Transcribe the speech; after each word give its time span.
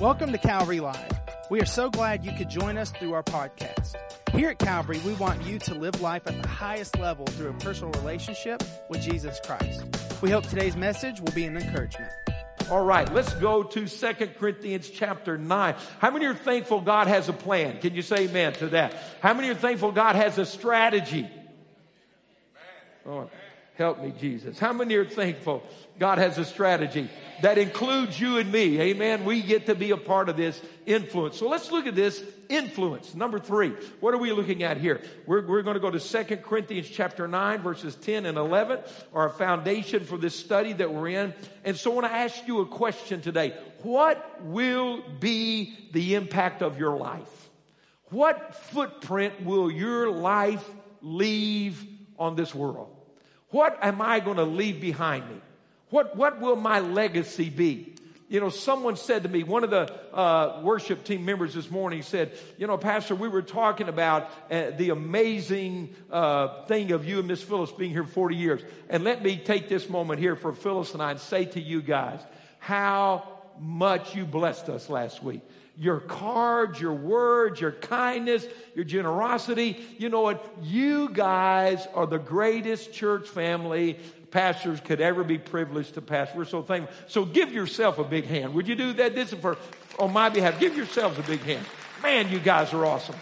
Welcome 0.00 0.30
to 0.32 0.38
Calvary 0.38 0.80
Live. 0.80 1.10
We 1.48 1.58
are 1.62 1.66
so 1.66 1.88
glad 1.88 2.22
you 2.22 2.30
could 2.32 2.50
join 2.50 2.76
us 2.76 2.90
through 2.90 3.14
our 3.14 3.22
podcast. 3.22 3.94
Here 4.32 4.50
at 4.50 4.58
Calvary, 4.58 5.00
we 5.06 5.14
want 5.14 5.42
you 5.42 5.58
to 5.60 5.74
live 5.74 6.02
life 6.02 6.26
at 6.26 6.42
the 6.42 6.46
highest 6.46 6.98
level 6.98 7.24
through 7.24 7.48
a 7.48 7.54
personal 7.54 7.92
relationship 7.92 8.62
with 8.90 9.00
Jesus 9.00 9.40
Christ. 9.42 9.84
We 10.20 10.30
hope 10.30 10.46
today's 10.48 10.76
message 10.76 11.22
will 11.22 11.32
be 11.32 11.46
an 11.46 11.56
encouragement. 11.56 12.12
All 12.70 12.84
right, 12.84 13.10
let's 13.14 13.32
go 13.36 13.62
to 13.62 13.86
Second 13.86 14.34
Corinthians 14.36 14.90
chapter 14.90 15.38
9. 15.38 15.74
How 15.98 16.10
many 16.10 16.26
are 16.26 16.34
thankful 16.34 16.82
God 16.82 17.06
has 17.06 17.30
a 17.30 17.32
plan? 17.32 17.78
Can 17.80 17.94
you 17.94 18.02
say 18.02 18.28
amen 18.28 18.52
to 18.54 18.68
that? 18.68 18.94
How 19.22 19.32
many 19.32 19.48
are 19.48 19.54
thankful 19.54 19.92
God 19.92 20.14
has 20.14 20.36
a 20.36 20.44
strategy? 20.44 21.26
Oh, 23.06 23.30
help 23.76 24.02
me, 24.02 24.12
Jesus. 24.18 24.58
How 24.58 24.72
many 24.72 24.94
are 24.96 25.04
thankful 25.04 25.62
God 25.98 26.18
has 26.18 26.38
a 26.38 26.44
strategy 26.44 27.10
that 27.42 27.58
includes 27.58 28.18
you 28.18 28.38
and 28.38 28.50
me? 28.50 28.80
Amen. 28.80 29.24
We 29.24 29.42
get 29.42 29.66
to 29.66 29.74
be 29.74 29.90
a 29.90 29.96
part 29.96 30.28
of 30.28 30.36
this 30.36 30.60
influence. 30.86 31.36
So 31.36 31.48
let's 31.48 31.70
look 31.70 31.86
at 31.86 31.94
this 31.94 32.22
influence. 32.48 33.14
Number 33.14 33.38
three. 33.38 33.70
What 34.00 34.14
are 34.14 34.18
we 34.18 34.32
looking 34.32 34.62
at 34.62 34.78
here? 34.78 35.02
We're, 35.26 35.46
we're 35.46 35.62
going 35.62 35.74
to 35.74 35.80
go 35.80 35.90
to 35.90 36.00
Second 36.00 36.42
Corinthians 36.42 36.88
chapter 36.88 37.28
9, 37.28 37.60
verses 37.60 37.94
10 37.96 38.24
and 38.24 38.38
11, 38.38 38.80
our 39.12 39.28
foundation 39.28 40.04
for 40.04 40.16
this 40.16 40.34
study 40.34 40.72
that 40.72 40.92
we're 40.92 41.08
in. 41.08 41.34
And 41.64 41.76
so 41.76 41.92
I 41.92 41.94
want 41.94 42.06
to 42.06 42.12
ask 42.12 42.46
you 42.46 42.60
a 42.60 42.66
question 42.66 43.20
today. 43.20 43.54
What 43.82 44.42
will 44.42 45.02
be 45.20 45.76
the 45.92 46.14
impact 46.14 46.62
of 46.62 46.78
your 46.78 46.96
life? 46.96 47.50
What 48.10 48.54
footprint 48.54 49.44
will 49.44 49.70
your 49.70 50.10
life 50.10 50.64
leave 51.02 51.84
on 52.18 52.36
this 52.36 52.54
world? 52.54 52.95
What 53.50 53.78
am 53.82 54.02
I 54.02 54.20
going 54.20 54.38
to 54.38 54.44
leave 54.44 54.80
behind 54.80 55.28
me? 55.28 55.40
What, 55.90 56.16
what 56.16 56.40
will 56.40 56.56
my 56.56 56.80
legacy 56.80 57.48
be? 57.48 57.94
You 58.28 58.40
know, 58.40 58.48
someone 58.48 58.96
said 58.96 59.22
to 59.22 59.28
me, 59.28 59.44
one 59.44 59.62
of 59.62 59.70
the 59.70 59.92
uh, 60.12 60.60
worship 60.64 61.04
team 61.04 61.24
members 61.24 61.54
this 61.54 61.70
morning 61.70 62.02
said, 62.02 62.36
You 62.58 62.66
know, 62.66 62.76
Pastor, 62.76 63.14
we 63.14 63.28
were 63.28 63.42
talking 63.42 63.88
about 63.88 64.32
uh, 64.50 64.70
the 64.76 64.90
amazing 64.90 65.94
uh, 66.10 66.64
thing 66.64 66.90
of 66.90 67.06
you 67.06 67.20
and 67.20 67.28
Miss 67.28 67.40
Phyllis 67.40 67.70
being 67.70 67.92
here 67.92 68.04
40 68.04 68.34
years. 68.34 68.62
And 68.88 69.04
let 69.04 69.22
me 69.22 69.36
take 69.36 69.68
this 69.68 69.88
moment 69.88 70.18
here 70.18 70.34
for 70.34 70.52
Phyllis 70.52 70.92
and 70.92 71.00
I 71.00 71.12
and 71.12 71.20
say 71.20 71.44
to 71.44 71.60
you 71.60 71.80
guys 71.80 72.20
how 72.58 73.28
much 73.60 74.16
you 74.16 74.26
blessed 74.26 74.70
us 74.70 74.90
last 74.90 75.22
week 75.22 75.40
your 75.78 76.00
cards, 76.00 76.80
your 76.80 76.94
words, 76.94 77.60
your 77.60 77.72
kindness, 77.72 78.46
your 78.74 78.84
generosity. 78.84 79.84
You 79.98 80.08
know 80.08 80.22
what? 80.22 80.44
You 80.62 81.10
guys 81.10 81.86
are 81.94 82.06
the 82.06 82.18
greatest 82.18 82.92
church 82.92 83.28
family 83.28 83.98
pastors 84.30 84.80
could 84.80 85.00
ever 85.00 85.22
be 85.24 85.38
privileged 85.38 85.94
to 85.94 86.02
pastor. 86.02 86.38
We're 86.38 86.44
so 86.44 86.62
thankful. 86.62 86.94
So 87.08 87.24
give 87.24 87.52
yourself 87.52 87.98
a 87.98 88.04
big 88.04 88.24
hand. 88.24 88.54
Would 88.54 88.68
you 88.68 88.74
do 88.74 88.92
that? 88.94 89.14
This 89.14 89.32
is 89.32 89.38
for 89.38 89.56
on 89.98 90.12
my 90.12 90.28
behalf. 90.28 90.58
Give 90.58 90.76
yourselves 90.76 91.18
a 91.18 91.22
big 91.22 91.40
hand. 91.40 91.64
Man, 92.02 92.30
you 92.30 92.38
guys 92.38 92.72
are 92.72 92.84
awesome. 92.84 93.16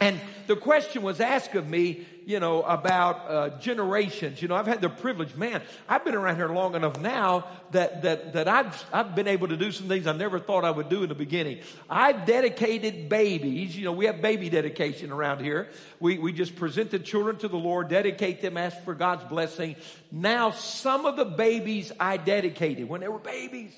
And 0.00 0.20
the 0.46 0.56
question 0.56 1.02
was 1.02 1.20
asked 1.20 1.54
of 1.54 1.68
me, 1.68 2.06
you 2.24 2.40
know, 2.40 2.62
about 2.62 3.30
uh, 3.30 3.58
generations. 3.58 4.42
You 4.42 4.48
know, 4.48 4.56
I've 4.56 4.66
had 4.66 4.80
the 4.80 4.88
privilege, 4.88 5.34
man, 5.36 5.62
I've 5.88 6.04
been 6.04 6.14
around 6.14 6.36
here 6.36 6.48
long 6.48 6.74
enough 6.74 7.00
now 7.00 7.46
that, 7.70 8.02
that, 8.02 8.32
that 8.32 8.48
I've, 8.48 8.84
I've 8.92 9.14
been 9.14 9.28
able 9.28 9.48
to 9.48 9.56
do 9.56 9.70
some 9.70 9.88
things 9.88 10.06
I 10.06 10.12
never 10.12 10.38
thought 10.40 10.64
I 10.64 10.70
would 10.70 10.88
do 10.88 11.02
in 11.02 11.08
the 11.08 11.14
beginning. 11.14 11.60
I've 11.88 12.26
dedicated 12.26 13.08
babies. 13.08 13.76
You 13.76 13.84
know, 13.84 13.92
we 13.92 14.06
have 14.06 14.20
baby 14.20 14.50
dedication 14.50 15.12
around 15.12 15.40
here. 15.40 15.68
We, 16.00 16.18
we 16.18 16.32
just 16.32 16.56
present 16.56 16.90
the 16.90 16.98
children 16.98 17.38
to 17.38 17.48
the 17.48 17.56
Lord, 17.56 17.88
dedicate 17.88 18.42
them, 18.42 18.56
ask 18.56 18.82
for 18.84 18.94
God's 18.94 19.24
blessing. 19.24 19.76
Now, 20.10 20.50
some 20.50 21.06
of 21.06 21.16
the 21.16 21.24
babies 21.24 21.92
I 22.00 22.16
dedicated 22.16 22.88
when 22.88 23.00
they 23.00 23.08
were 23.08 23.18
babies 23.18 23.72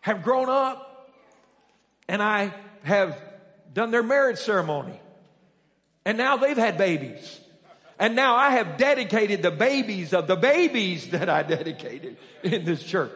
have 0.00 0.22
grown 0.22 0.48
up 0.48 1.10
and 2.08 2.22
I 2.22 2.54
have 2.84 3.20
done 3.74 3.90
their 3.90 4.02
marriage 4.02 4.38
ceremony. 4.38 5.00
And 6.08 6.16
now 6.16 6.38
they've 6.38 6.56
had 6.56 6.78
babies. 6.78 7.38
And 7.98 8.16
now 8.16 8.34
I 8.34 8.52
have 8.52 8.78
dedicated 8.78 9.42
the 9.42 9.50
babies 9.50 10.14
of 10.14 10.26
the 10.26 10.36
babies 10.36 11.08
that 11.10 11.28
I 11.28 11.42
dedicated 11.42 12.16
in 12.42 12.64
this 12.64 12.82
church. 12.82 13.12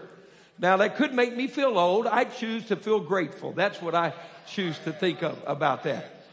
Now 0.59 0.77
that 0.77 0.97
could 0.97 1.15
make 1.15 1.35
me 1.35 1.47
feel 1.47 1.79
old. 1.79 2.07
I 2.07 2.25
choose 2.25 2.67
to 2.67 2.77
feel 2.77 3.01
grateful. 3.01 3.53
That's 3.53 3.81
what 3.81 3.95
I 3.95 4.13
choose 4.47 4.79
to 4.81 4.93
think 4.93 5.23
of 5.23 5.43
about 5.47 5.85
that. 5.85 6.27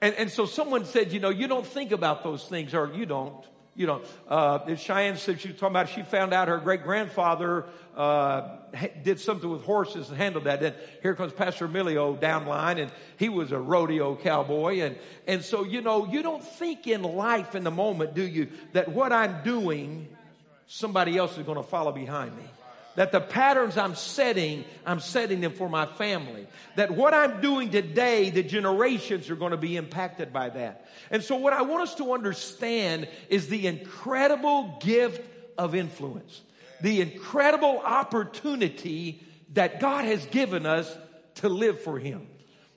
And, 0.00 0.14
and 0.14 0.30
so 0.30 0.46
someone 0.46 0.84
said, 0.84 1.12
you 1.12 1.18
know, 1.18 1.30
you 1.30 1.48
don't 1.48 1.66
think 1.66 1.90
about 1.90 2.22
those 2.22 2.44
things 2.44 2.74
or 2.74 2.92
you 2.94 3.06
don't 3.06 3.44
you 3.76 3.86
know, 3.86 4.02
uh, 4.28 4.74
Cheyenne 4.76 5.16
said 5.16 5.40
she 5.40 5.48
was 5.48 5.58
talking 5.58 5.72
about, 5.72 5.88
she 5.88 6.02
found 6.02 6.32
out 6.32 6.48
her 6.48 6.58
great 6.58 6.84
grandfather 6.84 7.66
uh, 7.96 8.56
did 9.02 9.18
something 9.20 9.48
with 9.48 9.62
horses 9.62 10.08
and 10.08 10.16
handled 10.18 10.44
that. 10.44 10.60
Then 10.60 10.74
here 11.02 11.14
comes 11.14 11.32
Pastor 11.32 11.64
Emilio 11.64 12.14
down 12.14 12.46
line, 12.46 12.78
and 12.78 12.90
he 13.18 13.28
was 13.28 13.52
a 13.52 13.58
rodeo 13.58 14.16
cowboy, 14.16 14.80
and 14.80 14.96
and 15.26 15.42
so 15.42 15.64
you 15.64 15.80
know, 15.80 16.06
you 16.06 16.22
don't 16.22 16.42
think 16.42 16.86
in 16.86 17.02
life 17.02 17.54
in 17.54 17.64
the 17.64 17.70
moment, 17.70 18.14
do 18.14 18.22
you, 18.22 18.48
that 18.72 18.88
what 18.88 19.12
I'm 19.12 19.42
doing, 19.42 20.08
somebody 20.66 21.16
else 21.16 21.36
is 21.36 21.44
going 21.44 21.56
to 21.56 21.62
follow 21.62 21.92
behind 21.92 22.36
me 22.36 22.44
that 22.96 23.12
the 23.12 23.20
patterns 23.20 23.76
I'm 23.76 23.94
setting, 23.94 24.64
I'm 24.86 25.00
setting 25.00 25.40
them 25.40 25.52
for 25.52 25.68
my 25.68 25.86
family. 25.86 26.46
That 26.76 26.92
what 26.92 27.14
I'm 27.14 27.40
doing 27.40 27.70
today, 27.70 28.30
the 28.30 28.42
generations 28.42 29.30
are 29.30 29.36
going 29.36 29.50
to 29.50 29.56
be 29.56 29.76
impacted 29.76 30.32
by 30.32 30.50
that. 30.50 30.86
And 31.10 31.22
so 31.22 31.36
what 31.36 31.52
I 31.52 31.62
want 31.62 31.82
us 31.82 31.94
to 31.96 32.12
understand 32.12 33.08
is 33.28 33.48
the 33.48 33.66
incredible 33.66 34.78
gift 34.80 35.28
of 35.58 35.74
influence. 35.74 36.42
The 36.80 37.00
incredible 37.00 37.78
opportunity 37.78 39.22
that 39.54 39.80
God 39.80 40.04
has 40.04 40.24
given 40.26 40.66
us 40.66 40.92
to 41.36 41.48
live 41.48 41.80
for 41.80 41.98
Him. 41.98 42.26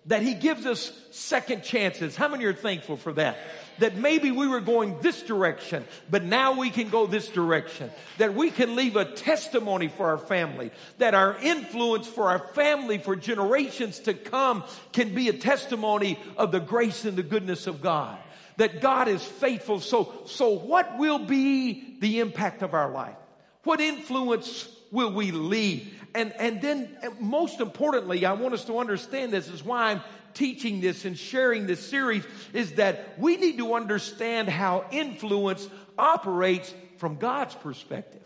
That 0.05 0.21
He 0.21 0.33
gives 0.33 0.65
us 0.65 0.91
second 1.11 1.63
chances. 1.63 2.15
How 2.15 2.27
many 2.27 2.45
are 2.45 2.53
thankful 2.53 2.97
for 2.97 3.13
that? 3.13 3.37
That 3.79 3.95
maybe 3.95 4.31
we 4.31 4.47
were 4.47 4.59
going 4.59 4.99
this 5.01 5.21
direction, 5.21 5.85
but 6.09 6.23
now 6.23 6.59
we 6.59 6.69
can 6.69 6.89
go 6.89 7.07
this 7.07 7.27
direction. 7.29 7.91
That 8.17 8.33
we 8.33 8.51
can 8.51 8.75
leave 8.75 8.95
a 8.95 9.05
testimony 9.05 9.87
for 9.87 10.07
our 10.07 10.17
family. 10.17 10.71
That 10.97 11.13
our 11.13 11.37
influence 11.37 12.07
for 12.07 12.29
our 12.29 12.39
family 12.39 12.97
for 12.97 13.15
generations 13.15 13.99
to 14.01 14.13
come 14.13 14.63
can 14.91 15.13
be 15.13 15.29
a 15.29 15.33
testimony 15.33 16.19
of 16.37 16.51
the 16.51 16.59
grace 16.59 17.05
and 17.05 17.17
the 17.17 17.23
goodness 17.23 17.67
of 17.67 17.81
God. 17.81 18.17
That 18.57 18.81
God 18.81 19.07
is 19.07 19.23
faithful. 19.23 19.79
So, 19.79 20.13
so 20.25 20.49
what 20.49 20.97
will 20.97 21.19
be 21.19 21.97
the 21.99 22.19
impact 22.19 22.63
of 22.63 22.73
our 22.73 22.91
life? 22.91 23.15
What 23.63 23.79
influence 23.79 24.67
will 24.91 25.11
we 25.13 25.31
leave? 25.31 25.93
And, 26.15 26.33
and 26.33 26.61
then 26.61 26.97
most 27.19 27.59
importantly, 27.59 28.25
I 28.25 28.33
want 28.33 28.53
us 28.53 28.65
to 28.65 28.79
understand 28.79 29.31
this 29.31 29.49
is 29.49 29.63
why 29.63 29.91
I'm 29.91 30.01
teaching 30.37 30.79
this 30.81 31.03
and 31.03 31.17
sharing 31.17 31.65
this 31.65 31.85
series 31.85 32.23
is 32.53 32.73
that 32.73 33.19
we 33.19 33.37
need 33.37 33.57
to 33.57 33.73
understand 33.73 34.47
how 34.47 34.85
influence 34.91 35.67
operates 35.97 36.73
from 36.97 37.15
God's 37.15 37.55
perspective. 37.55 38.21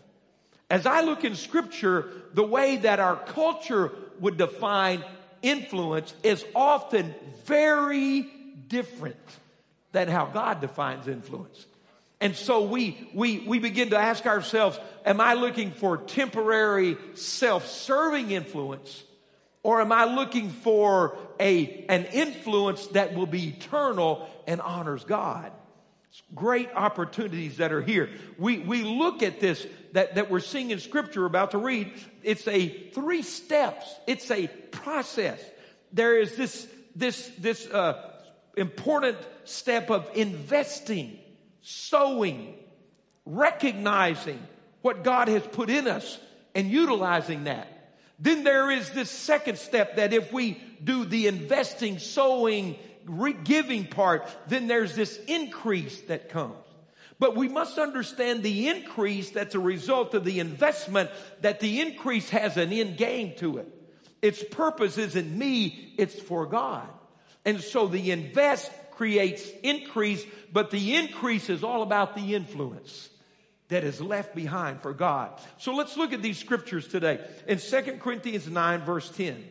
As 0.70 0.86
I 0.86 1.02
look 1.02 1.24
in 1.24 1.34
scripture, 1.34 2.10
the 2.34 2.44
way 2.44 2.76
that 2.76 3.00
our 3.00 3.16
culture 3.16 3.92
would 4.20 4.36
define 4.36 5.02
influence 5.42 6.14
is 6.22 6.44
often 6.54 7.14
very 7.44 8.26
different 8.68 9.16
than 9.92 10.08
how 10.08 10.26
God 10.26 10.60
defines 10.60 11.08
influence. 11.08 11.66
And 12.20 12.36
so 12.36 12.62
we, 12.62 13.10
we, 13.12 13.40
we 13.40 13.58
begin 13.58 13.90
to 13.90 13.98
ask 13.98 14.26
ourselves, 14.26 14.78
am 15.04 15.20
I 15.20 15.34
looking 15.34 15.72
for 15.72 15.96
temporary 15.96 16.96
self-serving 17.14 18.30
influence? 18.30 19.02
Or 19.64 19.80
am 19.80 19.92
I 19.92 20.04
looking 20.04 20.50
for 20.50 21.16
a, 21.42 21.84
an 21.88 22.04
influence 22.06 22.86
that 22.88 23.14
will 23.14 23.26
be 23.26 23.48
eternal 23.48 24.28
and 24.46 24.60
honors 24.60 25.04
God? 25.04 25.52
It's 26.10 26.22
Great 26.34 26.70
opportunities 26.74 27.56
that 27.56 27.72
are 27.72 27.82
here. 27.82 28.10
We, 28.38 28.58
we 28.58 28.82
look 28.82 29.22
at 29.22 29.40
this 29.40 29.66
that, 29.92 30.14
that 30.14 30.30
we're 30.30 30.40
seeing 30.40 30.70
in 30.70 30.78
scripture 30.78 31.26
about 31.26 31.50
to 31.50 31.58
read. 31.58 31.92
It's 32.22 32.46
a 32.48 32.68
three 32.90 33.22
steps. 33.22 33.86
It's 34.06 34.30
a 34.30 34.46
process. 34.70 35.42
There 35.92 36.18
is 36.18 36.36
this, 36.36 36.66
this, 36.96 37.30
this, 37.38 37.66
uh, 37.66 38.10
important 38.56 39.18
step 39.44 39.90
of 39.90 40.08
investing, 40.14 41.18
sowing, 41.62 42.54
recognizing 43.24 44.40
what 44.82 45.04
God 45.04 45.28
has 45.28 45.42
put 45.42 45.70
in 45.70 45.88
us 45.88 46.18
and 46.54 46.68
utilizing 46.68 47.44
that. 47.44 47.68
Then 48.22 48.44
there 48.44 48.70
is 48.70 48.88
this 48.90 49.10
second 49.10 49.58
step 49.58 49.96
that 49.96 50.12
if 50.12 50.32
we 50.32 50.62
do 50.82 51.04
the 51.04 51.26
investing, 51.26 51.98
sowing, 51.98 52.76
giving 53.42 53.84
part, 53.84 54.28
then 54.46 54.68
there's 54.68 54.94
this 54.94 55.18
increase 55.26 56.00
that 56.02 56.28
comes. 56.28 56.54
But 57.18 57.34
we 57.34 57.48
must 57.48 57.78
understand 57.78 58.44
the 58.44 58.68
increase 58.68 59.30
that's 59.30 59.56
a 59.56 59.60
result 59.60 60.14
of 60.14 60.24
the 60.24 60.38
investment, 60.38 61.10
that 61.40 61.58
the 61.58 61.80
increase 61.80 62.30
has 62.30 62.56
an 62.56 62.72
end 62.72 62.96
game 62.96 63.32
to 63.38 63.58
it. 63.58 63.68
Its 64.22 64.42
purpose 64.52 64.98
isn't 64.98 65.36
me, 65.36 65.92
it's 65.98 66.18
for 66.20 66.46
God. 66.46 66.88
And 67.44 67.60
so 67.60 67.88
the 67.88 68.12
invest 68.12 68.70
creates 68.92 69.50
increase, 69.64 70.24
but 70.52 70.70
the 70.70 70.94
increase 70.94 71.50
is 71.50 71.64
all 71.64 71.82
about 71.82 72.14
the 72.14 72.36
influence 72.36 73.08
that 73.72 73.84
is 73.84 74.02
left 74.02 74.34
behind 74.34 74.82
for 74.82 74.92
God. 74.92 75.30
So 75.56 75.74
let's 75.74 75.96
look 75.96 76.12
at 76.12 76.20
these 76.20 76.36
scriptures 76.36 76.86
today. 76.86 77.20
In 77.48 77.58
2 77.58 77.82
Corinthians 78.00 78.46
9 78.46 78.82
verse 78.82 79.08
10, 79.10 79.42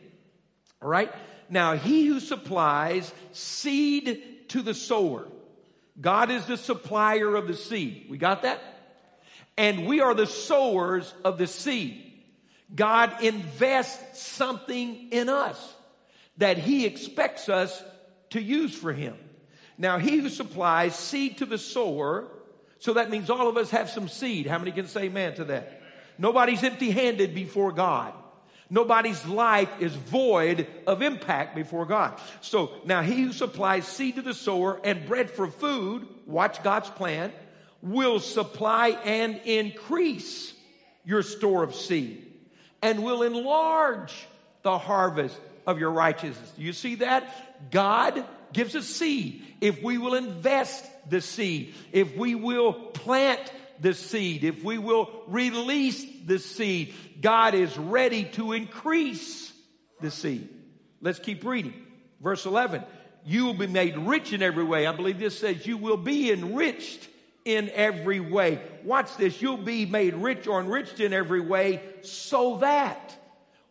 All 0.82 0.90
right? 0.90 1.12
Now, 1.50 1.76
he 1.76 2.06
who 2.06 2.20
supplies 2.20 3.12
seed 3.34 4.50
to 4.50 4.62
the 4.62 4.76
sower. 4.76 5.28
God 6.00 6.30
is 6.30 6.46
the 6.46 6.58
supplier 6.58 7.36
of 7.36 7.48
the 7.48 7.56
seed. 7.56 8.08
We 8.10 8.20
got 8.20 8.44
that? 8.44 8.62
And 9.58 9.88
we 9.88 10.02
are 10.02 10.14
the 10.14 10.28
sowers 10.28 11.12
of 11.26 11.40
the 11.40 11.48
seed. 11.48 12.14
God 12.74 13.24
invests 13.24 14.22
something 14.22 15.10
in 15.12 15.30
us 15.30 15.74
that 16.38 16.60
he 16.60 16.86
expects 16.86 17.50
us 17.50 17.84
to 18.30 18.42
use 18.42 18.74
for 18.74 18.94
him. 18.94 19.16
Now, 19.80 19.98
he 19.98 20.18
who 20.18 20.30
supplies 20.30 20.96
seed 20.96 21.40
to 21.40 21.46
the 21.48 21.58
sower, 21.58 22.28
so 22.82 22.94
that 22.94 23.12
means 23.12 23.30
all 23.30 23.48
of 23.48 23.58
us 23.58 23.70
have 23.70 23.92
some 23.92 24.10
seed. 24.10 24.48
How 24.48 24.58
many 24.58 24.72
can 24.72 24.88
say 24.88 25.04
amen 25.04 25.36
to 25.36 25.44
that? 25.46 25.84
Nobody's 26.18 26.64
empty 26.64 26.90
handed 26.90 27.36
before 27.36 27.72
God. 27.72 28.12
Nobody's 28.72 29.24
life 29.28 29.70
is 29.80 29.94
void 29.94 30.66
of 30.88 31.04
impact 31.04 31.56
before 31.56 31.86
God. 31.86 32.20
So 32.42 32.72
now 32.84 33.04
he 33.04 33.22
who 33.22 33.34
supplies 33.34 33.86
seed 33.86 34.16
to 34.16 34.24
the 34.24 34.34
sower 34.34 34.82
and 34.84 35.06
bread 35.06 35.30
for 35.30 35.46
food, 35.46 36.08
watch 36.26 36.64
God's 36.64 36.90
plan, 36.90 37.32
will 37.84 38.20
supply 38.20 38.98
and 39.06 39.40
increase 39.46 40.52
your 41.06 41.22
store 41.22 41.62
of 41.62 41.76
seed 41.76 42.34
and 42.82 43.04
will 43.04 43.22
enlarge 43.22 44.28
the 44.64 44.80
harvest 44.80 45.38
of 45.68 45.78
your 45.78 45.92
righteousness. 45.92 46.52
Do 46.58 46.64
you 46.64 46.74
see 46.74 46.96
that? 46.96 47.70
God 47.70 48.26
gives 48.54 48.76
us 48.76 48.86
seed. 48.86 49.44
If 49.60 49.82
we 49.82 49.98
will 49.98 50.16
invest 50.16 50.86
the 51.10 51.22
seed, 51.22 51.74
if 51.92 52.16
we 52.16 52.36
will 52.36 52.74
plant 52.74 53.52
the 53.80 53.94
seed, 53.94 54.44
if 54.44 54.64
we 54.64 54.78
will 54.78 55.10
release 55.28 56.06
the 56.26 56.40
seed, 56.40 56.94
God 57.20 57.54
is 57.54 57.78
ready 57.78 58.26
to 58.34 58.54
increase 58.54 59.52
the 60.00 60.12
seed. 60.12 60.50
Let's 61.02 61.20
keep 61.20 61.44
reading. 61.44 61.74
Verse 62.22 62.46
11. 62.46 62.84
You 63.26 63.46
will 63.46 63.54
be 63.54 63.68
made 63.68 63.98
rich 63.98 64.34
in 64.34 64.42
every 64.42 64.64
way. 64.64 64.88
I 64.88 64.96
believe 64.96 65.20
this 65.20 65.38
says 65.38 65.66
you 65.66 65.78
will 65.78 65.98
be 65.98 66.32
enriched 66.32 67.08
in 67.46 67.70
every 67.70 68.20
way. 68.20 68.62
Watch 68.84 69.16
this. 69.18 69.42
You'll 69.42 69.58
be 69.58 69.86
made 69.86 70.16
rich 70.16 70.48
or 70.48 70.60
enriched 70.60 71.00
in 71.00 71.14
every 71.14 71.42
way 71.42 71.82
so 72.02 72.58
that. 72.58 73.16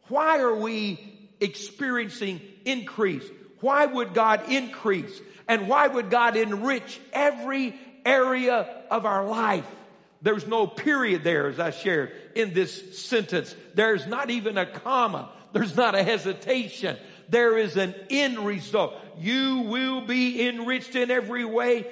Why 0.09 0.41
are 0.41 0.55
we 0.55 1.31
experiencing 1.41 2.41
increase? 2.65 3.25
Why 3.61 3.87
would 3.87 4.15
God 4.15 4.51
increase? 4.51 5.21
And 5.49 5.69
why 5.69 5.89
would 5.89 6.11
God 6.11 6.37
enrich 6.37 7.01
every 7.13 7.75
area 8.05 8.85
of 8.91 9.05
our 9.05 9.27
life? 9.27 9.67
There's 10.23 10.47
no 10.47 10.67
period 10.67 11.25
there, 11.25 11.49
as 11.49 11.59
I 11.59 11.71
shared 11.71 12.13
in 12.35 12.53
this 12.53 12.99
sentence. 12.99 13.55
There's 13.75 14.07
not 14.07 14.31
even 14.31 14.59
a 14.59 14.67
comma. 14.67 15.31
There's 15.53 15.77
not 15.77 15.95
a 15.95 16.03
hesitation. 16.03 16.97
There 17.31 17.57
is 17.57 17.77
an 17.77 17.95
end 18.11 18.39
result. 18.41 18.95
You 19.19 19.61
will 19.61 20.03
be 20.03 20.47
enriched 20.47 20.95
in 20.95 21.11
every 21.11 21.45
way. 21.45 21.87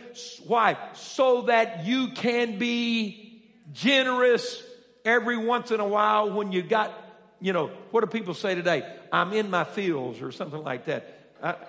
Why? 0.46 0.76
So 0.94 1.42
that 1.42 1.84
you 1.84 2.08
can 2.08 2.58
be 2.58 3.42
generous 3.72 4.62
every 5.04 5.36
once 5.36 5.70
in 5.70 5.80
a 5.80 5.86
while 5.86 6.30
when 6.30 6.52
you 6.52 6.62
got, 6.62 6.92
you 7.40 7.52
know, 7.52 7.70
what 7.92 8.00
do 8.02 8.06
people 8.06 8.34
say 8.34 8.54
today? 8.54 8.82
I'm 9.10 9.32
in 9.32 9.48
my 9.48 9.64
fields 9.64 10.20
or 10.20 10.32
something 10.32 10.62
like 10.62 10.86
that. 10.86 11.17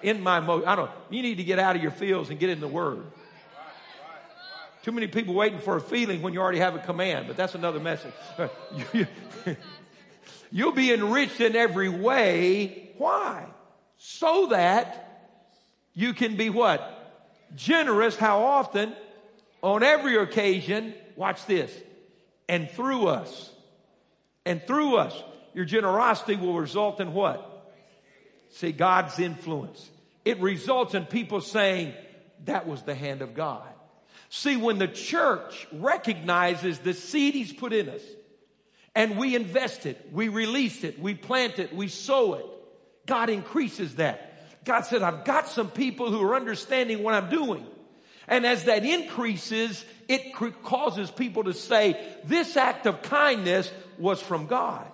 In 0.01 0.21
my, 0.21 0.39
mo- 0.39 0.63
I 0.65 0.75
don't, 0.75 0.91
you 1.09 1.21
need 1.21 1.35
to 1.35 1.43
get 1.43 1.59
out 1.59 1.75
of 1.75 1.81
your 1.81 1.91
fields 1.91 2.29
and 2.29 2.39
get 2.39 2.49
in 2.49 2.59
the 2.59 2.67
Word. 2.67 3.03
Too 4.83 4.91
many 4.91 5.07
people 5.07 5.33
waiting 5.33 5.59
for 5.59 5.75
a 5.75 5.81
feeling 5.81 6.21
when 6.21 6.33
you 6.33 6.39
already 6.39 6.59
have 6.59 6.75
a 6.75 6.79
command, 6.79 7.27
but 7.27 7.35
that's 7.37 7.53
another 7.53 7.79
message. 7.79 8.13
You'll 10.51 10.71
be 10.71 10.91
enriched 10.91 11.41
in 11.41 11.55
every 11.55 11.89
way. 11.89 12.91
Why? 12.97 13.45
So 13.97 14.47
that 14.47 15.09
you 15.93 16.13
can 16.13 16.37
be 16.37 16.49
what? 16.49 16.95
Generous. 17.55 18.15
How 18.15 18.43
often? 18.43 18.93
On 19.61 19.83
every 19.83 20.17
occasion. 20.17 20.93
Watch 21.15 21.45
this. 21.45 21.71
And 22.47 22.69
through 22.71 23.07
us. 23.07 23.51
And 24.45 24.65
through 24.65 24.95
us. 24.95 25.13
Your 25.53 25.65
generosity 25.65 26.35
will 26.35 26.57
result 26.57 27.01
in 27.01 27.13
what? 27.13 27.48
See, 28.51 28.71
God's 28.71 29.19
influence. 29.19 29.89
It 30.25 30.39
results 30.39 30.93
in 30.93 31.05
people 31.05 31.41
saying, 31.41 31.93
that 32.45 32.67
was 32.67 32.83
the 32.83 32.95
hand 32.95 33.21
of 33.21 33.33
God. 33.33 33.67
See, 34.29 34.57
when 34.57 34.77
the 34.77 34.87
church 34.87 35.67
recognizes 35.71 36.79
the 36.79 36.93
seed 36.93 37.33
he's 37.33 37.53
put 37.53 37.73
in 37.73 37.89
us, 37.89 38.01
and 38.95 39.17
we 39.17 39.35
invest 39.35 39.85
it, 39.85 40.09
we 40.11 40.29
release 40.29 40.83
it, 40.83 40.99
we 40.99 41.13
plant 41.13 41.59
it, 41.59 41.73
we 41.75 41.87
sow 41.87 42.33
it, 42.35 42.45
God 43.05 43.29
increases 43.29 43.95
that. 43.95 44.65
God 44.65 44.81
said, 44.81 45.01
I've 45.01 45.25
got 45.25 45.47
some 45.47 45.69
people 45.69 46.11
who 46.11 46.21
are 46.21 46.35
understanding 46.35 47.01
what 47.01 47.13
I'm 47.13 47.29
doing. 47.29 47.65
And 48.27 48.45
as 48.45 48.65
that 48.65 48.85
increases, 48.85 49.83
it 50.07 50.33
causes 50.63 51.09
people 51.09 51.45
to 51.45 51.53
say, 51.53 51.99
this 52.25 52.55
act 52.57 52.85
of 52.85 53.01
kindness 53.01 53.71
was 53.97 54.21
from 54.21 54.45
God. 54.45 54.85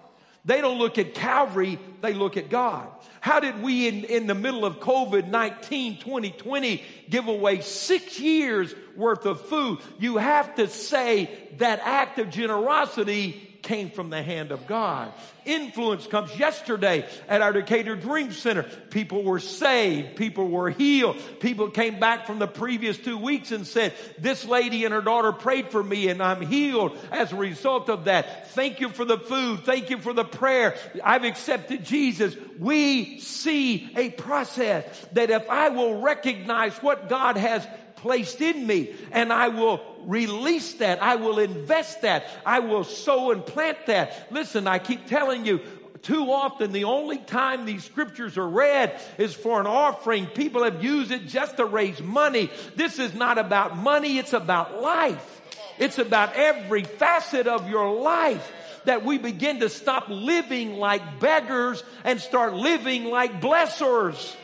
They 0.45 0.61
don't 0.61 0.77
look 0.77 0.99
at 0.99 1.15
Calvary, 1.15 1.79
they 2.01 2.13
look 2.13 2.37
at 2.37 2.49
God. 2.49 2.87
How 3.19 3.39
did 3.39 3.63
we 3.63 3.87
in, 3.87 4.03
in 4.03 4.27
the 4.27 4.35
middle 4.35 4.63
of 4.63 4.79
COVID-19 4.79 5.99
2020 5.99 6.83
give 7.09 7.27
away 7.27 7.61
six 7.61 8.19
years 8.19 8.75
worth 8.95 9.25
of 9.25 9.41
food? 9.41 9.79
You 9.97 10.17
have 10.17 10.53
to 10.55 10.67
say 10.67 11.31
that 11.57 11.79
act 11.83 12.19
of 12.19 12.29
generosity 12.29 13.54
came 13.65 13.89
from 13.89 14.09
the 14.09 14.23
hand 14.23 14.51
of 14.51 14.65
God. 14.67 15.11
Influence 15.43 16.07
comes 16.07 16.37
yesterday 16.39 17.05
at 17.27 17.41
our 17.41 17.51
Decatur 17.51 17.95
Dream 17.95 18.31
Center. 18.31 18.63
People 18.63 19.23
were 19.23 19.39
saved. 19.39 20.15
People 20.15 20.47
were 20.47 20.69
healed. 20.69 21.17
People 21.39 21.69
came 21.69 21.99
back 21.99 22.25
from 22.25 22.39
the 22.39 22.47
previous 22.47 22.97
two 22.97 23.17
weeks 23.17 23.51
and 23.51 23.67
said, 23.67 23.93
this 24.17 24.45
lady 24.45 24.85
and 24.85 24.93
her 24.93 25.01
daughter 25.01 25.31
prayed 25.31 25.69
for 25.69 25.83
me 25.83 26.07
and 26.07 26.21
I'm 26.21 26.41
healed 26.41 26.97
as 27.11 27.33
a 27.33 27.35
result 27.35 27.89
of 27.89 28.05
that. 28.05 28.51
Thank 28.51 28.79
you 28.79 28.89
for 28.89 29.03
the 29.03 29.17
food. 29.17 29.65
Thank 29.65 29.89
you 29.89 29.97
for 29.97 30.13
the 30.13 30.23
prayer. 30.23 30.77
I've 31.03 31.25
accepted 31.25 31.83
Jesus. 31.83 32.35
We 32.59 33.19
see 33.19 33.91
a 33.95 34.11
process 34.11 34.85
that 35.13 35.29
if 35.29 35.49
I 35.49 35.69
will 35.69 36.01
recognize 36.01 36.73
what 36.77 37.09
God 37.09 37.37
has 37.37 37.67
placed 38.05 38.39
in 38.39 38.67
me 38.67 38.93
and 39.11 39.33
I 39.33 39.47
will 39.47 39.81
release 40.05 40.75
that. 40.75 41.01
I 41.01 41.15
will 41.15 41.39
invest 41.39 42.03
that. 42.03 42.27
I 42.45 42.59
will 42.59 42.83
sow 42.83 43.31
and 43.31 43.43
plant 43.43 43.87
that. 43.87 44.27
Listen, 44.31 44.67
I 44.67 44.77
keep 44.77 45.07
telling 45.07 45.43
you, 45.43 45.59
too 46.03 46.31
often 46.31 46.71
the 46.71 46.83
only 46.83 47.17
time 47.17 47.65
these 47.65 47.83
scriptures 47.83 48.37
are 48.37 48.47
read 48.47 49.01
is 49.17 49.33
for 49.33 49.59
an 49.59 49.65
offering. 49.65 50.27
People 50.27 50.63
have 50.65 50.83
used 50.83 51.09
it 51.09 51.25
just 51.25 51.57
to 51.57 51.65
raise 51.65 51.99
money. 51.99 52.51
This 52.75 52.99
is 52.99 53.15
not 53.15 53.39
about 53.39 53.75
money. 53.75 54.19
It's 54.19 54.33
about 54.33 54.83
life. 54.83 55.41
It's 55.79 55.97
about 55.97 56.35
every 56.35 56.83
facet 56.83 57.47
of 57.47 57.67
your 57.71 57.91
life 57.99 58.53
that 58.83 59.03
we 59.03 59.17
begin 59.17 59.61
to 59.61 59.69
stop 59.69 60.05
living 60.09 60.75
like 60.75 61.19
beggars 61.19 61.83
and 62.03 62.21
start 62.21 62.53
living 62.53 63.05
like 63.05 63.41
blessers 63.41 64.35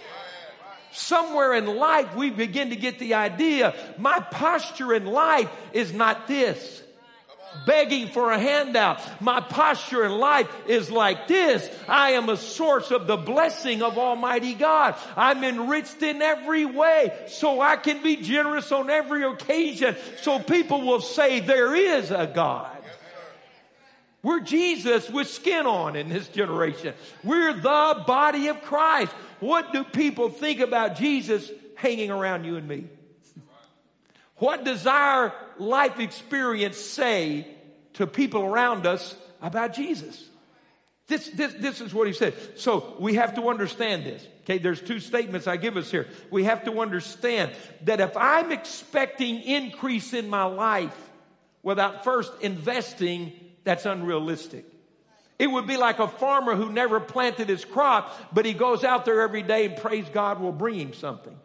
somewhere 0.92 1.54
in 1.54 1.66
life 1.66 2.16
we 2.16 2.30
begin 2.30 2.70
to 2.70 2.76
get 2.76 3.00
the 3.00 3.14
idea 3.14 3.76
my 3.98 4.20
posture 4.20 4.94
in 4.94 5.06
life 5.06 5.50
is 5.74 5.94
not 5.94 6.28
this 6.28 6.82
begging 7.66 8.08
for 8.08 8.32
a 8.32 8.40
handout. 8.40 9.00
My 9.22 9.40
posture 9.40 10.06
in 10.06 10.12
life 10.12 10.50
is 10.68 10.90
like 10.90 11.28
this. 11.28 11.70
I 11.88 12.12
am 12.12 12.30
a 12.30 12.38
source 12.38 12.92
of 12.92 13.08
the 13.08 13.18
blessing 13.18 13.82
of 13.82 13.98
Almighty 13.98 14.54
God. 14.54 14.96
I'm 15.16 15.44
enriched 15.44 16.02
in 16.02 16.22
every 16.22 16.66
way 16.66 17.14
so 17.28 17.62
I 17.62 17.76
can 17.76 18.02
be 18.04 18.18
generous 18.18 18.72
on 18.72 18.90
every 18.90 19.24
occasion 19.24 19.96
so 20.22 20.40
people 20.40 20.82
will 20.82 21.02
say 21.02 21.40
there 21.40 21.76
is 21.76 22.12
a 22.12 22.32
God. 22.34 22.78
We're 24.24 24.42
Jesus 24.42 25.10
with 25.10 25.28
skin 25.28 25.66
on 25.66 25.96
in 25.96 26.10
this 26.10 26.28
generation. 26.28 26.94
We're 27.24 27.54
the 27.54 28.04
body 28.06 28.50
of 28.50 28.62
Christ. 28.62 29.12
What 29.42 29.74
do 29.74 29.84
people 29.84 30.30
think 30.30 30.60
about 30.60 30.96
Jesus 30.96 31.52
hanging 31.76 32.12
around 32.12 32.46
you 32.46 32.58
and 32.58 32.68
me? 32.68 32.86
What 34.38 34.64
does 34.64 34.88
our 34.88 35.34
life 35.58 36.00
experience 36.00 36.78
say 36.78 37.48
to 37.94 38.08
people 38.08 38.44
around 38.44 38.86
us 38.86 39.16
about 39.42 39.74
Jesus? 39.74 40.24
This, 41.08 41.28
this, 41.30 41.54
this 41.56 41.82
is 41.82 41.94
what 41.94 42.08
he 42.08 42.14
said. 42.14 42.36
So 42.56 42.96
we 43.00 43.16
have 43.16 43.36
to 43.36 43.50
understand 43.50 44.06
this. 44.06 44.26
Okay, 44.44 44.60
there's 44.60 44.82
two 44.82 45.00
statements 45.00 45.48
I 45.48 45.58
give 45.58 45.76
us 45.76 45.90
here. 45.90 46.08
We 46.30 46.44
have 46.44 46.64
to 46.66 46.80
understand 46.80 47.52
that 47.84 48.00
if 48.00 48.16
I'm 48.16 48.52
expecting 48.52 49.42
increase 49.42 50.14
in 50.14 50.30
my 50.30 50.44
life 50.44 50.96
without 51.64 52.04
first 52.04 52.32
investing, 52.42 53.34
that's 53.64 53.86
unrealistic. 53.86 54.71
It 55.42 55.50
would 55.50 55.66
be 55.66 55.76
like 55.76 55.98
a 55.98 56.08
farmer 56.08 56.54
who 56.54 56.72
never 56.72 57.00
planted 57.00 57.50
his 57.50 57.66
crop, 57.66 58.16
but 58.32 58.46
he 58.46 58.54
goes 58.54 58.84
out 58.84 59.06
there 59.06 59.22
every 59.22 59.42
day 59.42 59.66
and 59.66 59.76
prays 59.76 60.06
God 60.14 60.40
will 60.40 60.52
bring 60.52 60.76
him 60.76 60.94
something. 60.94 61.36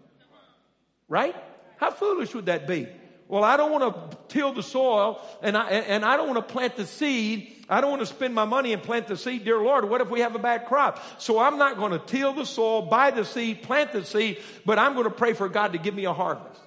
Right? 1.08 1.34
How 1.78 1.90
foolish 1.90 2.34
would 2.34 2.44
that 2.44 2.66
be? 2.66 2.88
Well, 3.26 3.42
I 3.42 3.56
don't 3.56 3.72
want 3.72 4.10
to 4.10 4.18
till 4.28 4.52
the 4.52 4.62
soil 4.62 5.18
and 5.40 5.56
I, 5.56 5.70
and 5.70 6.04
I 6.04 6.18
don't 6.18 6.28
want 6.28 6.46
to 6.46 6.52
plant 6.52 6.76
the 6.76 6.84
seed. 6.84 7.50
I 7.70 7.80
don't 7.80 7.88
want 7.88 8.02
to 8.02 8.06
spend 8.06 8.34
my 8.34 8.44
money 8.44 8.74
and 8.74 8.82
plant 8.82 9.06
the 9.06 9.16
seed. 9.16 9.46
Dear 9.46 9.62
Lord, 9.62 9.88
what 9.88 10.02
if 10.02 10.10
we 10.10 10.20
have 10.20 10.34
a 10.34 10.38
bad 10.38 10.66
crop? 10.66 11.02
So 11.18 11.38
I'm 11.38 11.56
not 11.56 11.78
going 11.78 11.92
to 11.92 11.98
till 11.98 12.34
the 12.34 12.44
soil, 12.44 12.82
buy 12.82 13.12
the 13.12 13.24
seed, 13.24 13.62
plant 13.62 13.94
the 13.94 14.04
seed, 14.04 14.42
but 14.66 14.78
I'm 14.78 14.92
going 14.92 15.04
to 15.04 15.10
pray 15.10 15.32
for 15.32 15.48
God 15.48 15.72
to 15.72 15.78
give 15.78 15.94
me 15.94 16.04
a 16.04 16.12
harvest. 16.12 16.60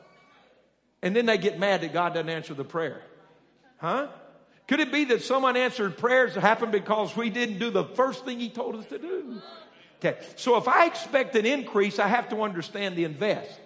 And 1.04 1.16
then 1.16 1.28
they 1.28 1.38
get 1.38 1.60
mad 1.60 1.82
that 1.82 1.94
God 1.94 2.16
doesn't 2.16 2.28
answer 2.28 2.56
the 2.56 2.66
prayer. 2.66 3.04
Huh? 3.78 4.08
Could 4.70 4.82
it 4.82 4.92
be 4.92 5.06
that 5.06 5.24
some 5.24 5.46
unanswered 5.46 5.98
prayers 5.98 6.36
happened 6.36 6.72
because 6.72 7.16
we 7.16 7.32
didn't 7.32 7.58
do 7.58 7.72
the 7.72 7.86
first 7.86 8.24
thing 8.24 8.40
He 8.40 8.50
told 8.50 8.76
us 8.76 8.86
to 8.86 9.00
do? 9.00 9.42
Okay. 9.98 10.20
So 10.36 10.58
if 10.58 10.68
I 10.68 10.86
expect 10.86 11.36
an 11.36 11.48
increase, 11.48 11.98
I 11.98 12.08
have 12.08 12.30
to 12.30 12.44
understand 12.44 12.96
the 12.96 13.04
invest. 13.04 13.60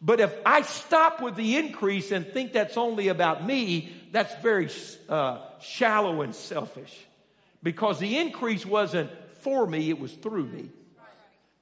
But 0.00 0.20
if 0.20 0.34
I 0.46 0.62
stop 0.62 1.20
with 1.20 1.36
the 1.36 1.58
increase 1.58 2.12
and 2.12 2.26
think 2.26 2.54
that's 2.54 2.78
only 2.78 3.08
about 3.08 3.44
me, 3.44 3.92
that's 4.10 4.34
very 4.42 4.70
uh, 5.06 5.40
shallow 5.60 6.22
and 6.22 6.34
selfish. 6.34 6.98
Because 7.62 7.98
the 7.98 8.16
increase 8.16 8.64
wasn't 8.64 9.10
for 9.42 9.66
me, 9.66 9.90
it 9.90 10.00
was 10.00 10.14
through 10.14 10.46
me. 10.46 10.70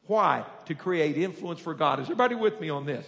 Why? 0.07 0.45
To 0.67 0.77
create 0.77 1.19
influence 1.19 1.59
for 1.59 1.75
God. 1.75 1.99
Is 1.99 2.05
everybody 2.05 2.37
with 2.37 2.61
me 2.61 2.71
on 2.71 2.87
this? 2.87 3.05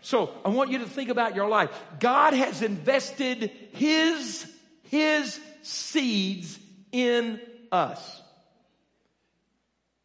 So 0.00 0.32
I 0.42 0.48
want 0.48 0.70
you 0.70 0.78
to 0.78 0.88
think 0.88 1.10
about 1.10 1.36
your 1.36 1.50
life. 1.50 1.70
God 2.00 2.32
has 2.32 2.62
invested 2.62 3.50
His, 3.72 4.50
His 4.92 5.40
seeds 5.62 6.58
in 6.92 7.40
us. 7.72 8.20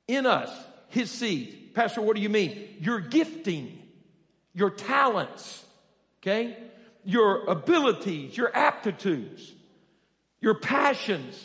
In 0.08 0.26
us. 0.26 0.50
His 0.88 1.12
seed. 1.12 1.72
Pastor, 1.74 2.00
what 2.02 2.16
do 2.16 2.22
you 2.22 2.30
mean? 2.30 2.78
Your 2.80 3.02
gifting, 3.02 3.78
your 4.54 4.70
talents, 4.70 5.62
okay? 6.22 6.56
Your 7.04 7.48
abilities, 7.48 8.38
your 8.38 8.56
aptitudes, 8.56 9.54
your 10.40 10.56
passions. 10.56 11.38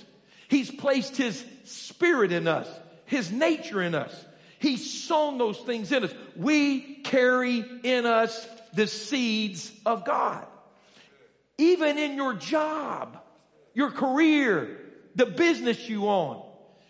He's 0.47 0.71
placed 0.71 1.17
His 1.17 1.45
spirit 1.65 2.31
in 2.31 2.47
us, 2.47 2.69
His 3.07 3.33
nature 3.33 3.83
in 3.83 3.97
us. 3.97 4.15
He's 4.61 4.89
sown 4.89 5.39
those 5.39 5.59
things 5.59 5.91
in 5.91 6.05
us. 6.05 6.15
We 6.37 7.01
carry 7.03 7.65
in 7.83 8.07
us 8.07 8.47
the 8.73 8.87
seeds 8.87 9.73
of 9.85 10.05
God. 10.05 10.47
Even 11.59 11.99
in 11.99 12.15
your 12.15 12.35
job, 12.35 13.19
your 13.75 13.91
career, 13.91 14.79
the 15.15 15.27
business 15.27 15.89
you 15.89 16.09
own. 16.09 16.43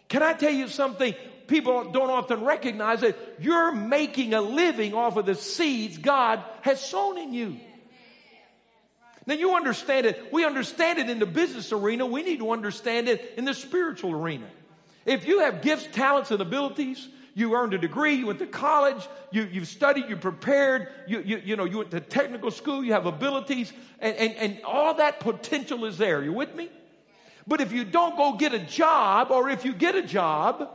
Can 0.09 0.23
I 0.23 0.33
tell 0.35 0.53
you 0.53 0.69
something? 0.69 1.15
People 1.47 1.91
don't 1.91 2.11
often 2.11 2.45
recognize 2.45 3.01
that 3.01 3.17
you're 3.41 3.73
making 3.73 4.35
a 4.35 4.41
living 4.41 4.95
off 4.95 5.17
of 5.17 5.27
the 5.27 5.35
seeds 5.35 5.99
God 5.99 6.43
has 6.63 6.81
sown 6.81 7.19
in 7.19 7.33
you. 7.35 7.59
Now 9.27 9.35
you 9.35 9.55
understand 9.55 10.07
it. 10.07 10.33
We 10.33 10.45
understand 10.45 10.99
it 10.99 11.09
in 11.09 11.19
the 11.19 11.27
business 11.27 11.73
arena. 11.73 12.07
We 12.07 12.23
need 12.23 12.39
to 12.39 12.51
understand 12.51 13.09
it 13.09 13.35
in 13.37 13.45
the 13.45 13.55
spiritual 13.55 14.13
arena. 14.13 14.47
If 15.05 15.27
you 15.27 15.41
have 15.41 15.63
gifts, 15.63 15.87
talents, 15.93 16.31
and 16.31 16.41
abilities, 16.41 17.09
you 17.35 17.55
earned 17.55 17.75
a 17.75 17.79
degree, 17.79 18.15
you 18.15 18.27
went 18.27 18.39
to 18.41 18.47
college, 18.47 19.09
you, 19.31 19.49
you've 19.51 19.69
studied, 19.69 20.09
you 20.09 20.17
prepared, 20.17 20.89
you, 21.07 21.21
you, 21.21 21.43
you 21.45 21.57
know, 21.57 21.65
you 21.65 21.79
went 21.79 21.91
to 21.93 22.01
technical 22.01 22.51
school, 22.51 22.85
you 22.85 22.93
have 22.93 23.07
abilities, 23.07 23.73
and, 24.01 24.17
and, 24.17 24.35
and 24.37 24.61
all 24.65 24.95
that 24.95 25.21
potential 25.21 25.85
is 25.85 25.99
there. 25.99 26.23
You 26.23 26.33
with 26.33 26.55
me? 26.55 26.71
But 27.47 27.61
if 27.61 27.73
you 27.73 27.85
don't 27.85 28.17
go 28.17 28.35
get 28.37 28.55
a 28.55 28.59
job, 28.59 29.31
or 29.31 29.49
if 29.49 29.65
you 29.65 29.73
get 29.73 29.95
a 29.95 30.03
job, 30.03 30.69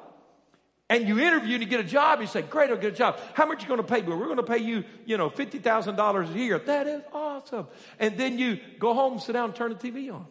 and 0.90 1.08
you 1.08 1.20
interview 1.20 1.56
and 1.56 1.64
you 1.64 1.70
get 1.70 1.82
a 1.82 1.84
job, 1.84 2.22
you 2.22 2.28
say, 2.28 2.42
great, 2.42 2.70
I'll 2.70 2.78
get 2.78 2.94
a 2.94 2.96
job. 2.96 3.20
How 3.34 3.46
much 3.46 3.60
are 3.60 3.62
you 3.64 3.68
going 3.68 3.82
to 3.82 3.88
pay 3.88 4.02
me? 4.02 4.16
We're 4.16 4.26
going 4.26 4.38
to 4.38 4.44
pay 4.44 4.60
you, 4.60 4.86
you 5.06 5.18
know, 5.18 5.30
$50,000 5.30 6.34
a 6.34 6.38
year. 6.38 6.60
That 6.60 6.88
is 6.88 7.02
awesome. 7.14 7.68
And 8.00 8.18
then 8.18 8.40
you 8.40 8.60
go 8.80 8.94
home, 8.94 9.20
sit 9.20 9.34
down, 9.34 9.54
turn 9.54 9.72
the 9.72 9.76
TV 9.76 10.14
on. 10.14 10.26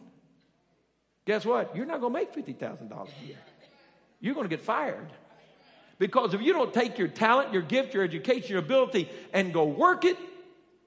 Guess 1.27 1.45
what? 1.45 1.77
You're 1.77 1.85
not 1.85 2.01
going 2.01 2.13
to 2.13 2.19
make 2.19 2.35
$50,000 2.35 2.91
a 2.91 3.27
year. 3.27 3.37
You're 4.21 4.35
going 4.35 4.49
to 4.49 4.57
get 4.57 4.65
fired. 4.65 5.11
Because 5.99 6.35
if 6.35 6.43
you 6.43 6.53
don't 6.53 6.75
take 6.75 6.99
your 6.99 7.09
talent, 7.09 7.53
your 7.53 7.63
gift, 7.63 7.95
your 7.95 8.05
education, 8.05 8.51
your 8.51 8.59
ability, 8.59 9.09
and 9.33 9.53
go 9.53 9.65
work 9.65 10.05
it, 10.05 10.19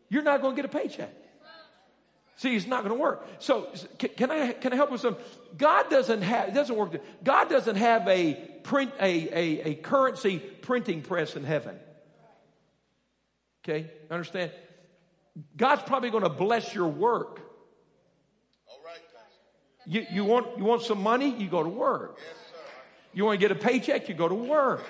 you're 0.09 0.23
not 0.23 0.41
going 0.41 0.55
to 0.55 0.61
get 0.61 0.65
a 0.65 0.77
paycheck. 0.77 1.11
See, 2.39 2.55
it's 2.55 2.67
not 2.67 2.85
going 2.85 2.95
to 2.95 3.01
work. 3.01 3.27
So, 3.39 3.67
can 3.97 4.31
I 4.31 4.53
can 4.53 4.71
I 4.71 4.77
help 4.77 4.91
with 4.91 5.01
some? 5.01 5.17
God 5.57 5.89
doesn't 5.89 6.21
have 6.21 6.47
it 6.47 6.53
doesn't 6.53 6.73
work. 6.73 6.95
God 7.21 7.49
doesn't 7.49 7.75
have 7.75 8.07
a 8.07 8.33
print 8.63 8.93
a, 9.01 9.27
a, 9.37 9.69
a 9.71 9.75
currency 9.75 10.39
printing 10.39 11.01
press 11.01 11.35
in 11.35 11.43
heaven. 11.43 11.75
Okay, 13.61 13.91
understand? 14.09 14.51
God's 15.57 15.81
probably 15.83 16.11
going 16.11 16.23
to 16.23 16.29
bless 16.29 16.73
your 16.73 16.87
work. 16.87 17.41
All 18.67 18.79
right. 18.85 18.99
You, 19.85 20.05
you 20.09 20.23
want 20.23 20.57
you 20.57 20.63
want 20.63 20.83
some 20.83 21.03
money? 21.03 21.35
You 21.37 21.49
go 21.49 21.61
to 21.61 21.69
work. 21.69 22.19
Yes, 22.19 22.38
you 23.13 23.25
want 23.25 23.39
to 23.39 23.47
get 23.47 23.51
a 23.51 23.59
paycheck? 23.59 24.09
You 24.09 24.15
go 24.15 24.27
to 24.27 24.35
work. 24.35 24.83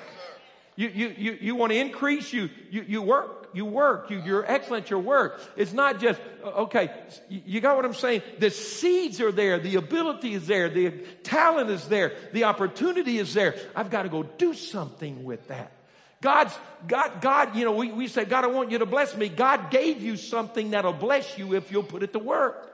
You, 0.75 0.87
you, 0.87 1.15
you, 1.17 1.37
you 1.41 1.55
want 1.55 1.73
to 1.73 1.77
increase? 1.77 2.31
You, 2.31 2.49
you, 2.71 2.85
you 2.87 3.01
work. 3.01 3.49
You 3.53 3.65
work. 3.65 4.09
You, 4.09 4.21
you're 4.21 4.49
excellent 4.49 4.89
your 4.89 4.99
work. 4.99 5.41
It's 5.57 5.73
not 5.73 5.99
just, 5.99 6.21
okay, 6.41 6.89
you 7.29 7.59
got 7.59 7.75
what 7.75 7.83
I'm 7.83 7.93
saying? 7.93 8.21
The 8.37 8.49
seeds 8.49 9.19
are 9.19 9.31
there. 9.31 9.59
The 9.59 9.75
ability 9.75 10.33
is 10.33 10.47
there. 10.47 10.69
The 10.69 10.91
talent 11.23 11.69
is 11.69 11.85
there. 11.89 12.13
The 12.31 12.45
opportunity 12.45 13.17
is 13.17 13.33
there. 13.33 13.55
I've 13.75 13.89
got 13.89 14.03
to 14.03 14.09
go 14.09 14.23
do 14.23 14.53
something 14.53 15.25
with 15.25 15.45
that. 15.49 15.73
God's, 16.21 16.57
God, 16.87 17.21
God, 17.21 17.55
you 17.55 17.65
know, 17.65 17.73
we, 17.73 17.91
we 17.91 18.07
say, 18.07 18.25
God, 18.25 18.43
I 18.43 18.47
want 18.47 18.71
you 18.71 18.79
to 18.79 18.85
bless 18.85 19.15
me. 19.15 19.29
God 19.29 19.71
gave 19.71 20.01
you 20.01 20.17
something 20.17 20.71
that'll 20.71 20.93
bless 20.93 21.37
you 21.37 21.55
if 21.55 21.71
you'll 21.71 21.83
put 21.83 22.03
it 22.03 22.13
to 22.13 22.19
work. 22.19 22.65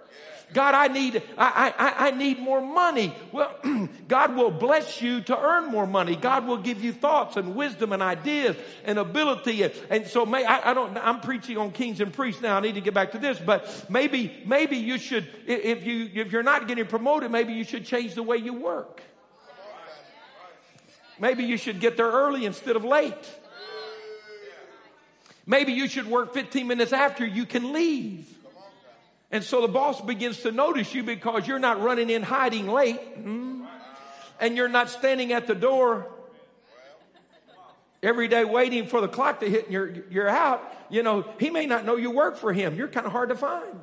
God, 0.53 0.73
I 0.73 0.87
need, 0.87 1.21
I, 1.37 1.73
I, 1.77 2.07
I 2.07 2.11
need 2.11 2.39
more 2.39 2.61
money. 2.61 3.13
Well, 3.31 3.53
God 4.07 4.35
will 4.35 4.51
bless 4.51 5.01
you 5.01 5.21
to 5.21 5.37
earn 5.37 5.71
more 5.71 5.87
money. 5.87 6.15
God 6.15 6.47
will 6.47 6.57
give 6.57 6.83
you 6.83 6.93
thoughts 6.93 7.35
and 7.35 7.55
wisdom 7.55 7.91
and 7.91 8.01
ideas 8.01 8.55
and 8.85 8.99
ability. 8.99 9.69
And 9.89 10.07
so 10.07 10.25
may, 10.25 10.45
I, 10.45 10.71
I 10.71 10.73
don't, 10.73 10.97
I'm 10.97 11.19
preaching 11.19 11.57
on 11.57 11.71
kings 11.71 11.99
and 11.99 12.13
priests 12.13 12.41
now. 12.41 12.57
I 12.57 12.61
need 12.61 12.75
to 12.75 12.81
get 12.81 12.93
back 12.93 13.11
to 13.13 13.17
this, 13.17 13.39
but 13.39 13.85
maybe, 13.89 14.43
maybe 14.45 14.77
you 14.77 14.97
should, 14.97 15.27
if 15.45 15.85
you, 15.85 16.09
if 16.13 16.31
you're 16.31 16.43
not 16.43 16.67
getting 16.67 16.85
promoted, 16.85 17.31
maybe 17.31 17.53
you 17.53 17.63
should 17.63 17.85
change 17.85 18.13
the 18.13 18.23
way 18.23 18.37
you 18.37 18.53
work. 18.53 19.01
Maybe 21.19 21.43
you 21.43 21.57
should 21.57 21.79
get 21.79 21.97
there 21.97 22.11
early 22.11 22.45
instead 22.45 22.75
of 22.75 22.83
late. 22.83 23.13
Maybe 25.47 25.73
you 25.73 25.87
should 25.87 26.07
work 26.07 26.33
15 26.33 26.67
minutes 26.67 26.91
after 26.91 27.25
you 27.25 27.45
can 27.45 27.71
leave. 27.71 28.34
And 29.35 29.43
so 29.43 29.59
the 29.59 29.67
boss 29.67 29.99
begins 29.99 30.43
to 30.43 30.53
notice 30.53 30.93
you 30.93 31.03
because 31.03 31.45
you're 31.45 31.59
not 31.59 31.81
running 31.81 32.09
in 32.09 32.23
hiding 32.23 32.69
late. 32.69 33.01
Mm-hmm. 33.19 33.65
And 34.39 34.55
you're 34.55 34.69
not 34.69 34.89
standing 34.89 35.33
at 35.33 35.45
the 35.45 35.53
door 35.53 36.09
every 38.01 38.29
day 38.29 38.45
waiting 38.45 38.87
for 38.87 39.01
the 39.01 39.09
clock 39.09 39.41
to 39.41 39.49
hit 39.49 39.65
and 39.65 39.73
you're, 39.73 39.93
you're 40.09 40.29
out. 40.29 40.63
You 40.89 41.03
know, 41.03 41.25
he 41.37 41.49
may 41.49 41.65
not 41.65 41.83
know 41.83 41.97
you 41.97 42.11
work 42.11 42.37
for 42.37 42.53
him. 42.53 42.75
You're 42.75 42.87
kind 42.87 43.05
of 43.05 43.11
hard 43.11 43.27
to 43.27 43.35
find. 43.35 43.77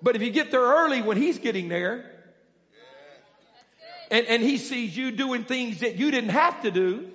But 0.00 0.14
if 0.14 0.22
you 0.22 0.30
get 0.30 0.52
there 0.52 0.62
early 0.62 1.02
when 1.02 1.16
he's 1.16 1.40
getting 1.40 1.68
there, 1.68 2.08
and, 4.08 4.24
and 4.26 4.40
he 4.40 4.56
sees 4.56 4.96
you 4.96 5.10
doing 5.10 5.42
things 5.42 5.80
that 5.80 5.96
you 5.96 6.12
didn't 6.12 6.30
have 6.30 6.62
to 6.62 6.70
do, 6.70 7.10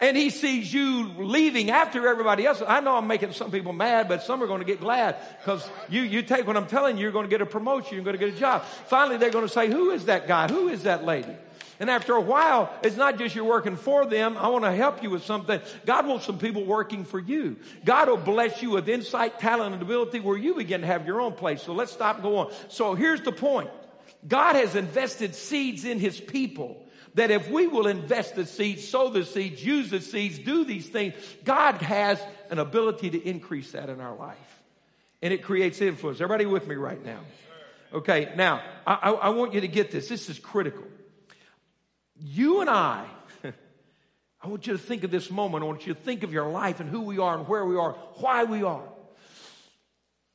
and 0.00 0.16
he 0.16 0.30
sees 0.30 0.72
you 0.72 1.08
leaving 1.18 1.70
after 1.70 2.08
everybody 2.08 2.46
else. 2.46 2.62
I 2.66 2.80
know 2.80 2.96
I'm 2.96 3.06
making 3.06 3.32
some 3.32 3.50
people 3.50 3.72
mad, 3.72 4.08
but 4.08 4.22
some 4.22 4.42
are 4.42 4.46
going 4.46 4.60
to 4.60 4.64
get 4.64 4.80
glad 4.80 5.16
because 5.38 5.68
you, 5.88 6.02
you 6.02 6.22
take 6.22 6.46
what 6.46 6.56
I'm 6.56 6.66
telling 6.66 6.96
you, 6.96 7.02
you're 7.02 7.12
going 7.12 7.26
to 7.26 7.30
get 7.30 7.42
a 7.42 7.46
promotion, 7.46 7.94
you're 7.94 8.04
going 8.04 8.18
to 8.18 8.24
get 8.24 8.34
a 8.34 8.38
job. 8.38 8.62
Finally, 8.86 9.18
they're 9.18 9.30
going 9.30 9.46
to 9.46 9.52
say, 9.52 9.68
who 9.68 9.90
is 9.90 10.06
that 10.06 10.26
guy? 10.26 10.48
Who 10.48 10.68
is 10.68 10.84
that 10.84 11.04
lady? 11.04 11.36
And 11.78 11.88
after 11.88 12.12
a 12.14 12.20
while, 12.20 12.70
it's 12.82 12.96
not 12.96 13.18
just 13.18 13.34
you're 13.34 13.44
working 13.44 13.76
for 13.76 14.04
them. 14.04 14.36
I 14.36 14.48
want 14.48 14.64
to 14.64 14.72
help 14.72 15.02
you 15.02 15.08
with 15.08 15.24
something. 15.24 15.60
God 15.86 16.06
wants 16.06 16.26
some 16.26 16.38
people 16.38 16.64
working 16.64 17.04
for 17.04 17.18
you. 17.18 17.56
God 17.86 18.08
will 18.08 18.18
bless 18.18 18.60
you 18.62 18.70
with 18.70 18.86
insight, 18.86 19.38
talent, 19.38 19.72
and 19.72 19.82
ability 19.82 20.20
where 20.20 20.36
you 20.36 20.54
begin 20.54 20.82
to 20.82 20.86
have 20.86 21.06
your 21.06 21.22
own 21.22 21.32
place. 21.32 21.62
So 21.62 21.72
let's 21.72 21.90
stop 21.90 22.16
and 22.16 22.22
go 22.22 22.36
on. 22.36 22.52
So 22.68 22.94
here's 22.94 23.22
the 23.22 23.32
point. 23.32 23.70
God 24.28 24.56
has 24.56 24.74
invested 24.74 25.34
seeds 25.34 25.86
in 25.86 25.98
his 25.98 26.20
people 26.20 26.84
that 27.14 27.30
if 27.30 27.50
we 27.50 27.66
will 27.66 27.86
invest 27.86 28.34
the 28.34 28.46
seeds, 28.46 28.86
sow 28.86 29.10
the 29.10 29.24
seeds, 29.24 29.64
use 29.64 29.90
the 29.90 30.00
seeds, 30.00 30.38
do 30.38 30.64
these 30.64 30.88
things, 30.88 31.14
God 31.44 31.76
has 31.76 32.20
an 32.50 32.58
ability 32.58 33.10
to 33.10 33.28
increase 33.28 33.72
that 33.72 33.88
in 33.88 34.00
our 34.00 34.14
life. 34.14 34.36
And 35.22 35.32
it 35.32 35.42
creates 35.42 35.80
influence. 35.80 36.20
Everybody 36.20 36.46
with 36.46 36.66
me 36.66 36.76
right 36.76 37.04
now? 37.04 37.20
Okay, 37.92 38.32
now, 38.36 38.62
I, 38.86 39.10
I, 39.10 39.28
want 39.30 39.52
you 39.52 39.62
to 39.62 39.68
get 39.68 39.90
this. 39.90 40.08
This 40.08 40.28
is 40.28 40.38
critical. 40.38 40.84
You 42.16 42.60
and 42.60 42.70
I, 42.70 43.04
I 44.42 44.46
want 44.46 44.68
you 44.68 44.74
to 44.74 44.78
think 44.78 45.02
of 45.02 45.10
this 45.10 45.28
moment. 45.28 45.64
I 45.64 45.66
want 45.66 45.86
you 45.86 45.94
to 45.94 46.00
think 46.00 46.22
of 46.22 46.32
your 46.32 46.48
life 46.48 46.78
and 46.78 46.88
who 46.88 47.00
we 47.00 47.18
are 47.18 47.36
and 47.36 47.48
where 47.48 47.64
we 47.64 47.76
are, 47.76 47.92
why 48.14 48.44
we 48.44 48.62
are. 48.62 48.84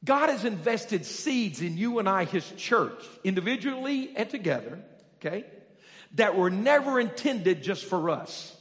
God 0.04 0.30
has 0.30 0.44
invested 0.44 1.06
seeds 1.06 1.62
in 1.62 1.78
you 1.78 2.00
and 2.00 2.10
I, 2.10 2.26
His 2.26 2.48
church, 2.58 3.04
individually 3.24 4.12
and 4.16 4.30
together, 4.30 4.80
okay? 5.18 5.46
That 6.16 6.36
were 6.36 6.50
never 6.50 7.00
intended 7.00 7.64
just 7.64 7.86
for 7.86 8.10
us. 8.10 8.56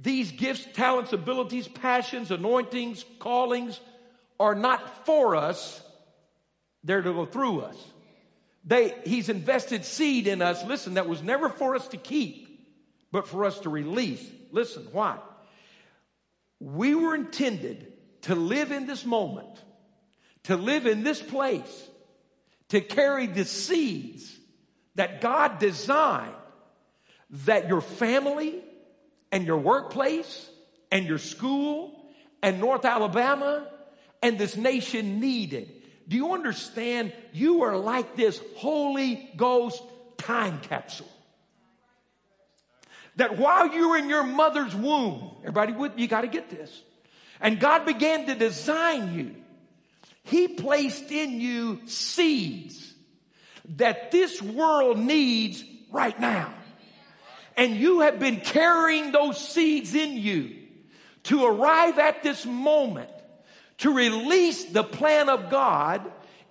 These 0.00 0.32
gifts, 0.32 0.66
talents, 0.74 1.12
abilities, 1.12 1.68
passions, 1.68 2.30
anointings, 2.30 3.04
callings 3.18 3.80
are 4.38 4.54
not 4.54 5.06
for 5.06 5.36
us, 5.36 5.82
they're 6.84 7.02
to 7.02 7.12
go 7.12 7.26
through 7.26 7.60
us. 7.62 7.76
They, 8.64 8.94
he's 9.04 9.28
invested 9.28 9.84
seed 9.84 10.26
in 10.26 10.42
us, 10.42 10.64
listen, 10.64 10.94
that 10.94 11.08
was 11.08 11.22
never 11.22 11.48
for 11.48 11.74
us 11.74 11.88
to 11.88 11.96
keep, 11.96 12.66
but 13.10 13.26
for 13.26 13.44
us 13.44 13.58
to 13.60 13.68
release. 13.68 14.24
Listen, 14.52 14.86
why? 14.92 15.18
We 16.60 16.94
were 16.94 17.14
intended 17.14 17.92
to 18.22 18.34
live 18.34 18.72
in 18.72 18.86
this 18.86 19.04
moment, 19.04 19.48
to 20.44 20.56
live 20.56 20.86
in 20.86 21.02
this 21.02 21.20
place, 21.20 21.88
to 22.68 22.80
carry 22.80 23.26
the 23.26 23.44
seeds 23.44 24.36
that 24.94 25.20
God 25.20 25.58
designed 25.58 26.34
that 27.30 27.68
your 27.68 27.80
family 27.80 28.62
and 29.30 29.46
your 29.46 29.58
workplace 29.58 30.48
and 30.90 31.06
your 31.06 31.18
school 31.18 31.94
and 32.42 32.60
North 32.60 32.84
Alabama 32.84 33.66
and 34.22 34.38
this 34.38 34.56
nation 34.56 35.20
needed. 35.20 35.70
Do 36.06 36.16
you 36.16 36.32
understand? 36.32 37.12
You 37.32 37.62
are 37.64 37.76
like 37.76 38.16
this 38.16 38.40
Holy 38.56 39.30
Ghost 39.36 39.82
time 40.16 40.60
capsule. 40.60 41.08
That 43.16 43.36
while 43.36 43.74
you 43.74 43.90
were 43.90 43.98
in 43.98 44.08
your 44.08 44.22
mother's 44.22 44.74
womb, 44.74 45.32
everybody 45.40 45.74
you 46.00 46.06
got 46.06 46.22
to 46.22 46.28
get 46.28 46.48
this. 46.50 46.82
And 47.40 47.60
God 47.60 47.84
began 47.84 48.26
to 48.26 48.34
design 48.34 49.14
you. 49.14 49.34
He 50.22 50.48
placed 50.48 51.10
in 51.10 51.40
you 51.40 51.80
seeds 51.86 52.94
that 53.76 54.10
this 54.10 54.40
world 54.40 54.98
needs 54.98 55.62
right 55.90 56.18
now. 56.18 56.54
And 57.58 57.76
you 57.76 58.00
have 58.00 58.20
been 58.20 58.40
carrying 58.40 59.10
those 59.10 59.36
seeds 59.36 59.94
in 59.94 60.16
you 60.16 60.54
to 61.24 61.44
arrive 61.44 61.98
at 61.98 62.22
this 62.22 62.46
moment 62.46 63.10
to 63.78 63.92
release 63.92 64.64
the 64.66 64.84
plan 64.84 65.28
of 65.28 65.50
God 65.50 66.00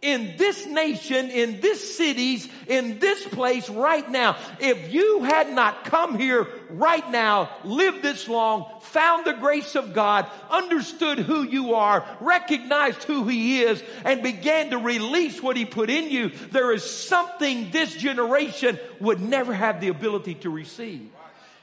in 0.01 0.35
this 0.37 0.65
nation, 0.67 1.31
in 1.31 1.59
this 1.59 1.97
cities, 1.97 2.47
in 2.67 2.99
this 2.99 3.25
place 3.25 3.67
right 3.67 4.07
now. 4.09 4.37
If 4.59 4.93
you 4.93 5.23
had 5.23 5.51
not 5.51 5.85
come 5.85 6.19
here 6.19 6.47
right 6.69 7.09
now, 7.11 7.49
lived 7.63 8.03
this 8.03 8.27
long, 8.27 8.71
found 8.81 9.25
the 9.25 9.33
grace 9.33 9.75
of 9.75 9.93
God, 9.93 10.27
understood 10.51 11.19
who 11.19 11.43
you 11.43 11.73
are, 11.73 12.05
recognized 12.19 13.03
who 13.03 13.27
He 13.27 13.63
is, 13.63 13.81
and 14.05 14.21
began 14.21 14.69
to 14.69 14.77
release 14.77 15.41
what 15.41 15.57
He 15.57 15.65
put 15.65 15.89
in 15.89 16.11
you, 16.11 16.29
there 16.51 16.71
is 16.71 16.83
something 16.83 17.71
this 17.71 17.95
generation 17.95 18.79
would 18.99 19.19
never 19.19 19.53
have 19.53 19.81
the 19.81 19.87
ability 19.87 20.35
to 20.35 20.51
receive. 20.51 21.09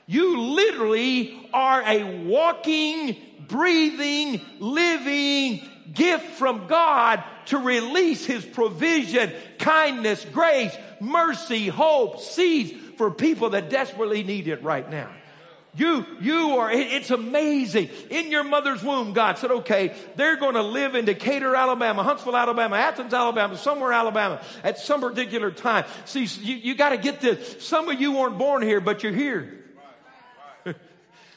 You 0.06 0.38
literally 0.38 1.48
are 1.54 1.82
a 1.82 2.24
walking, 2.24 3.16
breathing, 3.46 4.40
living 4.58 5.66
gift 5.94 6.26
from 6.32 6.66
God 6.66 7.22
to 7.46 7.58
release 7.58 8.24
His 8.24 8.44
provision, 8.44 9.32
kindness, 9.58 10.24
grace, 10.32 10.76
mercy, 11.00 11.68
hope, 11.68 12.20
seeds 12.20 12.72
for 12.96 13.10
people 13.10 13.50
that 13.50 13.70
desperately 13.70 14.22
need 14.22 14.48
it 14.48 14.62
right 14.62 14.88
now. 14.88 15.10
You, 15.76 16.06
you 16.20 16.58
are, 16.58 16.70
it's 16.70 17.10
amazing. 17.10 17.90
In 18.08 18.30
your 18.30 18.44
mother's 18.44 18.82
womb, 18.82 19.12
God 19.12 19.38
said, 19.38 19.50
okay, 19.50 19.92
they're 20.14 20.36
going 20.36 20.54
to 20.54 20.62
live 20.62 20.94
in 20.94 21.04
Decatur, 21.04 21.56
Alabama, 21.56 22.04
Huntsville, 22.04 22.36
Alabama, 22.36 22.76
Athens, 22.76 23.12
Alabama, 23.12 23.56
somewhere 23.56 23.92
Alabama 23.92 24.40
at 24.62 24.78
some 24.78 25.00
particular 25.00 25.50
time. 25.50 25.84
See, 26.04 26.26
you, 26.42 26.54
you 26.56 26.74
got 26.76 26.90
to 26.90 26.96
get 26.96 27.20
this. 27.20 27.64
Some 27.64 27.88
of 27.88 28.00
you 28.00 28.12
weren't 28.12 28.38
born 28.38 28.62
here, 28.62 28.80
but 28.80 29.02
you're 29.02 29.12
here. 29.12 29.64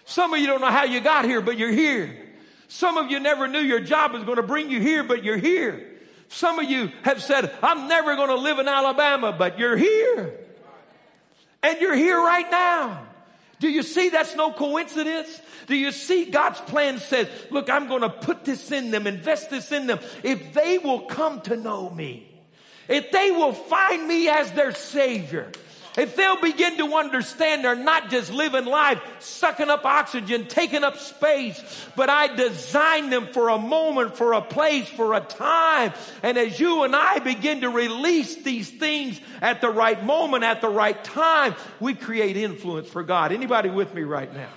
Some 0.06 0.34
of 0.34 0.40
you 0.40 0.48
don't 0.48 0.62
know 0.62 0.72
how 0.72 0.86
you 0.86 1.02
got 1.02 1.26
here, 1.26 1.42
but 1.42 1.58
you're 1.58 1.72
here. 1.72 2.16
Some 2.68 2.98
of 2.98 3.10
you 3.10 3.20
never 3.20 3.48
knew 3.48 3.60
your 3.60 3.80
job 3.80 4.14
was 4.14 4.24
going 4.24 4.38
to 4.38 4.44
bring 4.44 4.70
you 4.70 4.80
here, 4.80 5.04
but 5.04 5.24
you're 5.24 5.38
here. 5.38 5.87
Some 6.30 6.60
of 6.60 6.70
you 6.70 6.92
have 7.04 7.22
said, 7.22 7.54
I'm 7.64 7.88
never 7.88 8.16
going 8.16 8.30
to 8.30 8.36
live 8.36 8.60
in 8.60 8.68
Alabama, 8.68 9.32
but 9.32 9.58
you're 9.58 9.78
here. 9.78 10.34
And 11.64 11.82
you're 11.82 11.96
here 11.96 12.18
right 12.18 12.50
now. 12.50 13.08
Do 13.60 13.70
you 13.70 13.82
see 13.82 14.10
that's 14.10 14.36
no 14.36 14.52
coincidence? 14.52 15.42
Do 15.66 15.76
you 15.76 15.92
see 15.92 16.26
God's 16.26 16.60
plan 16.62 17.00
says, 17.00 17.28
look, 17.50 17.70
I'm 17.70 17.88
going 17.88 18.02
to 18.02 18.10
put 18.10 18.46
this 18.46 18.72
in 18.72 18.92
them, 18.92 19.08
invest 19.08 19.50
this 19.50 19.72
in 19.72 19.88
them. 19.88 20.00
If 20.24 20.54
they 20.54 20.78
will 20.78 21.02
come 21.02 21.42
to 21.42 21.58
know 21.58 21.90
me, 21.90 22.30
if 22.88 23.12
they 23.12 23.32
will 23.32 23.54
find 23.54 24.08
me 24.08 24.30
as 24.30 24.52
their 24.52 24.74
savior, 24.74 25.52
if 25.98 26.16
they'll 26.16 26.40
begin 26.40 26.78
to 26.78 26.96
understand 26.96 27.64
they're 27.64 27.76
not 27.76 28.10
just 28.10 28.32
living 28.32 28.66
life, 28.66 29.02
sucking 29.20 29.70
up 29.70 29.84
oxygen, 29.84 30.48
taking 30.48 30.84
up 30.84 30.98
space, 30.98 31.60
but 31.96 32.10
I 32.10 32.36
designed 32.36 33.12
them 33.12 33.28
for 33.34 33.50
a 33.50 33.58
moment, 33.58 34.16
for 34.16 34.34
a 34.34 34.42
place, 34.42 34.88
for 34.88 35.16
a 35.16 35.20
time. 35.20 35.94
And 36.22 36.38
as 36.38 36.60
you 36.60 36.84
and 36.84 36.96
I 36.96 37.20
begin 37.20 37.62
to 37.62 37.70
release 37.70 38.36
these 38.44 38.70
things 38.70 39.20
at 39.42 39.60
the 39.62 39.70
right 39.70 40.04
moment, 40.04 40.44
at 40.44 40.62
the 40.62 40.70
right 40.70 41.04
time, 41.04 41.56
we 41.80 41.96
create 41.96 42.38
influence 42.38 42.88
for 42.88 43.04
God. 43.04 43.32
Anybody 43.32 43.70
with 43.70 43.94
me 43.94 44.04
right 44.04 44.32
now? 44.34 44.50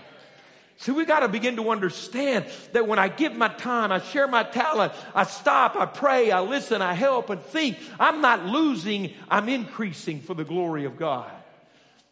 See, 0.81 0.93
we 0.93 1.05
got 1.05 1.21
to 1.21 1.29
begin 1.29 1.57
to 1.57 1.69
understand 1.69 2.47
that 2.73 2.89
when 2.89 2.99
I 2.99 3.09
give 3.09 3.37
my 3.37 3.49
time, 3.49 3.93
I 3.93 4.01
share 4.01 4.27
my 4.27 4.45
talent, 4.45 4.95
I 5.15 5.25
stop, 5.25 5.77
I 5.77 5.85
pray, 5.85 6.31
I 6.31 6.41
listen, 6.41 6.81
I 6.81 6.95
help 6.95 7.29
and 7.29 7.43
think, 7.43 7.77
I'm 7.99 8.23
not 8.23 8.47
losing, 8.47 9.13
I'm 9.29 9.51
increasing 9.51 10.23
for 10.23 10.33
the 10.33 10.43
glory 10.43 10.87
of 10.87 10.97
God. 10.97 11.31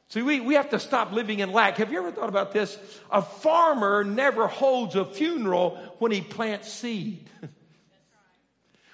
See, 0.09 0.21
we, 0.21 0.41
we 0.41 0.53
have 0.57 0.69
to 0.71 0.79
stop 0.79 1.13
living 1.13 1.39
in 1.39 1.51
lack. 1.51 1.79
Have 1.79 1.91
you 1.91 1.99
ever 1.99 2.13
thought 2.13 2.29
about 2.29 2.53
this? 2.53 2.79
A 3.11 3.23
farmer 3.23 4.05
never 4.05 4.47
holds 4.47 4.97
a 4.97 5.07
funeral 5.07 5.77
when 5.99 6.13
he 6.13 6.21
plants 6.21 6.71
seed. 6.71 7.27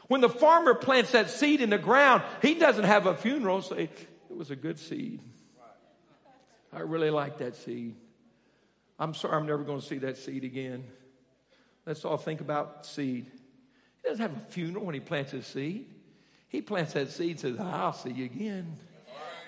when 0.06 0.20
the 0.20 0.28
farmer 0.28 0.74
plants 0.74 1.10
that 1.10 1.30
seed 1.30 1.60
in 1.60 1.70
the 1.70 1.78
ground, 1.78 2.22
he 2.42 2.54
doesn't 2.54 2.84
have 2.84 3.06
a 3.06 3.16
funeral 3.16 3.60
say, 3.60 3.90
it 4.30 4.36
was 4.36 4.52
a 4.52 4.56
good 4.56 4.78
seed. 4.78 5.18
I 6.72 6.80
really 6.80 7.10
like 7.10 7.38
that 7.38 7.56
seed. 7.56 7.96
I'm 9.04 9.12
sorry, 9.12 9.34
I'm 9.36 9.44
never 9.44 9.62
going 9.64 9.80
to 9.80 9.86
see 9.86 9.98
that 9.98 10.16
seed 10.16 10.44
again. 10.44 10.82
Let's 11.84 12.06
all 12.06 12.16
think 12.16 12.40
about 12.40 12.86
seed. 12.86 13.26
He 14.02 14.08
doesn't 14.08 14.22
have 14.22 14.34
a 14.34 14.50
funeral 14.50 14.86
when 14.86 14.94
he 14.94 15.00
plants 15.00 15.32
his 15.32 15.46
seed. 15.46 15.84
He 16.48 16.62
plants 16.62 16.94
that 16.94 17.10
seed 17.10 17.32
and 17.32 17.40
says, 17.40 17.60
I'll 17.60 17.92
see 17.92 18.12
you 18.12 18.24
again. 18.24 18.78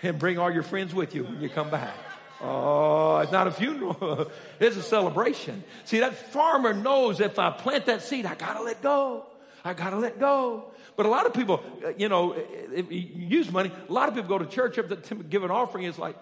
And 0.02 0.18
bring 0.18 0.38
all 0.38 0.52
your 0.52 0.62
friends 0.62 0.94
with 0.94 1.14
you 1.14 1.24
when 1.24 1.40
you 1.40 1.48
come 1.48 1.70
back. 1.70 1.94
Oh, 2.42 3.16
it's 3.20 3.32
not 3.32 3.46
a 3.46 3.50
funeral. 3.50 4.30
it's 4.60 4.76
a 4.76 4.82
celebration. 4.82 5.64
See, 5.86 6.00
that 6.00 6.14
farmer 6.14 6.74
knows 6.74 7.20
if 7.20 7.38
I 7.38 7.48
plant 7.48 7.86
that 7.86 8.02
seed, 8.02 8.26
I 8.26 8.34
gotta 8.34 8.62
let 8.62 8.82
go. 8.82 9.24
I 9.64 9.72
gotta 9.72 9.96
let 9.96 10.20
go. 10.20 10.70
But 10.98 11.06
a 11.06 11.08
lot 11.08 11.24
of 11.24 11.32
people, 11.32 11.62
you 11.96 12.10
know, 12.10 12.36
if 12.74 12.92
you 12.92 13.00
use 13.00 13.50
money, 13.50 13.72
a 13.88 13.92
lot 13.92 14.10
of 14.10 14.14
people 14.14 14.28
go 14.28 14.36
to 14.36 14.44
church 14.44 14.76
if 14.76 15.02
to 15.08 15.14
give 15.14 15.44
an 15.44 15.50
offering. 15.50 15.86
It's 15.86 15.98
like, 15.98 16.16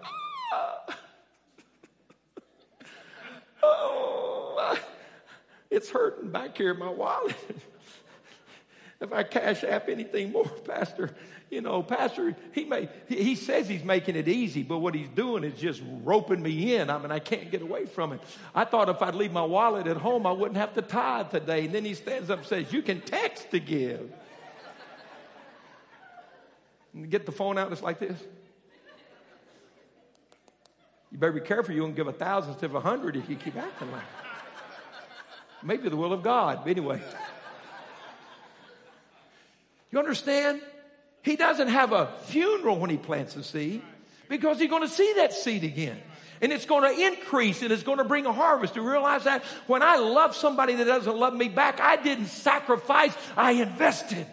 ah. 0.53 0.97
oh, 3.65 4.79
it's 5.75 5.91
hurting 5.91 6.31
back 6.31 6.57
here 6.57 6.73
in 6.73 6.79
my 6.79 6.89
wallet. 6.89 7.37
if 9.01 9.13
I 9.13 9.23
cash 9.25 9.65
app 9.65 9.89
anything 9.89 10.33
more, 10.33 10.49
Pastor, 10.65 11.15
you 11.51 11.61
know, 11.61 11.83
Pastor, 11.83 12.35
he 12.53 12.65
may, 12.65 12.89
he 13.09 13.35
says 13.35 13.69
he's 13.69 13.85
making 13.85 14.17
it 14.17 14.29
easy, 14.29 14.63
but 14.63 14.79
what 14.79 14.95
he's 14.95 15.09
doing 15.09 15.45
is 15.45 15.59
just 15.59 15.83
roping 16.03 16.43
me 16.43 16.77
in. 16.77 16.91
I 16.91 16.99
mean, 16.99 17.11
I 17.11 17.19
can't 17.19 17.51
get 17.51 17.63
away 17.63 17.87
from 17.87 18.13
it. 18.13 18.21
I 18.55 18.65
thought 18.65 18.89
if 18.89 19.03
I'd 19.03 19.15
leave 19.15 19.33
my 19.33 19.45
wallet 19.45 19.87
at 19.87 19.97
home, 19.97 20.27
I 20.27 20.33
wouldn't 20.33 20.57
have 20.57 20.75
to 20.75 20.83
tithe 20.83 21.31
today. 21.31 21.67
And 21.67 21.75
then 21.75 21.85
he 21.85 21.95
stands 21.95 22.31
up 22.31 22.39
and 22.39 22.47
says, 22.47 22.73
you 22.73 22.83
can 22.83 23.01
text 23.01 23.51
to 23.51 23.61
give. 23.61 24.13
And 26.95 27.11
get 27.11 27.27
the 27.27 27.33
phone 27.33 27.59
out 27.59 27.73
it's 27.73 27.83
like 27.83 27.99
this. 27.99 28.19
You 31.11 31.19
better 31.19 31.33
be 31.33 31.41
careful. 31.41 31.75
You 31.75 31.83
won't 31.83 31.95
give 31.95 32.09
a 32.09 32.13
thousand 32.13 32.53
instead 32.53 32.71
of 32.71 32.77
a 32.77 32.81
hundred 32.81 33.17
if 33.17 33.29
you 33.29 33.37
keep 33.37 33.57
acting 33.57 33.91
like 33.93 34.03
it. 34.03 34.24
Maybe 35.65 35.89
the 35.89 35.97
will 35.97 36.13
of 36.13 36.23
God. 36.23 36.69
Anyway. 36.69 37.01
You 39.91 39.99
understand? 39.99 40.61
He 41.23 41.37
doesn't 41.37 41.69
have 41.69 41.93
a 41.93 42.09
funeral 42.25 42.79
when 42.79 42.91
he 42.91 42.99
plants 42.99 43.35
a 43.37 43.43
seed 43.43 43.81
because 44.29 44.59
he's 44.59 44.69
going 44.69 44.83
to 44.83 44.89
see 44.89 45.15
that 45.17 45.33
seed 45.33 45.65
again. 45.65 45.99
And 46.43 46.53
it's 46.53 46.67
going 46.67 46.83
to 46.83 47.01
increase 47.01 47.63
and 47.63 47.73
it's 47.73 47.85
going 47.85 47.99
to 47.99 48.05
bring 48.05 48.27
a 48.27 48.33
harvest. 48.33 48.77
You 48.77 48.83
realize 48.83 49.25
that 49.25 49.43
when 49.67 49.83
I 49.83 49.97
love 49.97 50.37
somebody 50.37 50.75
that 50.75 50.85
doesn't 50.85 51.17
love 51.17 51.33
me 51.33 51.49
back, 51.49 51.81
I 51.81 51.97
didn't 51.97 52.27
sacrifice, 52.27 53.17
I 53.37 53.53
invested. 53.53 54.27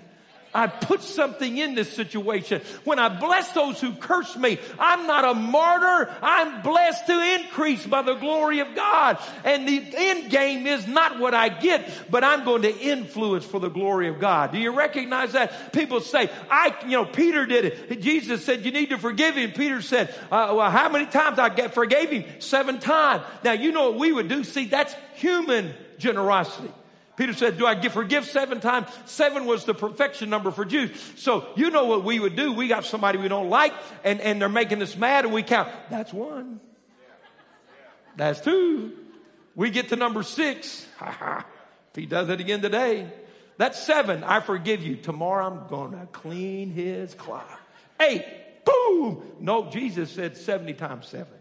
I 0.53 0.67
put 0.67 1.01
something 1.01 1.57
in 1.57 1.75
this 1.75 1.91
situation. 1.91 2.61
When 2.83 2.99
I 2.99 3.09
bless 3.09 3.51
those 3.53 3.79
who 3.79 3.93
curse 3.93 4.35
me, 4.35 4.59
I'm 4.79 5.07
not 5.07 5.25
a 5.25 5.33
martyr. 5.33 6.11
I'm 6.21 6.61
blessed 6.61 7.07
to 7.07 7.39
increase 7.39 7.85
by 7.85 8.01
the 8.01 8.15
glory 8.15 8.59
of 8.59 8.75
God. 8.75 9.17
And 9.43 9.67
the 9.67 9.81
end 9.95 10.29
game 10.29 10.67
is 10.67 10.87
not 10.87 11.19
what 11.19 11.33
I 11.33 11.49
get, 11.49 11.89
but 12.09 12.23
I'm 12.23 12.43
going 12.43 12.63
to 12.63 12.77
influence 12.77 13.45
for 13.45 13.59
the 13.59 13.69
glory 13.69 14.09
of 14.09 14.19
God. 14.19 14.51
Do 14.51 14.57
you 14.57 14.71
recognize 14.71 15.33
that? 15.33 15.71
People 15.71 16.01
say, 16.01 16.29
I, 16.49 16.75
you 16.83 16.91
know, 16.91 17.05
Peter 17.05 17.45
did 17.45 17.65
it. 17.65 18.01
Jesus 18.01 18.43
said, 18.43 18.65
you 18.65 18.71
need 18.71 18.89
to 18.89 18.97
forgive 18.97 19.35
him. 19.35 19.51
Peter 19.51 19.81
said, 19.81 20.13
uh, 20.31 20.53
well, 20.55 20.71
how 20.71 20.89
many 20.89 21.05
times 21.05 21.39
I 21.39 21.49
forgave 21.69 22.09
him? 22.09 22.25
Seven 22.39 22.79
times. 22.79 23.23
Now, 23.43 23.53
you 23.53 23.71
know 23.71 23.91
what 23.91 23.99
we 23.99 24.11
would 24.11 24.27
do? 24.27 24.43
See, 24.43 24.65
that's 24.65 24.93
human 25.15 25.73
generosity. 25.97 26.71
Peter 27.17 27.33
said, 27.33 27.57
do 27.57 27.65
I 27.65 27.75
give, 27.75 27.93
forgive 27.93 28.25
seven 28.25 28.59
times? 28.61 28.87
Seven 29.05 29.45
was 29.45 29.65
the 29.65 29.73
perfection 29.73 30.29
number 30.29 30.51
for 30.51 30.65
Jews. 30.65 30.91
So 31.17 31.47
you 31.55 31.69
know 31.69 31.85
what 31.85 32.03
we 32.03 32.19
would 32.19 32.35
do. 32.35 32.53
We 32.53 32.67
got 32.67 32.85
somebody 32.85 33.17
we 33.17 33.27
don't 33.27 33.49
like 33.49 33.73
and, 34.03 34.21
and 34.21 34.41
they're 34.41 34.49
making 34.49 34.81
us 34.81 34.95
mad 34.95 35.25
and 35.25 35.33
we 35.33 35.43
count. 35.43 35.69
That's 35.89 36.13
one. 36.13 36.59
That's 38.15 38.39
two. 38.41 38.93
We 39.55 39.69
get 39.69 39.89
to 39.89 39.95
number 39.95 40.23
six. 40.23 40.85
if 41.01 41.45
he 41.95 42.05
does 42.05 42.29
it 42.29 42.39
again 42.39 42.61
today. 42.61 43.11
That's 43.57 43.77
seven. 43.77 44.23
I 44.23 44.39
forgive 44.39 44.81
you. 44.81 44.95
Tomorrow 44.95 45.45
I'm 45.47 45.67
going 45.67 45.91
to 45.91 46.07
clean 46.07 46.71
his 46.71 47.13
clock. 47.13 47.59
Eight. 47.99 48.25
Boom. 48.65 49.21
No, 49.39 49.69
Jesus 49.69 50.11
said 50.11 50.37
70 50.37 50.73
times 50.73 51.07
seven. 51.07 51.33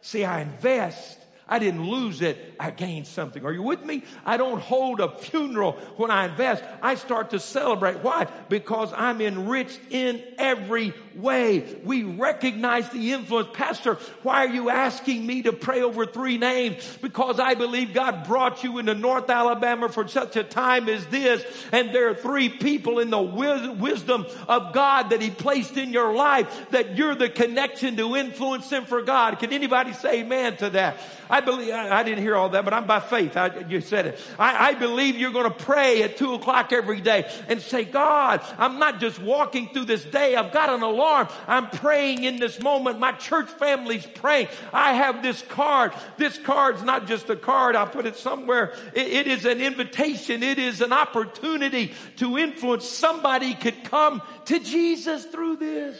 See, 0.00 0.24
I 0.24 0.42
invest 0.42 1.18
I 1.48 1.58
didn't 1.58 1.88
lose 1.88 2.20
it. 2.20 2.54
I 2.60 2.70
gained 2.70 3.06
something. 3.06 3.44
Are 3.44 3.52
you 3.52 3.62
with 3.62 3.84
me? 3.84 4.02
I 4.26 4.36
don't 4.36 4.60
hold 4.60 5.00
a 5.00 5.16
funeral 5.16 5.72
when 5.96 6.10
I 6.10 6.26
invest. 6.26 6.62
I 6.82 6.96
start 6.96 7.30
to 7.30 7.40
celebrate. 7.40 8.00
Why? 8.00 8.26
Because 8.48 8.92
I'm 8.94 9.20
enriched 9.22 9.80
in 9.90 10.22
every 10.36 10.92
way. 11.14 11.80
We 11.84 12.02
recognize 12.02 12.88
the 12.90 13.12
influence. 13.12 13.48
Pastor, 13.54 13.94
why 14.22 14.44
are 14.44 14.52
you 14.52 14.68
asking 14.68 15.26
me 15.26 15.42
to 15.42 15.52
pray 15.52 15.82
over 15.82 16.04
three 16.04 16.36
names? 16.36 16.98
Because 17.00 17.40
I 17.40 17.54
believe 17.54 17.94
God 17.94 18.26
brought 18.26 18.62
you 18.62 18.78
into 18.78 18.94
North 18.94 19.30
Alabama 19.30 19.88
for 19.88 20.06
such 20.06 20.36
a 20.36 20.44
time 20.44 20.88
as 20.88 21.06
this. 21.06 21.42
And 21.72 21.94
there 21.94 22.10
are 22.10 22.14
three 22.14 22.50
people 22.50 22.98
in 22.98 23.08
the 23.08 23.20
wisdom 23.20 24.26
of 24.48 24.74
God 24.74 25.10
that 25.10 25.22
He 25.22 25.30
placed 25.30 25.76
in 25.76 25.92
your 25.92 26.12
life 26.14 26.70
that 26.70 26.96
you're 26.96 27.14
the 27.14 27.30
connection 27.30 27.96
to 27.96 28.16
influence 28.16 28.68
them 28.68 28.84
for 28.84 29.00
God. 29.00 29.38
Can 29.38 29.52
anybody 29.52 29.92
say 29.94 30.20
amen 30.20 30.58
to 30.58 30.70
that? 30.70 30.98
I 31.30 31.37
believe, 31.40 31.72
I, 31.72 32.00
I, 32.00 32.02
didn't 32.02 32.22
hear 32.22 32.36
all 32.36 32.48
that, 32.50 32.64
but 32.64 32.74
I'm 32.74 32.86
by 32.86 33.00
faith. 33.00 33.36
I, 33.36 33.64
you 33.68 33.80
said 33.80 34.06
it. 34.06 34.20
I, 34.38 34.68
I 34.68 34.74
believe 34.74 35.16
you're 35.16 35.32
going 35.32 35.50
to 35.50 35.64
pray 35.64 36.02
at 36.02 36.16
two 36.16 36.34
o'clock 36.34 36.72
every 36.72 37.00
day 37.00 37.30
and 37.48 37.60
say, 37.60 37.84
God, 37.84 38.40
I'm 38.58 38.78
not 38.78 39.00
just 39.00 39.20
walking 39.20 39.68
through 39.70 39.86
this 39.86 40.04
day. 40.04 40.36
I've 40.36 40.52
got 40.52 40.68
an 40.70 40.82
alarm. 40.82 41.28
I'm 41.46 41.68
praying 41.70 42.24
in 42.24 42.36
this 42.36 42.60
moment. 42.60 42.98
My 42.98 43.12
church 43.12 43.48
family's 43.48 44.06
praying. 44.06 44.48
I 44.72 44.94
have 44.94 45.22
this 45.22 45.42
card. 45.42 45.92
This 46.16 46.38
card's 46.38 46.82
not 46.82 47.06
just 47.06 47.30
a 47.30 47.36
card. 47.36 47.76
I'll 47.76 47.86
put 47.86 48.06
it 48.06 48.16
somewhere. 48.16 48.74
it, 48.94 49.08
it 49.08 49.26
is 49.26 49.44
an 49.44 49.60
invitation. 49.60 50.42
It 50.42 50.58
is 50.58 50.80
an 50.80 50.92
opportunity 50.92 51.94
to 52.16 52.38
influence. 52.38 52.88
Somebody 52.88 53.54
could 53.54 53.84
come 53.84 54.22
to 54.46 54.58
Jesus 54.58 55.24
through 55.24 55.56
this. 55.56 55.98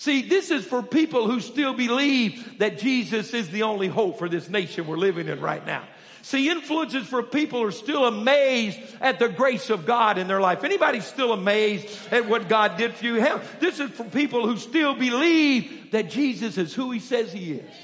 See, 0.00 0.22
this 0.22 0.50
is 0.50 0.64
for 0.64 0.82
people 0.82 1.26
who 1.26 1.40
still 1.40 1.74
believe 1.74 2.56
that 2.58 2.78
Jesus 2.78 3.34
is 3.34 3.50
the 3.50 3.64
only 3.64 3.86
hope 3.86 4.18
for 4.18 4.30
this 4.30 4.48
nation 4.48 4.86
we're 4.86 4.96
living 4.96 5.28
in 5.28 5.42
right 5.42 5.64
now. 5.66 5.82
See, 6.22 6.48
influence 6.48 6.94
is 6.94 7.06
for 7.06 7.22
people 7.22 7.62
are 7.62 7.70
still 7.70 8.06
amazed 8.06 8.78
at 9.02 9.18
the 9.18 9.28
grace 9.28 9.68
of 9.68 9.84
God 9.84 10.16
in 10.16 10.26
their 10.26 10.40
life. 10.40 10.64
Anybody 10.64 11.00
still 11.00 11.34
amazed 11.34 11.86
at 12.10 12.26
what 12.26 12.48
God 12.48 12.78
did 12.78 12.94
for 12.94 13.04
you? 13.04 13.16
Hell, 13.16 13.42
this 13.60 13.78
is 13.78 13.90
for 13.90 14.04
people 14.04 14.46
who 14.46 14.56
still 14.56 14.94
believe 14.94 15.90
that 15.90 16.08
Jesus 16.08 16.56
is 16.56 16.72
who 16.72 16.92
he 16.92 16.98
says 16.98 17.30
he 17.30 17.52
is 17.52 17.74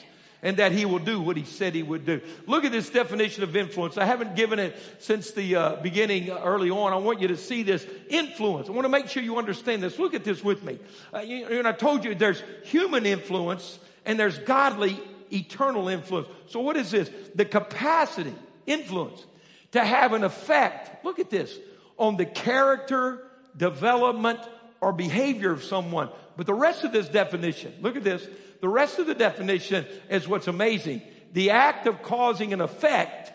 and 0.42 0.58
that 0.58 0.72
he 0.72 0.84
will 0.84 0.98
do 0.98 1.20
what 1.20 1.36
he 1.36 1.44
said 1.44 1.74
he 1.74 1.82
would 1.82 2.04
do. 2.04 2.20
Look 2.46 2.64
at 2.64 2.72
this 2.72 2.90
definition 2.90 3.42
of 3.42 3.56
influence. 3.56 3.96
I 3.96 4.04
haven't 4.04 4.36
given 4.36 4.58
it 4.58 4.76
since 4.98 5.30
the 5.30 5.56
uh, 5.56 5.76
beginning 5.76 6.30
uh, 6.30 6.40
early 6.44 6.70
on. 6.70 6.92
I 6.92 6.96
want 6.96 7.20
you 7.20 7.28
to 7.28 7.36
see 7.36 7.62
this 7.62 7.86
influence. 8.08 8.68
I 8.68 8.72
want 8.72 8.84
to 8.84 8.90
make 8.90 9.08
sure 9.08 9.22
you 9.22 9.38
understand 9.38 9.82
this. 9.82 9.98
Look 9.98 10.14
at 10.14 10.24
this 10.24 10.44
with 10.44 10.62
me. 10.62 10.78
Uh, 11.12 11.20
you, 11.20 11.46
and 11.46 11.66
I 11.66 11.72
told 11.72 12.04
you 12.04 12.14
there's 12.14 12.42
human 12.64 13.06
influence 13.06 13.78
and 14.04 14.18
there's 14.18 14.38
godly 14.38 15.00
eternal 15.32 15.88
influence. 15.88 16.28
So 16.48 16.60
what 16.60 16.76
is 16.76 16.90
this? 16.90 17.10
The 17.34 17.44
capacity, 17.44 18.34
influence, 18.66 19.24
to 19.72 19.84
have 19.84 20.12
an 20.12 20.24
effect. 20.24 21.04
Look 21.04 21.18
at 21.18 21.30
this 21.30 21.56
on 21.98 22.16
the 22.16 22.26
character, 22.26 23.26
development, 23.56 24.40
or 24.80 24.92
behavior 24.92 25.50
of 25.50 25.64
someone. 25.64 26.10
But 26.36 26.46
the 26.46 26.54
rest 26.54 26.84
of 26.84 26.92
this 26.92 27.08
definition, 27.08 27.74
look 27.80 27.96
at 27.96 28.04
this 28.04 28.26
the 28.60 28.68
rest 28.68 28.98
of 28.98 29.06
the 29.06 29.14
definition 29.14 29.86
is 30.08 30.26
what's 30.26 30.48
amazing. 30.48 31.02
The 31.32 31.50
act 31.50 31.86
of 31.86 32.02
causing 32.02 32.52
an 32.52 32.60
effect 32.60 33.32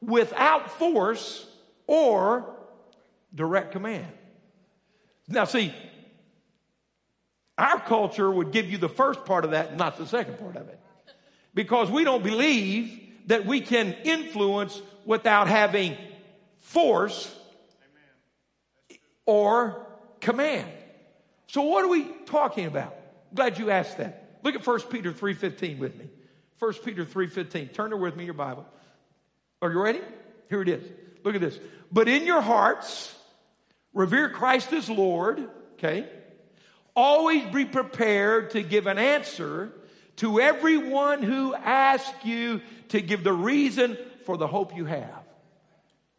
without 0.00 0.70
force 0.72 1.46
or 1.86 2.54
direct 3.34 3.72
command. 3.72 4.06
Now 5.28 5.44
see, 5.44 5.74
our 7.58 7.80
culture 7.80 8.30
would 8.30 8.52
give 8.52 8.70
you 8.70 8.78
the 8.78 8.88
first 8.88 9.24
part 9.24 9.44
of 9.44 9.52
that, 9.52 9.76
not 9.76 9.98
the 9.98 10.06
second 10.06 10.38
part 10.38 10.56
of 10.56 10.68
it. 10.68 10.78
Because 11.54 11.90
we 11.90 12.04
don't 12.04 12.22
believe 12.22 13.00
that 13.26 13.46
we 13.46 13.60
can 13.60 13.92
influence 14.04 14.80
without 15.04 15.48
having 15.48 15.96
force 16.58 17.34
or 19.24 19.86
command. 20.20 20.70
So 21.48 21.62
what 21.62 21.84
are 21.84 21.88
we 21.88 22.04
talking 22.26 22.66
about? 22.66 22.94
Glad 23.34 23.58
you 23.58 23.70
asked 23.70 23.98
that. 23.98 24.25
Look 24.46 24.54
at 24.54 24.64
1 24.64 24.80
Peter 24.82 25.12
3.15 25.12 25.80
with 25.80 25.96
me. 25.98 26.08
1 26.60 26.74
Peter 26.84 27.04
3.15. 27.04 27.74
Turn 27.74 27.90
there 27.90 27.98
with 27.98 28.14
me, 28.14 28.26
your 28.26 28.34
Bible. 28.34 28.64
Are 29.60 29.72
you 29.72 29.80
ready? 29.80 30.00
Here 30.48 30.62
it 30.62 30.68
is. 30.68 30.88
Look 31.24 31.34
at 31.34 31.40
this. 31.40 31.58
But 31.90 32.06
in 32.06 32.24
your 32.26 32.40
hearts, 32.40 33.12
revere 33.92 34.30
Christ 34.30 34.72
as 34.72 34.88
Lord, 34.88 35.48
okay? 35.72 36.08
Always 36.94 37.52
be 37.52 37.64
prepared 37.64 38.50
to 38.50 38.62
give 38.62 38.86
an 38.86 38.98
answer 38.98 39.72
to 40.18 40.38
everyone 40.40 41.24
who 41.24 41.52
asks 41.52 42.24
you 42.24 42.60
to 42.90 43.00
give 43.00 43.24
the 43.24 43.32
reason 43.32 43.98
for 44.26 44.36
the 44.36 44.46
hope 44.46 44.76
you 44.76 44.84
have. 44.84 45.24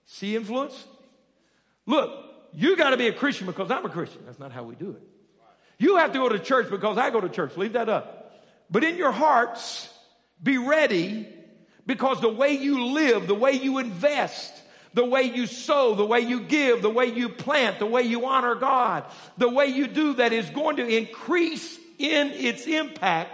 See 0.04 0.36
influence? 0.36 0.84
Look, 1.86 2.12
you 2.52 2.76
got 2.76 2.90
to 2.90 2.98
be 2.98 3.08
a 3.08 3.13
Christian 3.13 3.48
because 3.48 3.72
I'm 3.72 3.86
a 3.86 3.90
Christian. 3.90 4.24
That's 4.26 4.38
not 4.38 4.52
how 4.52 4.63
we 4.63 4.76
do 4.76 4.90
it. 4.90 5.04
You 5.80 5.96
have 5.96 6.12
to 6.12 6.20
go 6.20 6.28
to 6.28 6.40
church 6.40 6.70
because 6.70 6.98
I 6.98 7.10
go 7.10 7.22
to 7.22 7.30
church. 7.30 7.56
Leave 7.56 7.72
that 7.72 7.88
up. 7.88 8.17
But 8.70 8.84
in 8.84 8.98
your 8.98 9.12
hearts, 9.12 9.92
be 10.42 10.58
ready 10.58 11.28
because 11.86 12.22
the 12.22 12.30
way 12.30 12.52
you 12.52 12.86
live, 12.88 13.28
the 13.28 13.34
way 13.34 13.54
you 13.54 13.78
invest, 13.78 14.54
the 14.94 15.06
way 15.06 15.24
you 15.24 15.48
sow, 15.48 15.96
the 15.96 16.06
way 16.06 16.20
you 16.20 16.42
give, 16.42 16.82
the 16.82 16.90
way 16.90 17.06
you 17.06 17.30
plant, 17.30 17.80
the 17.80 17.86
way 17.86 18.02
you 18.02 18.26
honor 18.26 18.56
God, 18.56 19.06
the 19.38 19.50
way 19.50 19.68
you 19.68 19.88
do 19.88 20.14
that 20.16 20.34
is 20.34 20.50
going 20.50 20.78
to 20.78 20.88
increase 20.88 21.78
in 21.98 22.30
its 22.32 22.68
impact 22.68 23.32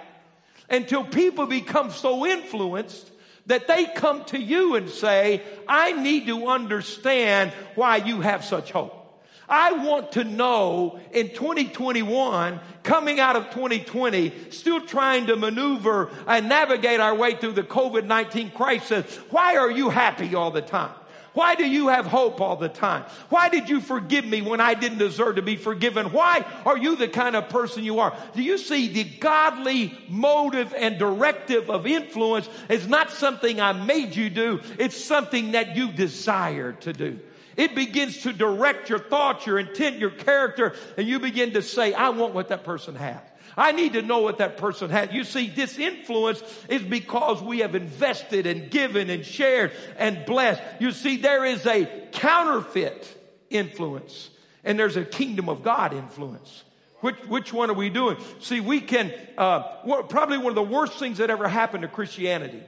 until 0.70 1.04
people 1.04 1.46
become 1.46 1.92
so 1.92 2.26
influenced 2.26 3.10
that 3.46 3.68
they 3.68 3.86
come 3.86 4.24
to 4.26 4.40
you 4.40 4.76
and 4.76 4.90
say, 4.90 5.42
I 5.68 5.92
need 5.94 6.28
to 6.28 6.48
understand 6.48 7.52
why 7.76 7.98
you 7.98 8.22
have 8.22 8.46
such 8.46 8.72
hope. 8.72 9.03
I 9.48 9.74
want 9.74 10.14
to 10.14 10.24
know 10.24 11.00
in 11.12 11.30
2021, 11.30 12.60
coming 12.84 13.20
out 13.20 13.36
of 13.36 13.46
2020, 13.52 14.52
still 14.52 14.82
trying 14.82 15.28
to 15.28 15.36
maneuver 15.36 16.10
and 16.28 16.50
navigate 16.50 17.00
our 17.00 17.16
way 17.16 17.36
through 17.36 17.54
the 17.54 17.64
COVID-19 17.64 18.54
crisis. 18.54 19.06
Why 19.30 19.58
are 19.58 19.72
you 19.72 19.90
happy 19.90 20.34
all 20.36 20.52
the 20.52 20.62
time? 20.62 20.92
Why 21.34 21.56
do 21.56 21.68
you 21.68 21.88
have 21.88 22.06
hope 22.06 22.40
all 22.42 22.56
the 22.56 22.70
time? 22.70 23.06
Why 23.30 23.50
did 23.50 23.68
you 23.68 23.82
forgive 23.82 24.24
me 24.24 24.44
when 24.44 24.62
I 24.62 24.76
didn't 24.76 25.00
deserve 25.00 25.38
to 25.38 25.42
be 25.42 25.56
forgiven? 25.56 26.12
Why 26.12 26.46
are 26.64 26.78
you 26.78 26.96
the 26.96 27.08
kind 27.08 27.36
of 27.36 27.50
person 27.50 27.84
you 27.84 28.00
are? 28.00 28.16
Do 28.36 28.44
you 28.44 28.60
see 28.60 28.88
the 28.88 29.04
godly 29.04 29.98
motive 30.08 30.74
and 30.78 31.00
directive 31.00 31.72
of 31.72 31.88
influence 31.88 32.48
is 32.70 32.88
not 32.88 33.10
something 33.10 33.60
I 33.60 33.74
made 33.74 34.16
you 34.16 34.30
do. 34.30 34.62
It's 34.78 35.04
something 35.04 35.54
that 35.54 35.76
you 35.76 35.92
desire 35.92 36.74
to 36.74 36.94
do. 36.94 37.20
It 37.56 37.76
begins 37.76 38.24
to 38.24 38.34
direct 38.34 38.90
your 38.90 39.00
thoughts, 39.00 39.46
your 39.46 39.60
intent, 39.60 40.00
your 40.00 40.10
character, 40.10 40.74
and 40.98 41.08
you 41.08 41.20
begin 41.20 41.54
to 41.54 41.62
say, 41.62 41.94
I 41.94 42.10
want 42.10 42.34
what 42.34 42.50
that 42.50 42.64
person 42.64 42.96
has. 42.96 43.20
I 43.56 43.72
need 43.72 43.94
to 43.94 44.02
know 44.02 44.20
what 44.20 44.40
that 44.40 44.58
person 44.58 44.90
had. 44.90 45.14
You 45.14 45.24
see, 45.24 45.50
this 45.50 45.78
influence 45.78 46.42
is 46.70 46.82
because 46.82 47.42
we 47.42 47.60
have 47.60 47.76
invested 47.76 48.48
and 48.48 48.72
given 48.72 49.10
and 49.10 49.26
shared 49.26 49.72
and 49.98 50.26
blessed. 50.26 50.62
You 50.80 50.92
see, 50.92 51.18
there 51.18 51.46
is 51.46 51.66
a 51.66 51.86
counterfeit 52.14 53.08
influence 53.50 54.30
and 54.64 54.80
there's 54.80 54.98
a 54.98 55.06
kingdom 55.06 55.50
of 55.50 55.64
God 55.64 55.94
influence. 55.94 56.64
Which, 57.02 57.18
which 57.28 57.54
one 57.54 57.70
are 57.70 57.74
we 57.74 57.90
doing? 57.90 58.18
See, 58.40 58.62
we 58.62 58.80
can, 58.80 59.14
uh, 59.38 60.04
probably 60.04 60.38
one 60.38 60.48
of 60.48 60.56
the 60.56 60.64
worst 60.64 60.94
things 60.94 61.18
that 61.18 61.30
ever 61.30 61.50
happened 61.50 61.82
to 61.82 61.90
Christianity 61.90 62.64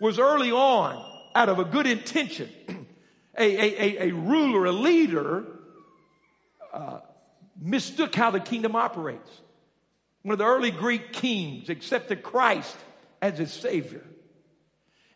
was 0.00 0.18
early 0.18 0.52
on, 0.52 1.04
out 1.34 1.48
of 1.48 1.58
a 1.58 1.64
good 1.64 1.88
intention, 1.88 2.48
a, 3.36 3.44
a, 3.44 4.08
a, 4.08 4.12
ruler, 4.12 4.66
a 4.66 4.72
leader, 4.72 5.44
uh, 6.72 7.00
mistook 7.60 8.14
how 8.14 8.30
the 8.30 8.40
kingdom 8.40 8.76
operates. 8.76 9.30
One 10.22 10.32
of 10.32 10.38
the 10.38 10.44
early 10.44 10.70
Greek 10.70 11.12
kings 11.12 11.68
accepted 11.68 12.22
Christ 12.22 12.76
as 13.20 13.38
his 13.38 13.52
savior. 13.52 14.04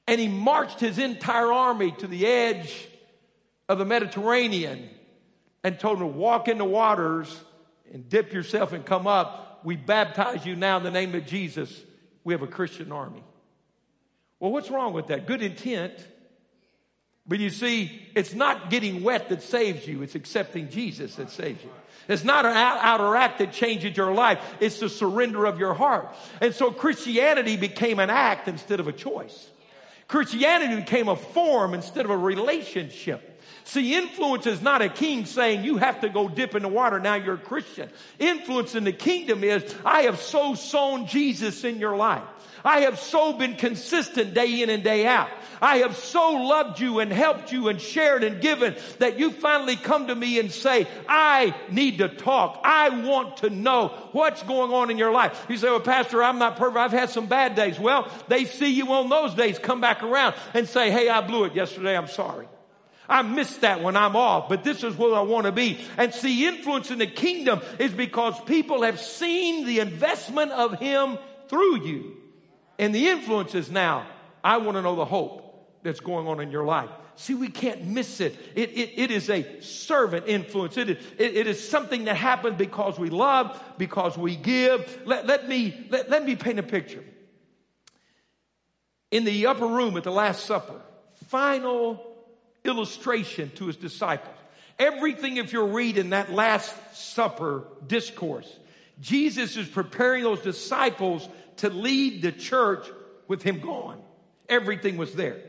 And 0.06 0.20
he 0.20 0.28
marched 0.28 0.80
his 0.80 0.98
entire 0.98 1.52
army 1.52 1.92
to 1.92 2.06
the 2.06 2.26
edge 2.26 2.88
of 3.68 3.78
the 3.78 3.84
Mediterranean 3.84 4.88
and 5.62 5.78
told 5.78 5.98
them 5.98 6.12
to 6.12 6.18
walk 6.18 6.48
in 6.48 6.58
the 6.58 6.64
waters 6.64 7.34
and 7.92 8.08
dip 8.08 8.32
yourself 8.32 8.72
and 8.72 8.84
come 8.84 9.06
up. 9.06 9.60
We 9.64 9.76
baptize 9.76 10.46
you 10.46 10.56
now 10.56 10.78
in 10.78 10.82
the 10.82 10.90
name 10.90 11.14
of 11.14 11.26
Jesus. 11.26 11.82
We 12.24 12.34
have 12.34 12.42
a 12.42 12.46
Christian 12.46 12.92
army. 12.92 13.22
Well, 14.40 14.52
what's 14.52 14.70
wrong 14.70 14.92
with 14.92 15.08
that? 15.08 15.26
Good 15.26 15.42
intent 15.42 15.92
But 17.28 17.40
you 17.40 17.50
see, 17.50 18.02
it's 18.14 18.32
not 18.32 18.70
getting 18.70 19.02
wet 19.02 19.28
that 19.28 19.42
saves 19.42 19.86
you. 19.86 20.02
It's 20.02 20.14
accepting 20.14 20.70
Jesus 20.70 21.16
that 21.16 21.30
saves 21.30 21.62
you. 21.62 21.70
It's 22.08 22.24
not 22.24 22.46
an 22.46 22.56
outer 22.56 23.14
act 23.14 23.40
that 23.40 23.52
changes 23.52 23.94
your 23.94 24.14
life. 24.14 24.40
It's 24.60 24.80
the 24.80 24.88
surrender 24.88 25.44
of 25.44 25.58
your 25.58 25.74
heart. 25.74 26.08
And 26.40 26.54
so 26.54 26.70
Christianity 26.70 27.58
became 27.58 27.98
an 27.98 28.08
act 28.08 28.48
instead 28.48 28.80
of 28.80 28.88
a 28.88 28.92
choice. 28.92 29.50
Christianity 30.08 30.76
became 30.76 31.08
a 31.08 31.16
form 31.16 31.74
instead 31.74 32.06
of 32.06 32.10
a 32.10 32.16
relationship. 32.16 33.37
See, 33.64 33.94
influence 33.94 34.46
is 34.46 34.62
not 34.62 34.80
a 34.80 34.88
king 34.88 35.26
saying 35.26 35.62
you 35.62 35.76
have 35.76 36.00
to 36.00 36.08
go 36.08 36.28
dip 36.28 36.54
in 36.54 36.62
the 36.62 36.68
water. 36.68 36.98
Now 36.98 37.16
you're 37.16 37.34
a 37.34 37.38
Christian. 37.38 37.90
Influence 38.18 38.74
in 38.74 38.84
the 38.84 38.92
kingdom 38.92 39.44
is 39.44 39.74
I 39.84 40.02
have 40.02 40.20
so 40.20 40.54
sown 40.54 41.06
Jesus 41.06 41.64
in 41.64 41.78
your 41.78 41.96
life. 41.96 42.24
I 42.64 42.80
have 42.80 42.98
so 42.98 43.32
been 43.32 43.56
consistent 43.56 44.34
day 44.34 44.62
in 44.62 44.70
and 44.70 44.82
day 44.82 45.06
out. 45.06 45.28
I 45.60 45.78
have 45.78 45.96
so 45.96 46.32
loved 46.32 46.80
you 46.80 47.00
and 47.00 47.12
helped 47.12 47.52
you 47.52 47.68
and 47.68 47.80
shared 47.80 48.24
and 48.24 48.40
given 48.40 48.76
that 48.98 49.18
you 49.18 49.30
finally 49.30 49.76
come 49.76 50.08
to 50.08 50.14
me 50.14 50.38
and 50.38 50.50
say, 50.50 50.86
I 51.08 51.54
need 51.70 51.98
to 51.98 52.08
talk. 52.08 52.60
I 52.64 52.88
want 52.88 53.38
to 53.38 53.50
know 53.50 53.88
what's 54.12 54.42
going 54.42 54.72
on 54.72 54.90
in 54.90 54.98
your 54.98 55.12
life. 55.12 55.46
You 55.48 55.56
say, 55.56 55.68
well, 55.68 55.80
pastor, 55.80 56.22
I'm 56.22 56.38
not 56.38 56.56
perfect. 56.56 56.78
I've 56.78 56.92
had 56.92 57.10
some 57.10 57.26
bad 57.26 57.54
days. 57.54 57.78
Well, 57.78 58.10
they 58.28 58.44
see 58.44 58.72
you 58.72 58.92
on 58.92 59.08
those 59.08 59.34
days, 59.34 59.58
come 59.58 59.80
back 59.80 60.02
around 60.02 60.34
and 60.54 60.68
say, 60.68 60.90
hey, 60.90 61.08
I 61.08 61.20
blew 61.20 61.44
it 61.44 61.54
yesterday. 61.54 61.96
I'm 61.96 62.08
sorry. 62.08 62.48
I 63.08 63.22
missed 63.22 63.62
that 63.62 63.82
when 63.82 63.96
I'm 63.96 64.16
off, 64.16 64.48
but 64.48 64.64
this 64.64 64.84
is 64.84 64.94
where 64.96 65.14
I 65.14 65.22
want 65.22 65.46
to 65.46 65.52
be. 65.52 65.80
And 65.96 66.12
see, 66.12 66.46
influence 66.46 66.90
in 66.90 66.98
the 66.98 67.06
kingdom 67.06 67.62
is 67.78 67.92
because 67.92 68.38
people 68.42 68.82
have 68.82 69.00
seen 69.00 69.64
the 69.64 69.80
investment 69.80 70.52
of 70.52 70.78
Him 70.78 71.18
through 71.48 71.86
you. 71.86 72.16
And 72.78 72.94
the 72.94 73.08
influence 73.08 73.54
is 73.54 73.70
now, 73.70 74.06
I 74.44 74.58
want 74.58 74.76
to 74.76 74.82
know 74.82 74.94
the 74.94 75.06
hope 75.06 75.82
that's 75.82 76.00
going 76.00 76.28
on 76.28 76.40
in 76.40 76.50
your 76.50 76.64
life. 76.64 76.90
See, 77.16 77.34
we 77.34 77.48
can't 77.48 77.84
miss 77.84 78.20
it. 78.20 78.38
It, 78.54 78.70
it, 78.70 78.92
it 78.96 79.10
is 79.10 79.28
a 79.28 79.60
servant 79.60 80.28
influence. 80.28 80.76
It 80.76 80.90
is, 80.90 81.04
it, 81.18 81.36
it 81.36 81.46
is 81.48 81.68
something 81.68 82.04
that 82.04 82.14
happens 82.14 82.56
because 82.56 82.96
we 82.98 83.10
love, 83.10 83.60
because 83.76 84.16
we 84.16 84.36
give. 84.36 85.00
Let, 85.04 85.26
let, 85.26 85.48
me, 85.48 85.86
let, 85.90 86.08
let 86.10 86.24
me 86.24 86.36
paint 86.36 86.60
a 86.60 86.62
picture. 86.62 87.02
In 89.10 89.24
the 89.24 89.46
upper 89.46 89.66
room 89.66 89.96
at 89.96 90.04
the 90.04 90.12
Last 90.12 90.46
Supper, 90.46 90.80
final 91.24 92.07
illustration 92.64 93.50
to 93.56 93.66
his 93.66 93.76
disciples. 93.76 94.34
Everything, 94.78 95.38
if 95.38 95.52
you 95.52 95.64
read 95.64 95.98
in 95.98 96.10
that 96.10 96.32
Last 96.32 96.74
Supper 96.94 97.64
discourse, 97.86 98.48
Jesus 99.00 99.56
is 99.56 99.66
preparing 99.68 100.22
those 100.22 100.40
disciples 100.40 101.28
to 101.56 101.70
lead 101.70 102.22
the 102.22 102.32
church 102.32 102.86
with 103.26 103.42
him 103.42 103.60
gone. 103.60 104.00
Everything 104.48 104.96
was 104.96 105.12
there. 105.14 105.40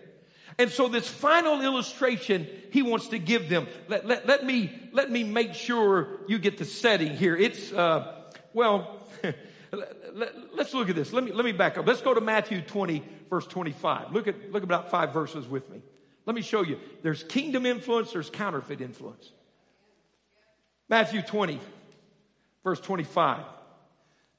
And 0.58 0.70
so 0.70 0.90
this 0.90 1.08
final 1.08 1.62
illustration 1.62 2.48
he 2.72 2.82
wants 2.82 3.08
to 3.10 3.20
give 3.20 3.50
them. 3.50 3.68
Let, 3.88 4.06
let, 4.06 4.28
let 4.28 4.46
me, 4.46 4.72
let 4.92 5.10
me 5.10 5.24
make 5.24 5.54
sure 5.54 6.20
you 6.28 6.38
get 6.38 6.58
the 6.58 6.66
setting 6.66 7.16
here. 7.16 7.36
It's, 7.36 7.72
uh, 7.72 8.24
well, 8.54 9.00
let, 9.72 10.36
us 10.60 10.74
look 10.74 10.90
at 10.90 10.96
this. 10.96 11.14
Let 11.14 11.24
me, 11.24 11.32
let 11.32 11.46
me 11.46 11.52
back 11.52 11.78
up. 11.78 11.88
Let's 11.88 12.02
go 12.02 12.14
to 12.14 12.22
Matthew 12.22 12.62
20, 12.62 13.04
verse 13.30 13.48
25. 13.48 14.12
Look 14.12 14.28
at, 14.28 14.52
look 14.52 14.64
about 14.64 14.92
five 14.92 15.14
verses 15.14 15.48
with 15.48 15.70
me. 15.70 15.82
Let 16.30 16.36
me 16.36 16.44
show 16.44 16.62
you. 16.62 16.78
There's 17.02 17.24
kingdom 17.24 17.66
influence, 17.66 18.14
there's 18.14 18.30
counterfeit 18.30 18.82
influence. 18.82 19.32
Matthew 20.88 21.24
20, 21.24 21.60
verse 22.64 22.80
25. 22.82 23.46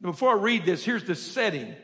Before 0.00 0.38
I 0.38 0.40
read 0.40 0.64
this, 0.64 0.85
here's 0.85 1.03
the 1.03 1.16
setting. 1.16 1.74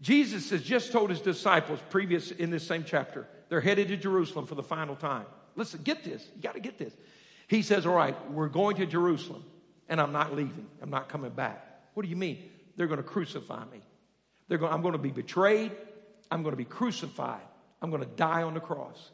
Jesus 0.00 0.50
has 0.50 0.60
just 0.60 0.90
told 0.90 1.10
his 1.10 1.20
disciples, 1.20 1.78
previous 1.88 2.32
in 2.32 2.50
this 2.50 2.66
same 2.66 2.82
chapter, 2.82 3.28
they're 3.48 3.60
headed 3.60 3.86
to 3.88 3.96
Jerusalem 3.96 4.44
for 4.44 4.56
the 4.56 4.64
final 4.64 4.96
time. 4.96 5.26
Listen, 5.54 5.82
get 5.84 6.02
this. 6.02 6.28
You 6.34 6.42
got 6.42 6.54
to 6.54 6.60
get 6.60 6.76
this. 6.76 6.92
He 7.46 7.62
says, 7.62 7.86
All 7.86 7.94
right, 7.94 8.16
we're 8.32 8.48
going 8.48 8.74
to 8.78 8.86
Jerusalem, 8.86 9.44
and 9.88 10.00
I'm 10.00 10.10
not 10.10 10.34
leaving. 10.34 10.66
I'm 10.82 10.90
not 10.90 11.08
coming 11.08 11.30
back. 11.30 11.64
What 11.94 12.02
do 12.02 12.08
you 12.08 12.16
mean? 12.16 12.42
They're 12.74 12.88
going 12.88 12.96
to 12.96 13.04
crucify 13.04 13.66
me. 13.66 13.82
They're 14.48 14.58
going, 14.58 14.72
I'm 14.72 14.82
going 14.82 14.94
to 14.94 14.98
be 14.98 15.12
betrayed. 15.12 15.70
I'm 16.28 16.42
going 16.42 16.54
to 16.54 16.56
be 16.56 16.64
crucified. 16.64 17.42
I'm 17.80 17.90
going 17.90 18.02
to 18.02 18.08
die 18.08 18.42
on 18.42 18.54
the 18.54 18.60
cross. 18.60 19.10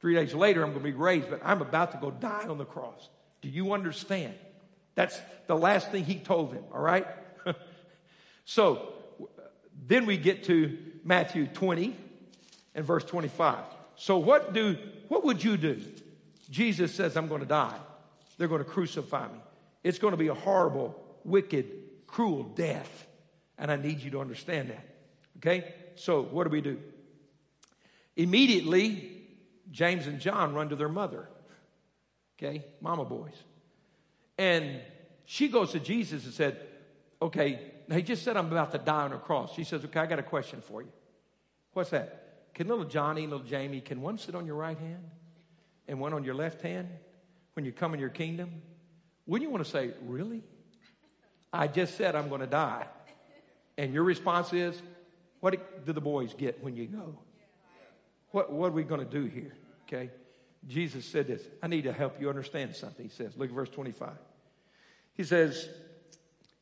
Three 0.00 0.14
days 0.14 0.34
later, 0.34 0.62
I'm 0.62 0.70
going 0.70 0.84
to 0.84 0.90
be 0.90 0.96
raised, 0.96 1.30
but 1.30 1.40
I'm 1.44 1.62
about 1.62 1.92
to 1.92 1.98
go 1.98 2.10
die 2.10 2.46
on 2.48 2.58
the 2.58 2.64
cross. 2.64 3.08
Do 3.40 3.48
you 3.48 3.72
understand? 3.72 4.34
That's 4.94 5.20
the 5.46 5.56
last 5.56 5.90
thing 5.90 6.04
he 6.04 6.16
told 6.16 6.52
them, 6.52 6.64
all 6.72 6.80
right? 6.80 7.06
so 8.44 8.92
then 9.86 10.06
we 10.06 10.16
get 10.16 10.44
to 10.44 10.76
Matthew 11.04 11.46
20 11.46 11.96
and 12.74 12.84
verse 12.84 13.04
25. 13.04 13.58
So 13.96 14.18
what 14.18 14.52
do 14.52 14.76
what 15.08 15.24
would 15.24 15.42
you 15.42 15.56
do? 15.56 15.80
Jesus 16.50 16.94
says, 16.94 17.16
I'm 17.16 17.28
going 17.28 17.40
to 17.40 17.46
die. 17.46 17.76
They're 18.38 18.48
going 18.48 18.64
to 18.64 18.68
crucify 18.68 19.28
me. 19.28 19.38
It's 19.82 19.98
going 19.98 20.12
to 20.12 20.16
be 20.16 20.28
a 20.28 20.34
horrible, 20.34 21.00
wicked, 21.24 21.66
cruel 22.06 22.42
death. 22.42 23.06
And 23.58 23.70
I 23.70 23.76
need 23.76 24.00
you 24.00 24.10
to 24.12 24.20
understand 24.20 24.70
that. 24.70 24.84
Okay? 25.38 25.74
So 25.94 26.22
what 26.22 26.44
do 26.44 26.50
we 26.50 26.60
do? 26.60 26.78
Immediately, 28.16 29.12
James 29.70 30.06
and 30.06 30.20
John 30.20 30.54
run 30.54 30.70
to 30.70 30.76
their 30.76 30.88
mother. 30.88 31.28
Okay, 32.38 32.64
mama 32.80 33.04
boys. 33.04 33.34
And 34.38 34.80
she 35.24 35.48
goes 35.48 35.72
to 35.72 35.80
Jesus 35.80 36.24
and 36.24 36.34
said, 36.34 36.60
Okay, 37.20 37.60
he 37.90 38.02
just 38.02 38.22
said 38.22 38.36
I'm 38.36 38.46
about 38.46 38.72
to 38.72 38.78
die 38.78 39.04
on 39.04 39.12
a 39.12 39.18
cross. 39.18 39.54
She 39.54 39.64
says, 39.64 39.84
Okay, 39.84 40.00
I 40.00 40.06
got 40.06 40.18
a 40.18 40.24
question 40.24 40.60
for 40.60 40.82
you. 40.82 40.92
What's 41.72 41.90
that? 41.90 42.52
Can 42.54 42.68
little 42.68 42.84
Johnny, 42.84 43.26
little 43.26 43.46
Jamie, 43.46 43.80
can 43.80 44.00
one 44.00 44.18
sit 44.18 44.34
on 44.34 44.46
your 44.46 44.56
right 44.56 44.78
hand 44.78 45.10
and 45.88 46.00
one 46.00 46.14
on 46.14 46.24
your 46.24 46.34
left 46.34 46.62
hand 46.62 46.88
when 47.54 47.64
you 47.64 47.72
come 47.72 47.94
in 47.94 48.00
your 48.00 48.08
kingdom? 48.08 48.62
Wouldn't 49.26 49.46
you 49.46 49.52
want 49.52 49.64
to 49.64 49.70
say, 49.70 49.92
Really? 50.02 50.42
I 51.52 51.68
just 51.68 51.96
said 51.96 52.14
I'm 52.14 52.28
going 52.28 52.40
to 52.40 52.46
die. 52.46 52.86
And 53.78 53.92
your 53.92 54.04
response 54.04 54.52
is, 54.52 54.80
What 55.40 55.84
do 55.86 55.92
the 55.92 56.00
boys 56.00 56.34
get 56.34 56.62
when 56.62 56.76
you 56.76 56.86
go? 56.86 57.18
What, 58.36 58.52
what 58.52 58.66
are 58.68 58.72
we 58.72 58.82
going 58.82 59.00
to 59.00 59.10
do 59.10 59.24
here? 59.24 59.54
Okay. 59.88 60.10
Jesus 60.68 61.06
said 61.06 61.26
this. 61.26 61.40
I 61.62 61.68
need 61.68 61.84
to 61.84 61.92
help 61.92 62.20
you 62.20 62.28
understand 62.28 62.76
something. 62.76 63.08
He 63.08 63.10
says, 63.10 63.34
look 63.34 63.48
at 63.48 63.54
verse 63.54 63.70
25. 63.70 64.10
He 65.14 65.24
says, 65.24 65.66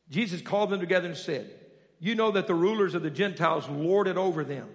Jesus 0.09 0.41
called 0.41 0.71
them 0.71 0.79
together 0.79 1.09
and 1.09 1.17
said, 1.17 1.51
You 1.99 2.15
know 2.15 2.31
that 2.31 2.47
the 2.47 2.55
rulers 2.55 2.95
of 2.95 3.03
the 3.03 3.11
Gentiles 3.11 3.69
lord 3.69 4.07
it 4.07 4.17
over 4.17 4.45
them, 4.45 4.69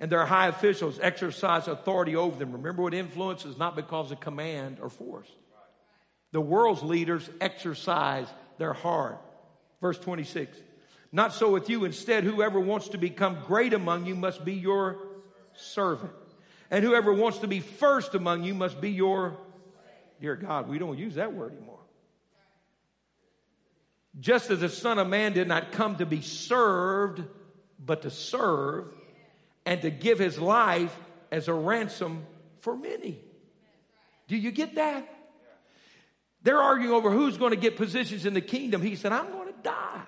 and 0.00 0.10
their 0.10 0.24
high 0.24 0.46
officials 0.46 0.98
exercise 1.02 1.68
authority 1.68 2.16
over 2.16 2.38
them. 2.38 2.52
Remember 2.52 2.80
what 2.80 2.94
influence 2.94 3.44
is 3.44 3.58
not 3.58 3.76
because 3.76 4.10
of 4.10 4.18
command 4.20 4.78
or 4.80 4.88
force. 4.88 5.28
The 6.30 6.40
world's 6.40 6.82
leaders 6.82 7.28
exercise 7.42 8.26
their 8.56 8.72
heart. 8.72 9.20
Verse 9.82 9.98
26. 9.98 10.56
Not 11.12 11.34
so 11.34 11.50
with 11.50 11.68
you. 11.68 11.84
Instead, 11.84 12.24
whoever 12.24 12.58
wants 12.58 12.88
to 12.88 12.96
become 12.96 13.36
great 13.46 13.74
among 13.74 14.06
you 14.06 14.14
must 14.14 14.46
be 14.46 14.54
your 14.54 14.96
servant. 15.54 16.12
And 16.72 16.82
whoever 16.82 17.12
wants 17.12 17.38
to 17.40 17.46
be 17.46 17.60
first 17.60 18.14
among 18.14 18.44
you 18.44 18.54
must 18.54 18.80
be 18.80 18.90
your, 18.90 19.36
dear 20.22 20.34
God, 20.34 20.70
we 20.70 20.78
don't 20.78 20.98
use 20.98 21.16
that 21.16 21.34
word 21.34 21.52
anymore. 21.52 21.78
Just 24.18 24.50
as 24.50 24.60
the 24.60 24.70
Son 24.70 24.98
of 24.98 25.06
Man 25.06 25.34
did 25.34 25.46
not 25.46 25.72
come 25.72 25.96
to 25.96 26.06
be 26.06 26.22
served, 26.22 27.22
but 27.78 28.02
to 28.02 28.10
serve 28.10 28.86
and 29.66 29.82
to 29.82 29.90
give 29.90 30.18
his 30.18 30.38
life 30.38 30.96
as 31.30 31.46
a 31.46 31.52
ransom 31.52 32.24
for 32.60 32.74
many. 32.74 33.20
Do 34.28 34.36
you 34.38 34.50
get 34.50 34.76
that? 34.76 35.06
They're 36.42 36.58
arguing 36.60 36.94
over 36.94 37.10
who's 37.10 37.36
going 37.36 37.50
to 37.50 37.56
get 37.58 37.76
positions 37.76 38.24
in 38.24 38.32
the 38.32 38.40
kingdom. 38.40 38.80
He 38.80 38.96
said, 38.96 39.12
I'm 39.12 39.30
going 39.30 39.48
to 39.48 39.62
die. 39.62 40.06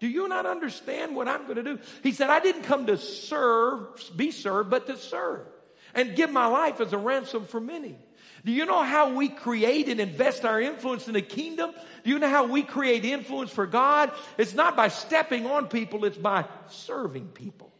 Do 0.00 0.08
you 0.08 0.28
not 0.28 0.46
understand 0.46 1.14
what 1.14 1.28
I'm 1.28 1.42
going 1.44 1.56
to 1.56 1.62
do? 1.62 1.78
He 2.02 2.12
said, 2.12 2.30
I 2.30 2.40
didn't 2.40 2.62
come 2.62 2.86
to 2.86 2.96
serve, 2.96 4.00
be 4.16 4.30
served, 4.30 4.70
but 4.70 4.86
to 4.86 4.96
serve 4.96 5.46
and 5.94 6.16
give 6.16 6.30
my 6.30 6.46
life 6.46 6.80
as 6.80 6.92
a 6.92 6.98
ransom 6.98 7.46
for 7.46 7.60
many. 7.60 7.96
Do 8.44 8.52
you 8.52 8.66
know 8.66 8.82
how 8.82 9.14
we 9.14 9.28
create 9.28 9.88
and 9.88 10.00
invest 10.00 10.44
our 10.44 10.60
influence 10.60 11.08
in 11.08 11.14
the 11.14 11.22
kingdom? 11.22 11.72
Do 12.04 12.10
you 12.10 12.18
know 12.18 12.28
how 12.28 12.46
we 12.46 12.62
create 12.62 13.04
influence 13.04 13.50
for 13.50 13.66
God? 13.66 14.12
It's 14.36 14.52
not 14.52 14.76
by 14.76 14.88
stepping 14.88 15.46
on 15.46 15.68
people, 15.68 16.04
it's 16.04 16.18
by 16.18 16.44
serving 16.68 17.28
people. 17.28 17.72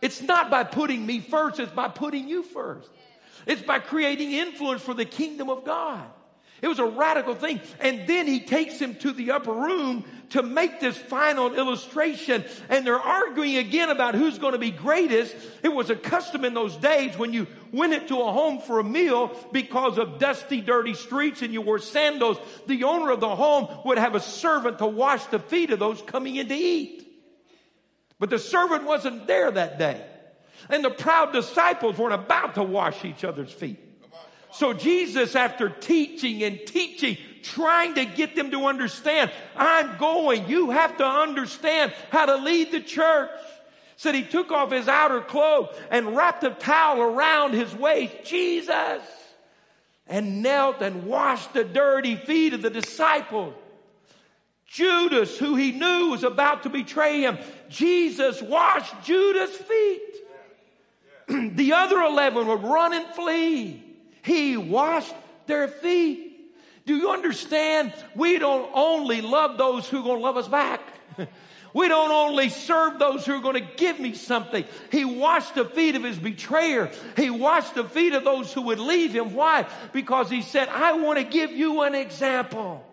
It's 0.00 0.22
not 0.22 0.50
by 0.50 0.64
putting 0.64 1.04
me 1.04 1.20
first, 1.20 1.58
it's 1.58 1.72
by 1.72 1.88
putting 1.88 2.28
you 2.28 2.42
first. 2.42 2.90
It's 3.46 3.62
by 3.62 3.78
creating 3.80 4.32
influence 4.32 4.82
for 4.82 4.94
the 4.94 5.04
kingdom 5.04 5.50
of 5.50 5.64
God. 5.64 6.06
It 6.64 6.68
was 6.68 6.78
a 6.78 6.86
radical 6.86 7.34
thing. 7.34 7.60
And 7.78 8.06
then 8.06 8.26
he 8.26 8.40
takes 8.40 8.78
him 8.78 8.94
to 9.00 9.12
the 9.12 9.32
upper 9.32 9.52
room 9.52 10.02
to 10.30 10.42
make 10.42 10.80
this 10.80 10.96
final 10.96 11.54
illustration. 11.54 12.42
And 12.70 12.86
they're 12.86 12.98
arguing 12.98 13.58
again 13.58 13.90
about 13.90 14.14
who's 14.14 14.38
going 14.38 14.54
to 14.54 14.58
be 14.58 14.70
greatest. 14.70 15.36
It 15.62 15.68
was 15.68 15.90
a 15.90 15.94
custom 15.94 16.42
in 16.42 16.54
those 16.54 16.74
days 16.76 17.18
when 17.18 17.34
you 17.34 17.48
went 17.70 17.92
into 17.92 18.18
a 18.18 18.32
home 18.32 18.60
for 18.60 18.78
a 18.78 18.82
meal 18.82 19.38
because 19.52 19.98
of 19.98 20.18
dusty, 20.18 20.62
dirty 20.62 20.94
streets 20.94 21.42
and 21.42 21.52
you 21.52 21.60
wore 21.60 21.80
sandals. 21.80 22.38
The 22.66 22.84
owner 22.84 23.10
of 23.10 23.20
the 23.20 23.36
home 23.36 23.68
would 23.84 23.98
have 23.98 24.14
a 24.14 24.20
servant 24.20 24.78
to 24.78 24.86
wash 24.86 25.26
the 25.26 25.40
feet 25.40 25.68
of 25.68 25.78
those 25.78 26.00
coming 26.00 26.36
in 26.36 26.48
to 26.48 26.54
eat. 26.54 27.06
But 28.18 28.30
the 28.30 28.38
servant 28.38 28.84
wasn't 28.84 29.26
there 29.26 29.50
that 29.50 29.78
day. 29.78 30.02
And 30.70 30.82
the 30.82 30.88
proud 30.88 31.34
disciples 31.34 31.98
weren't 31.98 32.14
about 32.14 32.54
to 32.54 32.62
wash 32.62 33.04
each 33.04 33.22
other's 33.22 33.52
feet. 33.52 33.83
So 34.54 34.72
Jesus, 34.72 35.34
after 35.34 35.68
teaching 35.68 36.44
and 36.44 36.60
teaching, 36.64 37.16
trying 37.42 37.94
to 37.94 38.04
get 38.04 38.36
them 38.36 38.52
to 38.52 38.66
understand, 38.66 39.32
I'm 39.56 39.98
going. 39.98 40.48
You 40.48 40.70
have 40.70 40.96
to 40.98 41.04
understand 41.04 41.92
how 42.10 42.26
to 42.26 42.36
lead 42.36 42.70
the 42.70 42.80
church. 42.80 43.30
Said 43.96 44.14
he 44.14 44.22
took 44.22 44.52
off 44.52 44.70
his 44.70 44.86
outer 44.86 45.20
clothes 45.20 45.74
and 45.90 46.16
wrapped 46.16 46.44
a 46.44 46.50
towel 46.50 47.02
around 47.02 47.54
his 47.54 47.74
waist. 47.74 48.14
Jesus. 48.24 49.02
And 50.06 50.40
knelt 50.40 50.82
and 50.82 51.04
washed 51.04 51.52
the 51.52 51.64
dirty 51.64 52.14
feet 52.14 52.54
of 52.54 52.62
the 52.62 52.70
disciples. 52.70 53.54
Judas, 54.66 55.36
who 55.36 55.56
he 55.56 55.72
knew 55.72 56.10
was 56.10 56.22
about 56.22 56.62
to 56.62 56.70
betray 56.70 57.22
him, 57.22 57.38
Jesus 57.68 58.40
washed 58.40 58.94
Judas' 59.04 59.56
feet. 59.56 60.14
the 61.56 61.72
other 61.72 62.00
11 62.00 62.46
would 62.46 62.62
run 62.62 62.92
and 62.92 63.06
flee. 63.14 63.83
He 64.24 64.56
washed 64.56 65.14
their 65.46 65.68
feet. 65.68 66.32
Do 66.86 66.96
you 66.96 67.10
understand? 67.10 67.92
We 68.16 68.38
don't 68.38 68.70
only 68.74 69.20
love 69.20 69.58
those 69.58 69.88
who 69.88 70.00
are 70.00 70.02
going 70.02 70.18
to 70.18 70.24
love 70.24 70.36
us 70.36 70.48
back. 70.48 70.80
We 71.74 71.88
don't 71.88 72.12
only 72.12 72.50
serve 72.50 73.00
those 73.00 73.26
who 73.26 73.34
are 73.34 73.40
going 73.40 73.60
to 73.60 73.68
give 73.76 73.98
me 73.98 74.14
something. 74.14 74.64
He 74.92 75.04
washed 75.04 75.56
the 75.56 75.64
feet 75.64 75.96
of 75.96 76.04
his 76.04 76.16
betrayer. 76.16 76.88
He 77.16 77.30
washed 77.30 77.74
the 77.74 77.82
feet 77.82 78.14
of 78.14 78.22
those 78.22 78.52
who 78.52 78.62
would 78.62 78.78
leave 78.78 79.12
him. 79.12 79.34
Why? 79.34 79.66
Because 79.92 80.30
he 80.30 80.42
said, 80.42 80.68
I 80.68 80.92
want 80.92 81.18
to 81.18 81.24
give 81.24 81.50
you 81.50 81.82
an 81.82 81.96
example. 81.96 82.86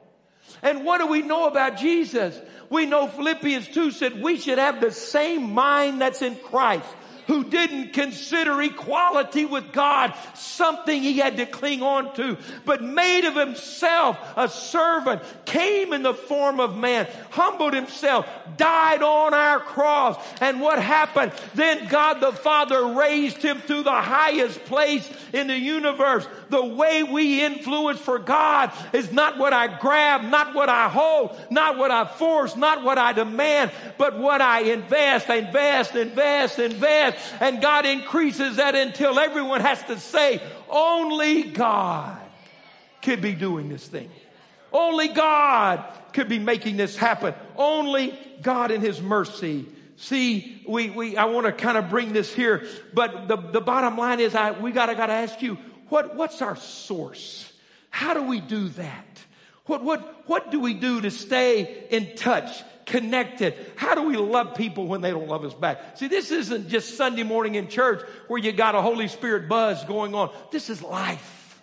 And 0.63 0.83
what 0.83 0.97
do 0.97 1.05
we 1.05 1.21
know 1.21 1.47
about 1.47 1.77
Jesus? 1.77 2.35
We 2.71 2.87
know 2.87 3.07
Philippians 3.07 3.67
2 3.67 3.91
said 3.91 4.19
we 4.19 4.37
should 4.37 4.57
have 4.57 4.81
the 4.81 4.91
same 4.91 5.53
mind 5.53 6.01
that's 6.01 6.23
in 6.23 6.35
Christ 6.35 6.87
who 7.31 7.45
didn't 7.45 7.93
consider 7.93 8.61
equality 8.61 9.45
with 9.45 9.71
God 9.71 10.13
something 10.33 11.01
he 11.01 11.17
had 11.17 11.37
to 11.37 11.45
cling 11.45 11.81
on 11.81 12.13
to, 12.15 12.37
but 12.65 12.83
made 12.83 13.23
of 13.25 13.37
himself 13.37 14.17
a 14.35 14.49
servant, 14.49 15.21
came 15.45 15.93
in 15.93 16.03
the 16.03 16.13
form 16.13 16.59
of 16.59 16.75
man, 16.75 17.07
humbled 17.29 17.73
himself, 17.73 18.27
died 18.57 19.01
on 19.01 19.33
our 19.33 19.61
cross. 19.61 20.21
And 20.41 20.59
what 20.59 20.83
happened? 20.83 21.31
Then 21.55 21.87
God 21.87 22.19
the 22.19 22.33
Father 22.33 22.87
raised 22.87 23.41
him 23.41 23.61
to 23.67 23.81
the 23.81 23.91
highest 23.91 24.65
place 24.65 25.09
in 25.31 25.47
the 25.47 25.57
universe. 25.57 26.27
The 26.49 26.65
way 26.65 27.03
we 27.03 27.45
influence 27.45 28.01
for 28.01 28.19
God 28.19 28.73
is 28.91 29.13
not 29.13 29.37
what 29.37 29.53
I 29.53 29.79
grab, 29.79 30.23
not 30.23 30.53
what 30.53 30.67
I 30.67 30.89
hold, 30.89 31.39
not 31.49 31.77
what 31.77 31.91
I 31.91 32.03
force, 32.03 32.57
not 32.57 32.83
what 32.83 32.97
I 32.97 33.13
demand, 33.13 33.71
but 33.97 34.19
what 34.19 34.41
I 34.41 34.63
invest, 34.63 35.29
invest, 35.29 35.95
invest, 35.95 36.59
invest. 36.59 37.20
And 37.39 37.61
God 37.61 37.85
increases 37.85 38.57
that 38.57 38.75
until 38.75 39.19
everyone 39.19 39.61
has 39.61 39.81
to 39.83 39.99
say, 39.99 40.41
only 40.69 41.43
God 41.43 42.19
could 43.01 43.21
be 43.21 43.33
doing 43.33 43.69
this 43.69 43.87
thing. 43.87 44.09
Only 44.71 45.09
God 45.09 45.83
could 46.13 46.29
be 46.29 46.39
making 46.39 46.77
this 46.77 46.95
happen. 46.95 47.33
Only 47.55 48.17
God 48.41 48.71
in 48.71 48.81
His 48.81 49.01
mercy. 49.01 49.65
See, 49.97 50.63
we, 50.67 50.89
we, 50.89 51.17
I 51.17 51.25
want 51.25 51.45
to 51.45 51.51
kind 51.51 51.77
of 51.77 51.89
bring 51.89 52.13
this 52.13 52.33
here, 52.33 52.65
but 52.93 53.27
the, 53.27 53.37
the 53.37 53.61
bottom 53.61 53.97
line 53.97 54.19
is 54.19 54.33
I, 54.33 54.51
we 54.51 54.71
gotta, 54.71 54.95
gotta 54.95 55.13
ask 55.13 55.41
you, 55.41 55.57
what, 55.89 56.15
what's 56.15 56.41
our 56.41 56.55
source? 56.55 57.51
How 57.89 58.13
do 58.13 58.23
we 58.23 58.39
do 58.39 58.69
that? 58.69 59.05
What, 59.65 59.83
what, 59.83 60.27
what 60.27 60.49
do 60.49 60.59
we 60.59 60.73
do 60.73 61.01
to 61.01 61.11
stay 61.11 61.85
in 61.91 62.15
touch, 62.15 62.63
connected? 62.85 63.55
How 63.75 63.95
do 63.95 64.03
we 64.03 64.17
love 64.17 64.55
people 64.55 64.87
when 64.87 65.01
they 65.01 65.11
don't 65.11 65.27
love 65.27 65.43
us 65.45 65.53
back? 65.53 65.97
See, 65.97 66.07
this 66.07 66.31
isn't 66.31 66.69
just 66.69 66.97
Sunday 66.97 67.23
morning 67.23 67.55
in 67.55 67.67
church 67.67 68.01
where 68.27 68.39
you 68.39 68.51
got 68.51 68.75
a 68.75 68.81
Holy 68.81 69.07
Spirit 69.07 69.47
buzz 69.49 69.83
going 69.85 70.15
on. 70.15 70.31
This 70.51 70.69
is 70.69 70.81
life. 70.81 71.59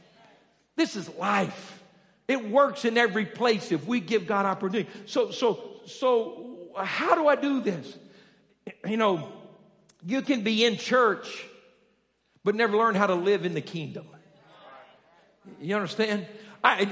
This 0.76 0.96
is 0.96 1.09
life. 1.16 1.83
It 2.28 2.50
works 2.50 2.85
in 2.85 2.98
every 2.98 3.26
place 3.26 3.72
if 3.72 3.87
we 3.87 4.00
give 4.00 4.26
God 4.26 4.46
opportunity. 4.46 4.88
So, 5.07 5.31
so, 5.31 5.81
so 5.87 6.68
how 6.76 7.14
do 7.14 7.26
I 7.26 7.37
do 7.37 7.61
this? 7.61 7.96
You 8.87 8.96
know, 8.96 9.33
you 10.07 10.22
can 10.22 10.42
be 10.42 10.64
in 10.64 10.76
church, 10.76 11.44
but 12.44 12.54
never 12.54 12.76
learn 12.76 12.94
how 12.94 13.07
to 13.07 13.14
live 13.14 13.46
in 13.46 13.54
the 13.54 13.61
kingdom. 13.61 14.07
You 15.61 15.74
understand? 15.74 16.26
I, 16.62 16.87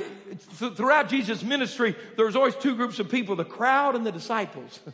throughout 0.55 1.09
Jesus' 1.09 1.43
ministry, 1.43 1.97
there 2.17 2.27
was 2.27 2.37
always 2.37 2.55
two 2.55 2.77
groups 2.77 2.99
of 2.99 3.11
people 3.11 3.37
the 3.37 3.45
crowd 3.45 3.97
and 3.97 4.07
the 4.07 4.13
disciples. 4.13 4.81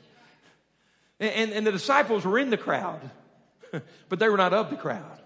And, 1.20 1.52
and 1.52 1.64
the 1.64 1.70
disciples 1.70 2.24
were 2.24 2.36
in 2.36 2.50
the 2.50 2.56
crowd, 2.56 3.00
but 4.08 4.18
they 4.18 4.28
were 4.28 4.36
not 4.36 4.52
of 4.52 4.70
the 4.70 4.76
crowd. 4.76 5.20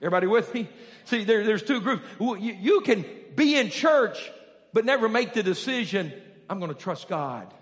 Everybody 0.00 0.28
with 0.28 0.54
me? 0.54 0.68
See, 1.06 1.24
there, 1.24 1.44
there's 1.44 1.64
two 1.64 1.80
groups. 1.80 2.04
You, 2.20 2.36
you 2.36 2.80
can 2.82 3.04
be 3.34 3.56
in 3.56 3.70
church, 3.70 4.30
but 4.72 4.84
never 4.84 5.08
make 5.08 5.34
the 5.34 5.42
decision, 5.42 6.12
I'm 6.48 6.60
going 6.60 6.72
to 6.72 6.78
trust 6.78 7.08
God 7.08 7.52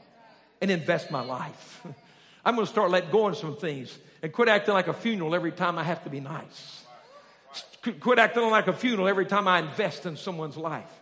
and 0.60 0.70
invest 0.70 1.10
my 1.10 1.22
life. 1.22 1.86
I'm 2.44 2.54
going 2.54 2.66
to 2.66 2.70
start 2.70 2.90
letting 2.90 3.10
go 3.10 3.28
of 3.28 3.36
some 3.38 3.56
things 3.56 3.96
and 4.22 4.30
quit 4.30 4.48
acting 4.48 4.74
like 4.74 4.88
a 4.88 4.94
funeral 4.94 5.34
every 5.34 5.52
time 5.52 5.78
I 5.78 5.84
have 5.84 6.04
to 6.04 6.10
be 6.10 6.20
nice. 6.20 6.84
Quit 8.00 8.18
acting 8.18 8.50
like 8.50 8.68
a 8.68 8.74
funeral 8.74 9.08
every 9.08 9.24
time 9.26 9.48
I 9.48 9.60
invest 9.60 10.04
in 10.04 10.18
someone's 10.18 10.58
life. 10.58 10.99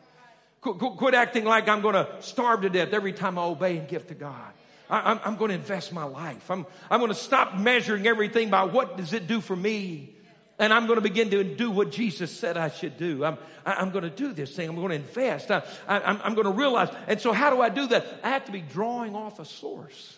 Quit, 0.60 1.14
acting 1.14 1.44
like 1.44 1.68
I'm 1.68 1.82
going 1.82 1.94
to 1.94 2.08
starve 2.20 2.62
to 2.62 2.70
death 2.70 2.92
every 2.92 3.12
time 3.12 3.38
I 3.38 3.42
obey 3.42 3.76
and 3.78 3.88
give 3.88 4.06
to 4.08 4.14
God. 4.14 4.52
I, 4.90 5.20
am 5.24 5.36
going 5.36 5.50
to 5.50 5.54
invest 5.54 5.92
my 5.92 6.04
life. 6.04 6.50
I'm, 6.50 6.66
I'm 6.90 7.00
going 7.00 7.12
to 7.12 7.18
stop 7.18 7.56
measuring 7.56 8.06
everything 8.06 8.50
by 8.50 8.64
what 8.64 8.96
does 8.96 9.12
it 9.12 9.26
do 9.26 9.40
for 9.40 9.54
me. 9.54 10.14
And 10.58 10.72
I'm 10.72 10.86
going 10.86 10.96
to 10.96 11.02
begin 11.02 11.30
to 11.30 11.44
do 11.44 11.70
what 11.70 11.92
Jesus 11.92 12.32
said 12.32 12.56
I 12.56 12.70
should 12.70 12.96
do. 12.96 13.24
I'm, 13.24 13.38
I'm 13.64 13.90
going 13.90 14.02
to 14.02 14.10
do 14.10 14.32
this 14.32 14.56
thing. 14.56 14.68
I'm 14.68 14.74
going 14.74 14.88
to 14.88 14.96
invest. 14.96 15.50
I, 15.50 15.62
I, 15.86 16.00
I'm 16.00 16.34
going 16.34 16.46
to 16.46 16.52
realize. 16.52 16.88
And 17.06 17.20
so 17.20 17.32
how 17.32 17.50
do 17.50 17.60
I 17.60 17.68
do 17.68 17.86
that? 17.88 18.06
I 18.24 18.30
have 18.30 18.46
to 18.46 18.52
be 18.52 18.62
drawing 18.62 19.14
off 19.14 19.38
a 19.38 19.44
source. 19.44 20.16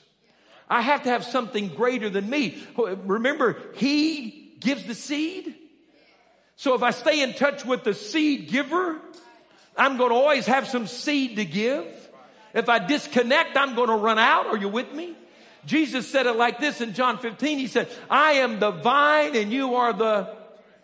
I 0.68 0.80
have 0.80 1.02
to 1.02 1.10
have 1.10 1.24
something 1.24 1.68
greater 1.68 2.08
than 2.08 2.30
me. 2.30 2.62
Remember, 2.76 3.60
He 3.74 4.54
gives 4.60 4.84
the 4.84 4.94
seed. 4.94 5.54
So 6.56 6.74
if 6.74 6.82
I 6.82 6.92
stay 6.92 7.22
in 7.22 7.34
touch 7.34 7.64
with 7.64 7.84
the 7.84 7.92
seed 7.92 8.48
giver, 8.48 9.00
I'm 9.80 9.96
going 9.96 10.10
to 10.10 10.14
always 10.14 10.44
have 10.44 10.68
some 10.68 10.86
seed 10.86 11.36
to 11.36 11.44
give. 11.46 11.86
If 12.52 12.68
I 12.68 12.78
disconnect, 12.86 13.56
I'm 13.56 13.74
going 13.74 13.88
to 13.88 13.94
run 13.94 14.18
out. 14.18 14.46
Are 14.46 14.58
you 14.58 14.68
with 14.68 14.92
me? 14.92 15.16
Jesus 15.64 16.06
said 16.06 16.26
it 16.26 16.36
like 16.36 16.58
this 16.58 16.82
in 16.82 16.92
John 16.92 17.16
15. 17.16 17.58
He 17.58 17.66
said, 17.66 17.88
I 18.10 18.32
am 18.32 18.60
the 18.60 18.72
vine 18.72 19.34
and 19.34 19.50
you 19.50 19.76
are 19.76 19.94
the 19.94 20.36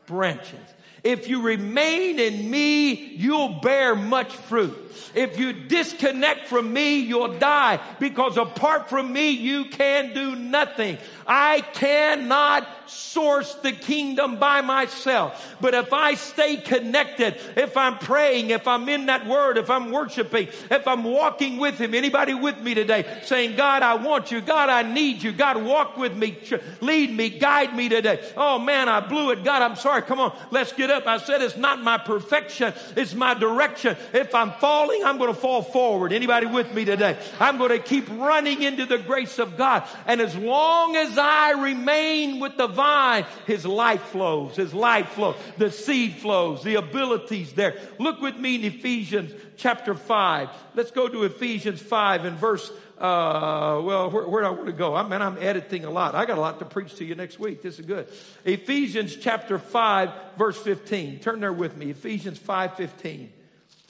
branches. 0.07 0.59
If 1.05 1.29
you 1.29 1.43
remain 1.43 2.19
in 2.19 2.51
me, 2.51 2.93
you'll 2.93 3.61
bear 3.61 3.95
much 3.95 4.33
fruit. 4.33 4.86
If 5.15 5.39
you 5.39 5.53
disconnect 5.53 6.49
from 6.49 6.73
me, 6.73 7.01
you'll 7.01 7.39
die 7.39 7.81
because 7.99 8.37
apart 8.37 8.89
from 8.89 9.13
me, 9.13 9.31
you 9.31 9.67
can 9.67 10.15
do 10.15 10.37
nothing. 10.37 10.99
I 11.27 11.61
cannot 11.61 12.69
source 12.89 13.55
the 13.57 13.73
kingdom 13.73 14.39
by 14.39 14.61
myself. 14.61 15.57
But 15.61 15.75
if 15.75 15.93
I 15.93 16.15
stay 16.15 16.57
connected, 16.57 17.37
if 17.57 17.77
I'm 17.77 17.99
praying, 17.99 18.51
if 18.51 18.69
I'm 18.69 18.89
in 18.89 19.07
that 19.07 19.27
word, 19.27 19.59
if 19.59 19.71
I'm 19.71 19.91
worshiping, 19.91 20.49
if 20.71 20.87
I'm 20.87 21.03
walking 21.03 21.59
with 21.59 21.79
him, 21.79 21.95
anybody 21.95 22.35
with 22.35 22.61
me 22.61 22.75
today 22.75 23.21
saying, 23.25 23.57
God, 23.57 23.83
I 23.83 23.95
want 23.95 24.31
you. 24.31 24.41
God, 24.41 24.69
I 24.69 24.83
need 24.83 25.23
you. 25.23 25.33
God, 25.33 25.63
walk 25.63 25.97
with 25.97 26.17
me. 26.17 26.39
Lead 26.81 27.11
me, 27.11 27.31
guide 27.31 27.75
me 27.75 27.89
today. 27.89 28.33
Oh 28.37 28.59
man, 28.59 28.89
I 28.89 29.01
blew 29.01 29.31
it. 29.31 29.43
God, 29.43 29.63
I'm 29.63 29.77
sorry. 29.77 30.03
Come 30.03 30.21
on. 30.21 30.37
Let's 30.51 30.73
get 30.73 30.91
up. 30.91 31.07
I 31.07 31.19
said 31.19 31.43
it's 31.43 31.57
not 31.57 31.83
my 31.83 31.99
perfection. 31.99 32.73
It's 32.97 33.15
my 33.15 33.35
direction. 33.35 33.97
If 34.13 34.35
I'm 34.35 34.53
falling, 34.53 34.86
I'm 35.05 35.19
going 35.19 35.33
to 35.33 35.41
fall 35.41 35.63
forward. 35.63 36.13
Anybody 36.13 36.47
with 36.47 36.73
me 36.75 36.85
today? 36.85 37.19
I'm 37.41 37.59
going 37.59 37.71
to 37.71 37.79
keep 37.79 38.09
running 38.11 38.63
into 38.63 38.87
the 38.87 38.99
grace 38.99 39.39
of 39.39 39.57
God. 39.57 39.87
And 40.07 40.21
as 40.21 40.37
long 40.37 40.97
as 40.97 41.17
I 41.19 41.53
remain 41.53 42.41
with 42.41 42.57
the 42.57 42.67
vine, 42.67 43.25
his 43.47 43.65
life 43.65 44.03
flows, 44.03 44.57
his 44.57 44.75
life 44.75 45.11
flows, 45.11 45.37
the 45.59 45.71
seed 45.71 46.17
flows, 46.17 46.63
the 46.63 46.77
abilities 46.77 47.53
there. 47.53 47.77
Look 47.99 48.21
with 48.21 48.37
me 48.37 48.57
in 48.57 48.65
Ephesians 48.65 49.33
chapter 49.57 49.95
5. 49.95 50.49
Let's 50.75 50.91
go 50.91 51.09
to 51.09 51.25
Ephesians 51.25 51.81
5 51.81 52.25
and 52.25 52.37
verse 52.37 52.71
uh, 52.99 53.79
well, 53.85 54.11
where, 54.11 54.27
where 54.27 54.43
do 54.43 54.49
I 54.49 54.51
want 54.53 54.67
to 54.67 54.73
go? 54.73 54.95
I 54.95 55.07
mean, 55.07 55.21
I'm 55.21 55.37
editing 55.39 55.85
a 55.85 55.91
lot. 55.91 56.15
I 56.15 56.25
got 56.25 56.39
a 56.39 56.41
lot 56.41 56.61
to 56.61 56.65
preach 56.65 56.95
to 56.97 57.05
you 57.05 57.15
next 57.15 57.39
week. 57.39 57.61
This 57.61 57.79
is 57.79 57.85
good. 57.85 58.09
Ephesians 58.45 59.15
chapter 59.17 59.59
5, 59.59 60.11
verse 60.39 60.57
15. 60.57 61.19
Turn 61.19 61.41
there 61.41 61.53
with 61.53 61.77
me. 61.77 61.91
Ephesians 61.91 62.39
5, 62.39 62.77
15. 62.77 63.33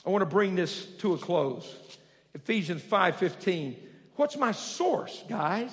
I 0.07 0.09
want 0.09 0.21
to 0.21 0.25
bring 0.25 0.55
this 0.55 0.85
to 0.99 1.15
a 1.15 1.17
close. 1.17 1.69
Ephesians 2.33 2.81
5:15. 2.81 3.75
What's 4.15 4.37
my 4.37 4.53
source, 4.53 5.21
guys? 5.27 5.69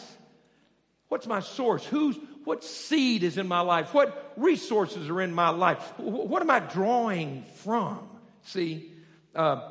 What's 1.07 1.28
my 1.28 1.39
source? 1.39 1.87
Who's, 1.87 2.18
what 2.43 2.64
seed 2.64 3.22
is 3.22 3.39
in 3.39 3.47
my 3.47 3.61
life? 3.61 3.95
What 3.95 4.32
resources 4.37 5.09
are 5.09 5.22
in 5.22 5.32
my 5.32 5.51
life? 5.51 5.78
What 5.99 6.43
am 6.43 6.51
I 6.51 6.59
drawing 6.59 7.45
from? 7.62 8.09
See, 8.43 8.91
uh, 9.37 9.68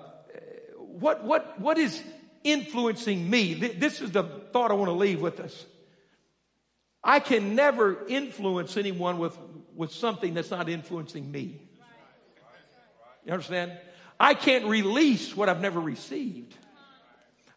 what, 0.77 1.25
what, 1.25 1.59
what 1.59 1.77
is 1.77 2.01
influencing 2.45 3.29
me? 3.29 3.53
This 3.55 4.01
is 4.01 4.11
the 4.11 4.23
thought 4.23 4.71
I 4.71 4.75
want 4.75 4.87
to 4.87 4.93
leave 4.93 5.21
with 5.21 5.41
us. 5.41 5.65
I 7.03 7.19
can 7.19 7.53
never 7.53 8.07
influence 8.07 8.77
anyone 8.77 9.17
with, 9.17 9.37
with 9.75 9.91
something 9.91 10.33
that's 10.33 10.51
not 10.51 10.69
influencing 10.69 11.29
me. 11.29 11.59
You 13.25 13.33
understand? 13.33 13.73
I 14.19 14.33
can't 14.33 14.65
release 14.65 15.35
what 15.35 15.49
I've 15.49 15.61
never 15.61 15.79
received. 15.79 16.55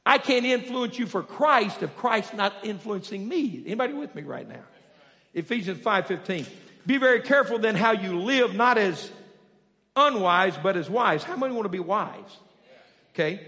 I 0.04 0.18
can't 0.18 0.44
influence 0.44 0.98
you 0.98 1.07
for 1.07 1.22
Christ 1.22 1.82
if 1.82 1.96
Christ's 1.96 2.34
not 2.34 2.52
influencing 2.62 3.26
me. 3.26 3.62
Anybody 3.66 3.92
with 3.92 4.14
me 4.14 4.22
right 4.22 4.48
now? 4.48 4.62
Ephesians 5.34 5.78
5:15. 5.78 6.46
Be 6.86 6.98
very 6.98 7.20
careful 7.20 7.59
then 7.59 7.74
how 7.74 7.92
you 7.92 8.20
live, 8.20 8.54
not 8.54 8.78
as 8.78 9.11
unwise, 9.96 10.57
but 10.62 10.76
as 10.76 10.88
wise. 10.88 11.24
How 11.24 11.36
many 11.36 11.52
want 11.54 11.64
to 11.64 11.70
be 11.70 11.80
wise? 11.80 12.36
Okay. 13.12 13.40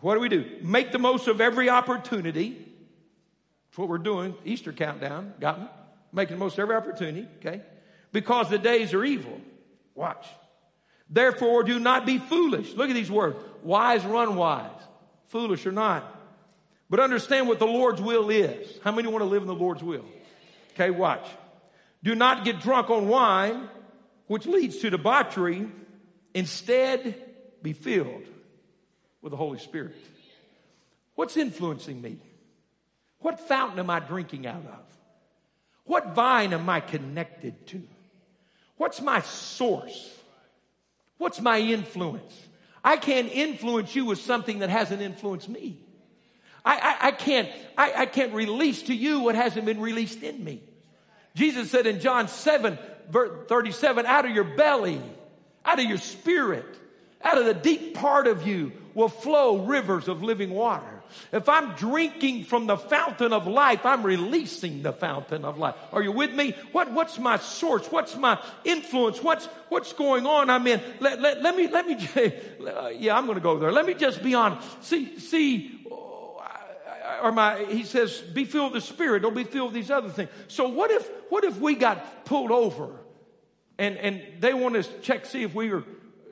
What 0.00 0.14
do 0.14 0.20
we 0.20 0.28
do? 0.28 0.44
Make 0.62 0.92
the 0.92 0.98
most 0.98 1.28
of 1.28 1.40
every 1.40 1.70
opportunity. 1.70 2.50
That's 2.50 3.78
what 3.78 3.88
we're 3.88 3.98
doing. 3.98 4.34
Easter 4.44 4.72
countdown. 4.72 5.34
Got 5.38 5.60
me? 5.60 5.68
Making 6.12 6.36
the 6.36 6.40
most 6.40 6.54
of 6.54 6.60
every 6.60 6.76
opportunity. 6.76 7.28
Okay. 7.38 7.62
Because 8.12 8.48
the 8.50 8.58
days 8.58 8.92
are 8.94 9.04
evil. 9.04 9.40
Watch. 9.94 10.26
Therefore, 11.08 11.62
do 11.62 11.78
not 11.78 12.04
be 12.04 12.18
foolish. 12.18 12.74
Look 12.74 12.90
at 12.90 12.94
these 12.94 13.10
words. 13.10 13.38
Wise 13.62 14.04
run 14.04 14.36
wise. 14.36 14.70
Foolish 15.28 15.66
or 15.66 15.72
not. 15.72 16.12
But 16.88 17.00
understand 17.00 17.48
what 17.48 17.58
the 17.58 17.66
Lord's 17.66 18.00
will 18.00 18.30
is. 18.30 18.78
How 18.82 18.92
many 18.92 19.08
want 19.08 19.22
to 19.22 19.28
live 19.28 19.42
in 19.42 19.48
the 19.48 19.54
Lord's 19.54 19.82
will? 19.82 20.04
Okay, 20.74 20.90
watch. 20.90 21.26
Do 22.02 22.14
not 22.14 22.44
get 22.44 22.60
drunk 22.60 22.90
on 22.90 23.08
wine, 23.08 23.68
which 24.26 24.46
leads 24.46 24.78
to 24.78 24.90
debauchery. 24.90 25.68
Instead, 26.34 27.14
be 27.62 27.72
filled 27.72 28.24
with 29.22 29.30
the 29.30 29.36
Holy 29.36 29.58
Spirit. 29.58 29.96
What's 31.14 31.36
influencing 31.36 32.00
me? 32.00 32.18
What 33.18 33.48
fountain 33.48 33.78
am 33.78 33.90
I 33.90 34.00
drinking 34.00 34.46
out 34.46 34.64
of? 34.66 34.84
What 35.84 36.14
vine 36.14 36.52
am 36.52 36.68
I 36.68 36.80
connected 36.80 37.66
to? 37.68 37.82
What's 38.76 39.00
my 39.00 39.20
source? 39.20 40.12
What's 41.18 41.40
my 41.40 41.58
influence? 41.58 42.34
I 42.84 42.96
can't 42.96 43.30
influence 43.32 43.94
you 43.94 44.04
with 44.04 44.20
something 44.20 44.60
that 44.60 44.70
hasn't 44.70 45.02
influenced 45.02 45.48
me. 45.48 45.78
I, 46.64 46.76
I, 46.76 47.06
I 47.08 47.10
can't, 47.12 47.48
I, 47.76 47.92
I 48.02 48.06
can't 48.06 48.32
release 48.32 48.82
to 48.82 48.94
you 48.94 49.20
what 49.20 49.34
hasn't 49.34 49.64
been 49.64 49.80
released 49.80 50.22
in 50.22 50.42
me. 50.42 50.62
Jesus 51.34 51.70
said 51.70 51.86
in 51.86 52.00
John 52.00 52.28
7, 52.28 52.78
37, 53.12 54.06
out 54.06 54.24
of 54.24 54.30
your 54.30 54.44
belly, 54.44 55.00
out 55.64 55.78
of 55.78 55.84
your 55.84 55.98
spirit, 55.98 56.64
out 57.22 57.38
of 57.38 57.44
the 57.44 57.54
deep 57.54 57.94
part 57.94 58.26
of 58.26 58.46
you 58.46 58.72
will 58.94 59.08
flow 59.08 59.64
rivers 59.64 60.08
of 60.08 60.22
living 60.22 60.50
water. 60.50 60.95
If 61.32 61.48
I'm 61.48 61.74
drinking 61.74 62.44
from 62.44 62.66
the 62.66 62.76
fountain 62.76 63.32
of 63.32 63.46
life, 63.46 63.84
I'm 63.84 64.02
releasing 64.02 64.82
the 64.82 64.92
fountain 64.92 65.44
of 65.44 65.58
life. 65.58 65.74
Are 65.92 66.02
you 66.02 66.12
with 66.12 66.32
me? 66.32 66.54
What, 66.72 66.90
what's 66.92 67.18
my 67.18 67.38
source? 67.38 67.86
What's 67.88 68.16
my 68.16 68.42
influence? 68.64 69.22
What's, 69.22 69.46
what's 69.68 69.92
going 69.92 70.26
on? 70.26 70.50
I 70.50 70.58
mean, 70.58 70.80
let, 71.00 71.20
let, 71.20 71.42
let 71.42 71.56
me, 71.56 71.68
let 71.68 71.86
me, 71.86 71.96
yeah, 72.98 73.16
I'm 73.16 73.26
going 73.26 73.36
to 73.36 73.42
go 73.42 73.58
there. 73.58 73.72
Let 73.72 73.86
me 73.86 73.94
just 73.94 74.22
be 74.22 74.34
honest. 74.34 74.84
See, 74.84 75.18
see, 75.18 75.86
uh, 75.90 77.20
or 77.22 77.32
my, 77.32 77.64
he 77.64 77.84
says, 77.84 78.20
be 78.20 78.44
filled 78.44 78.72
with 78.72 78.82
the 78.82 78.88
Spirit. 78.88 79.22
Don't 79.22 79.34
be 79.34 79.44
filled 79.44 79.72
with 79.72 79.74
these 79.74 79.90
other 79.90 80.08
things. 80.08 80.30
So 80.48 80.68
what 80.68 80.90
if, 80.90 81.08
what 81.28 81.44
if 81.44 81.58
we 81.58 81.74
got 81.74 82.24
pulled 82.24 82.50
over 82.50 82.90
and, 83.78 83.96
and 83.96 84.22
they 84.40 84.54
want 84.54 84.74
to 84.74 84.82
check, 85.00 85.26
see 85.26 85.42
if 85.42 85.54
we 85.54 85.70
are, 85.72 85.84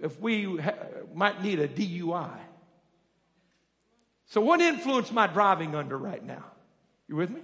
if 0.02 0.20
we 0.20 0.58
ha- 0.58 0.74
might 1.14 1.42
need 1.42 1.60
a 1.60 1.68
DUI? 1.68 2.43
So 4.26 4.40
what 4.40 4.60
influence 4.60 5.10
am 5.10 5.18
I 5.18 5.26
driving 5.26 5.74
under 5.74 5.96
right 5.96 6.24
now? 6.24 6.44
You 7.08 7.16
with 7.16 7.30
me? 7.30 7.40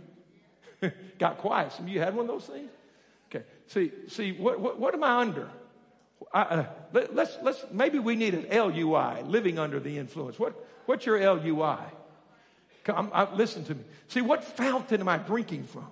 got 1.19 1.39
quiet. 1.39 1.73
Some 1.73 1.87
of 1.87 1.91
you 1.91 2.01
had 2.01 2.15
one 2.15 2.25
of 2.25 2.29
those 2.29 2.47
things? 2.47 2.71
Okay. 3.29 3.45
See, 3.67 3.93
see, 4.09 4.33
what, 4.33 4.61
what, 4.61 4.79
what 4.79 4.95
am 4.95 5.05
I 5.05 5.21
under? 5.21 5.49
I, 6.33 6.43
uh, 6.43 6.67
let, 6.93 7.15
let's, 7.15 7.37
let's, 7.43 7.65
maybe 7.73 7.99
we 7.99 8.17
need 8.17 8.35
an 8.35 8.47
LUI, 8.51 9.23
living 9.25 9.59
under 9.59 9.81
the 9.81 9.99
influence. 9.99 10.39
What, 10.39 10.55
what's 10.87 11.07
your 11.07 11.19
LUI? 11.19 11.79
Come, 12.85 13.11
I, 13.13 13.33
listen 13.35 13.65
to 13.65 13.75
me. 13.75 13.83
See, 14.09 14.23
what 14.23 14.45
fountain 14.45 15.01
am 15.01 15.09
I 15.09 15.19
drinking 15.19 15.65
from? 15.65 15.87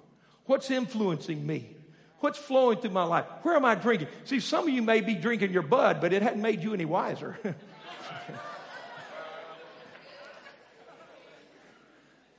What's 0.47 0.70
influencing 0.70 1.47
me? 1.47 1.76
What's 2.20 2.39
flowing 2.39 2.78
through 2.78 2.91
my 2.91 3.05
life? 3.05 3.26
Where 3.43 3.55
am 3.55 3.64
I 3.64 3.74
drinking? 3.74 4.09
See, 4.24 4.41
some 4.41 4.66
of 4.66 4.74
you 4.74 4.82
may 4.82 5.01
be 5.01 5.14
drinking 5.14 5.53
your 5.53 5.62
bud, 5.62 6.01
but 6.01 6.12
it 6.12 6.22
hadn't 6.22 6.43
made 6.43 6.62
you 6.62 6.74
any 6.74 6.84
wiser. 6.84 7.39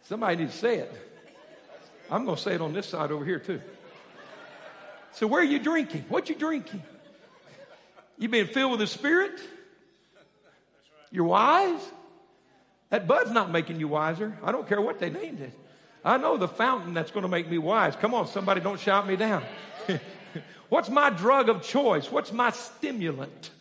Somebody 0.10 0.38
needs 0.38 0.53
to 0.53 0.57
say 0.57 0.80
it. 0.80 0.91
I'm 2.10 2.26
going 2.26 2.36
to 2.36 2.41
say 2.41 2.55
it 2.55 2.62
on 2.62 2.74
this 2.74 2.88
side 2.88 3.12
over 3.12 3.24
here 3.24 3.38
too. 3.38 3.62
So 5.12 5.28
where 5.28 5.39
are 5.39 5.45
you 5.45 5.60
drinking? 5.60 6.05
What 6.10 6.30
you 6.30 6.36
drinking? 6.36 6.82
You 8.18 8.28
being 8.28 8.47
filled 8.47 8.72
with 8.72 8.80
the 8.80 8.88
Spirit? 8.88 9.39
You're 11.12 11.26
wise? 11.26 11.80
That 12.89 13.07
bud's 13.07 13.30
not 13.30 13.51
making 13.51 13.80
you 13.80 13.88
wiser. 13.88 14.36
I 14.43 14.51
don't 14.51 14.68
care 14.68 14.82
what 14.82 14.97
they 14.97 15.12
named 15.12 15.41
it. 15.41 15.53
I 16.03 16.18
know 16.18 16.38
the 16.38 16.47
fountain 16.47 16.95
that's 16.95 17.12
going 17.12 17.22
to 17.22 17.30
make 17.30 17.47
me 17.47 17.60
wise. 17.60 17.95
Come 17.95 18.16
on, 18.16 18.26
somebody, 18.26 18.62
don't 18.62 18.80
shout 18.80 19.07
me 19.07 19.16
down. 19.16 19.43
What's 20.70 20.89
my 20.89 21.12
drug 21.12 21.49
of 21.49 21.62
choice? 21.62 22.12
What's 22.12 22.34
my 22.34 22.49
stimulant? 22.49 23.51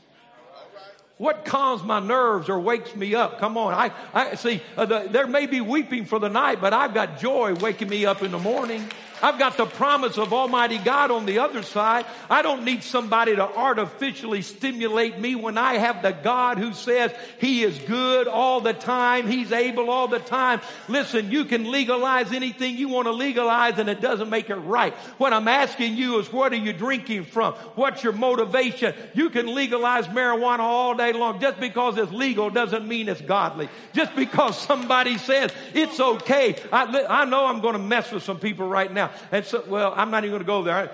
What 1.18 1.44
calms 1.44 1.82
my 1.82 1.98
nerves 1.98 2.48
or 2.48 2.60
wakes 2.60 2.94
me 2.94 3.16
up? 3.16 3.40
Come 3.40 3.58
on. 3.58 3.74
I, 3.74 3.90
I 4.14 4.36
see, 4.36 4.62
uh, 4.76 4.86
the, 4.86 5.08
there 5.10 5.26
may 5.26 5.46
be 5.46 5.60
weeping 5.60 6.04
for 6.04 6.20
the 6.20 6.28
night, 6.28 6.60
but 6.60 6.72
I've 6.72 6.94
got 6.94 7.18
joy 7.18 7.54
waking 7.54 7.88
me 7.88 8.06
up 8.06 8.22
in 8.22 8.30
the 8.30 8.38
morning. 8.38 8.88
I've 9.22 9.38
got 9.38 9.56
the 9.56 9.66
promise 9.66 10.18
of 10.18 10.32
Almighty 10.32 10.78
God 10.78 11.10
on 11.10 11.26
the 11.26 11.40
other 11.40 11.62
side. 11.62 12.06
I 12.30 12.42
don't 12.42 12.64
need 12.64 12.82
somebody 12.82 13.36
to 13.36 13.42
artificially 13.42 14.42
stimulate 14.42 15.18
me 15.18 15.34
when 15.34 15.58
I 15.58 15.74
have 15.74 16.02
the 16.02 16.12
God 16.12 16.58
who 16.58 16.72
says 16.72 17.12
He 17.40 17.62
is 17.62 17.78
good 17.80 18.28
all 18.28 18.60
the 18.60 18.72
time. 18.72 19.26
He's 19.26 19.52
able 19.52 19.90
all 19.90 20.08
the 20.08 20.18
time. 20.18 20.60
Listen, 20.88 21.30
you 21.30 21.44
can 21.44 21.70
legalize 21.70 22.32
anything 22.32 22.76
you 22.76 22.88
want 22.88 23.06
to 23.06 23.12
legalize 23.12 23.78
and 23.78 23.88
it 23.88 24.00
doesn't 24.00 24.30
make 24.30 24.50
it 24.50 24.56
right. 24.56 24.94
What 25.18 25.32
I'm 25.32 25.48
asking 25.48 25.96
you 25.96 26.18
is 26.18 26.32
what 26.32 26.52
are 26.52 26.56
you 26.56 26.72
drinking 26.72 27.24
from? 27.24 27.54
What's 27.74 28.02
your 28.02 28.12
motivation? 28.12 28.94
You 29.14 29.30
can 29.30 29.54
legalize 29.54 30.06
marijuana 30.06 30.60
all 30.60 30.94
day 30.94 31.12
long. 31.12 31.40
Just 31.40 31.60
because 31.60 31.98
it's 31.98 32.12
legal 32.12 32.50
doesn't 32.50 32.86
mean 32.86 33.08
it's 33.08 33.20
godly. 33.20 33.68
Just 33.92 34.14
because 34.14 34.58
somebody 34.58 35.18
says 35.18 35.50
it's 35.74 35.98
okay. 36.00 36.56
I, 36.72 37.04
I 37.08 37.24
know 37.24 37.46
I'm 37.46 37.60
going 37.60 37.74
to 37.74 37.78
mess 37.78 38.10
with 38.10 38.22
some 38.22 38.38
people 38.38 38.68
right 38.68 38.92
now. 38.92 39.07
And 39.32 39.44
so, 39.44 39.64
well, 39.66 39.92
I'm 39.96 40.10
not 40.10 40.24
even 40.24 40.32
going 40.32 40.42
to 40.42 40.46
go 40.46 40.62
there. 40.62 40.86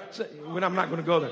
When 0.47 0.65
I'm 0.65 0.75
not 0.75 0.89
going 0.89 1.01
to 1.01 1.07
go 1.07 1.21
there. 1.21 1.31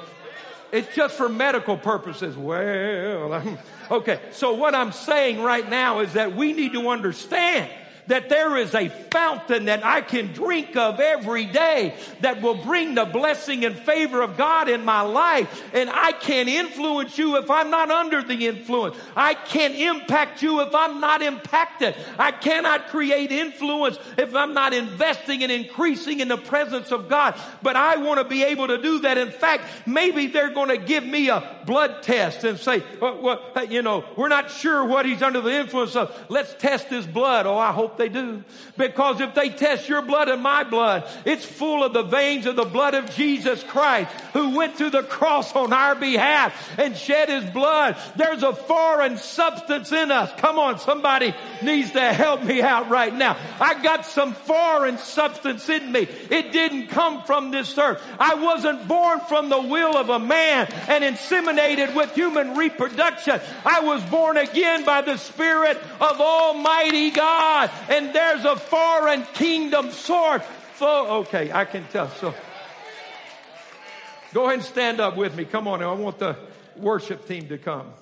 It's 0.73 0.95
just 0.95 1.17
for 1.17 1.29
medical 1.29 1.77
purposes. 1.77 2.37
Well, 2.37 3.35
I'm, 3.35 3.59
okay. 3.91 4.21
So 4.33 4.55
what 4.55 4.75
I'm 4.75 4.93
saying 4.93 5.43
right 5.43 5.69
now 5.69 6.01
is 6.01 6.15
that 6.15 6.35
we 6.35 6.55
need 6.55 6.73
to 6.73 6.89
understand 6.89 7.71
that 8.07 8.29
there 8.29 8.57
is 8.57 8.75
a 8.75 8.89
fountain 8.89 9.67
that 9.67 9.85
I 9.85 10.01
can 10.01 10.33
drink 10.33 10.77
of 10.77 11.01
every 11.01 11.47
day 11.47 11.95
that 12.21 12.43
will 12.43 12.55
bring 12.55 12.95
the 12.95 13.05
blessing 13.05 13.65
and 13.65 13.77
favor 13.77 14.23
of 14.23 14.37
God 14.37 14.69
in 14.69 14.85
my 14.85 15.03
life. 15.03 15.63
And 15.73 15.89
I 15.91 16.13
can't 16.13 16.49
influence 16.49 17.17
you 17.19 17.37
if 17.37 17.51
I'm 17.51 17.71
not 17.71 17.91
under 17.91 18.23
the 18.23 18.47
influence. 18.47 18.97
I 19.17 19.35
can't 19.35 19.75
impact 19.75 20.43
you 20.43 20.61
if 20.61 20.75
I'm 20.75 21.01
not 21.01 21.23
impacted. 21.23 21.95
I 22.19 22.33
cannot 22.33 22.89
create 22.89 23.31
influence 23.31 23.99
if 24.19 24.35
I'm 24.35 24.55
not 24.55 24.75
investing 24.75 25.43
and 25.43 25.53
increasing 25.53 26.21
in 26.21 26.29
the 26.29 26.37
presence 26.37 26.91
of 26.91 27.09
God. 27.09 27.39
But 27.63 27.77
I 27.77 27.97
want 27.97 28.19
to 28.19 28.25
be 28.25 28.43
able 28.45 28.69
to 28.69 28.81
do 28.81 29.01
that. 29.01 29.19
In 29.19 29.31
fact, 29.31 29.65
maybe 29.87 30.27
they're 30.27 30.55
going 30.55 30.69
to 30.69 30.79
give 30.79 31.05
me 31.05 31.29
a 31.29 31.59
blood 31.67 32.03
test 32.03 32.45
and 32.45 32.59
say, 32.59 32.83
well, 33.01 33.21
well, 33.21 33.65
you 33.67 33.83
know, 33.83 34.05
we're 34.17 34.29
not 34.29 34.51
sure 34.51 34.85
what 34.85 35.07
he's 35.07 35.23
under 35.23 35.41
the 35.41 35.53
influence 35.53 35.97
of. 35.97 36.13
Let's 36.29 36.55
test 36.55 36.89
his 36.89 37.07
blood. 37.07 37.47
Oh, 37.47 37.57
I 37.57 37.73
hope 37.73 37.92
hope 37.93 37.99
they 37.99 38.09
do. 38.09 38.43
Because 38.77 39.21
if 39.21 39.35
they 39.35 39.51
test 39.51 39.89
your 39.89 40.03
blood 40.03 40.29
and 40.29 40.43
my 40.43 40.65
blood, 40.65 41.05
it's 41.25 41.45
full 41.45 41.85
of 41.85 41.93
the 41.93 42.03
veins 42.03 42.47
of 42.47 42.57
the 42.57 42.65
blood 42.65 42.95
of 42.95 43.11
Jesus 43.15 43.63
Christ 43.65 44.11
who 44.33 44.57
went 44.57 44.79
to 44.79 44.91
the 44.91 45.03
cross 45.03 45.55
on 45.55 45.73
our 45.73 45.95
behalf 45.95 46.79
and 46.79 46.97
shed 46.97 47.29
his 47.29 47.45
blood. 47.51 47.97
There's 48.17 48.43
a 48.43 48.55
foreign 48.55 49.19
substance 49.19 49.93
in 49.93 50.11
us. 50.11 50.33
Come 50.39 50.59
on, 50.59 50.79
somebody 50.79 51.35
needs 51.63 51.93
to 51.93 52.01
help 52.01 52.43
me 52.43 52.63
out 52.63 52.89
right 52.89 53.15
now. 53.15 53.37
I 53.61 53.81
got 53.83 54.07
some 54.07 54.33
foreign 54.33 54.99
substance 54.99 55.69
in 55.69 55.93
me. 55.93 56.09
It 56.31 56.53
didn't 56.53 56.89
come 56.89 57.23
from 57.25 57.51
this 57.51 57.77
earth. 57.77 58.03
I 58.19 58.37
wasn't 58.37 58.89
born 58.89 59.21
from 59.29 59.49
the 59.49 59.61
will 59.61 59.97
of 59.97 60.09
a 60.09 60.19
man 60.19 60.67
and 60.89 61.05
inseminated 61.05 61.95
with 61.95 62.15
human 62.15 62.57
reproduction. 62.57 63.41
I 63.65 63.81
was 63.81 64.03
born 64.05 64.37
again 64.37 64.85
by 64.85 65.03
the 65.03 65.17
Spirit 65.17 65.79
of 66.01 66.21
Almighty 66.21 67.11
God 67.11 67.71
and 67.89 68.15
there's 68.15 68.45
a 68.45 68.57
foreign 68.57 69.25
kingdom 69.35 69.91
sword. 69.91 70.43
So, 70.77 71.07
okay, 71.21 71.53
I 71.53 71.65
can 71.65 71.85
tell. 71.89 72.09
So, 72.11 72.35
go 74.33 74.45
ahead 74.45 74.55
and 74.55 74.63
stand 74.63 75.01
up 75.01 75.17
with 75.17 75.37
me. 75.37 75.45
Come 75.45 75.69
on, 75.69 75.83
I 75.83 75.93
want 75.93 76.19
the 76.19 76.37
worship 76.77 77.27
team 77.27 77.49
to 77.49 77.59
come. 77.59 77.93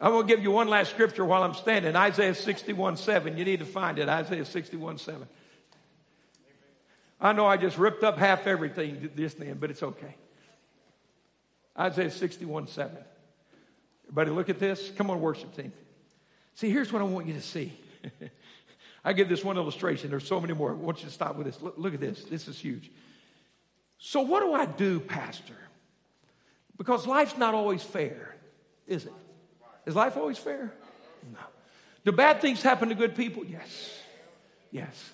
I'm 0.00 0.20
to 0.20 0.26
give 0.26 0.42
you 0.42 0.50
one 0.50 0.66
last 0.66 0.90
scripture 0.90 1.24
while 1.24 1.44
I'm 1.44 1.54
standing. 1.54 1.94
Isaiah 1.94 2.34
61 2.34 2.96
7. 2.96 3.38
You 3.38 3.44
need 3.44 3.60
to 3.60 3.64
find 3.64 4.00
it. 4.00 4.08
Isaiah 4.08 4.44
61 4.44 4.98
7. 4.98 5.28
I 7.20 7.32
know 7.32 7.46
I 7.46 7.56
just 7.56 7.78
ripped 7.78 8.02
up 8.02 8.18
half 8.18 8.48
everything 8.48 9.10
this 9.14 9.34
then, 9.34 9.58
but 9.60 9.70
it's 9.70 9.82
okay. 9.82 10.16
Isaiah 11.78 12.10
61 12.10 12.66
7. 12.66 12.96
Everybody, 14.06 14.30
look 14.32 14.48
at 14.48 14.58
this. 14.58 14.90
Come 14.96 15.08
on, 15.08 15.20
worship 15.20 15.54
team. 15.54 15.72
See, 16.54 16.70
here's 16.70 16.92
what 16.92 17.02
I 17.02 17.04
want 17.04 17.26
you 17.26 17.34
to 17.34 17.40
see. 17.40 17.72
I 19.04 19.12
give 19.12 19.28
this 19.28 19.42
one 19.42 19.56
illustration. 19.56 20.10
There's 20.10 20.26
so 20.26 20.40
many 20.40 20.54
more. 20.54 20.70
I 20.70 20.74
want 20.74 21.00
you 21.00 21.06
to 21.06 21.12
stop 21.12 21.36
with 21.36 21.46
this. 21.46 21.60
Look, 21.60 21.74
look 21.76 21.94
at 21.94 22.00
this. 22.00 22.24
This 22.24 22.46
is 22.46 22.58
huge. 22.58 22.90
So, 23.98 24.20
what 24.20 24.40
do 24.40 24.52
I 24.52 24.66
do, 24.66 25.00
Pastor? 25.00 25.56
Because 26.76 27.06
life's 27.06 27.36
not 27.36 27.54
always 27.54 27.82
fair, 27.82 28.34
is 28.86 29.06
it? 29.06 29.12
Is 29.86 29.94
life 29.94 30.16
always 30.16 30.38
fair? 30.38 30.72
No. 31.32 31.38
Do 32.04 32.12
bad 32.12 32.40
things 32.40 32.62
happen 32.62 32.88
to 32.88 32.94
good 32.94 33.14
people? 33.14 33.44
Yes. 33.44 34.00
Yes. 34.70 35.12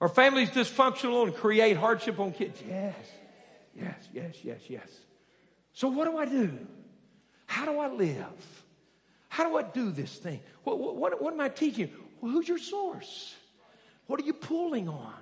Are 0.00 0.08
families 0.08 0.50
dysfunctional 0.50 1.24
and 1.24 1.34
create 1.34 1.76
hardship 1.76 2.18
on 2.18 2.32
kids? 2.32 2.60
Yes. 2.66 2.94
Yes, 3.74 4.08
yes, 4.12 4.36
yes, 4.42 4.60
yes. 4.68 4.88
So, 5.72 5.88
what 5.88 6.06
do 6.06 6.16
I 6.16 6.24
do? 6.24 6.58
How 7.46 7.64
do 7.64 7.78
I 7.78 7.88
live? 7.88 8.64
How 9.36 9.46
do 9.46 9.58
I 9.58 9.64
do 9.64 9.90
this 9.90 10.16
thing? 10.16 10.40
What, 10.64 10.78
what, 10.78 11.20
what 11.20 11.34
am 11.34 11.40
I 11.42 11.50
teaching? 11.50 11.90
Well, 12.22 12.32
who's 12.32 12.48
your 12.48 12.56
source? 12.56 13.34
What 14.06 14.18
are 14.18 14.24
you 14.24 14.32
pulling 14.32 14.88
on? 14.88 15.12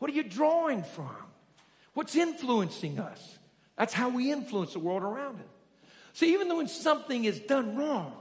What 0.00 0.10
are 0.10 0.14
you 0.14 0.24
drawing 0.24 0.82
from? 0.82 1.14
What's 1.94 2.16
influencing 2.16 2.98
us? 2.98 3.38
That's 3.78 3.92
how 3.92 4.08
we 4.08 4.32
influence 4.32 4.72
the 4.72 4.80
world 4.80 5.04
around 5.04 5.36
us. 5.36 5.46
See, 6.14 6.32
even 6.32 6.48
though 6.48 6.56
when 6.56 6.66
something 6.66 7.24
is 7.24 7.38
done 7.38 7.76
wrong, 7.76 8.14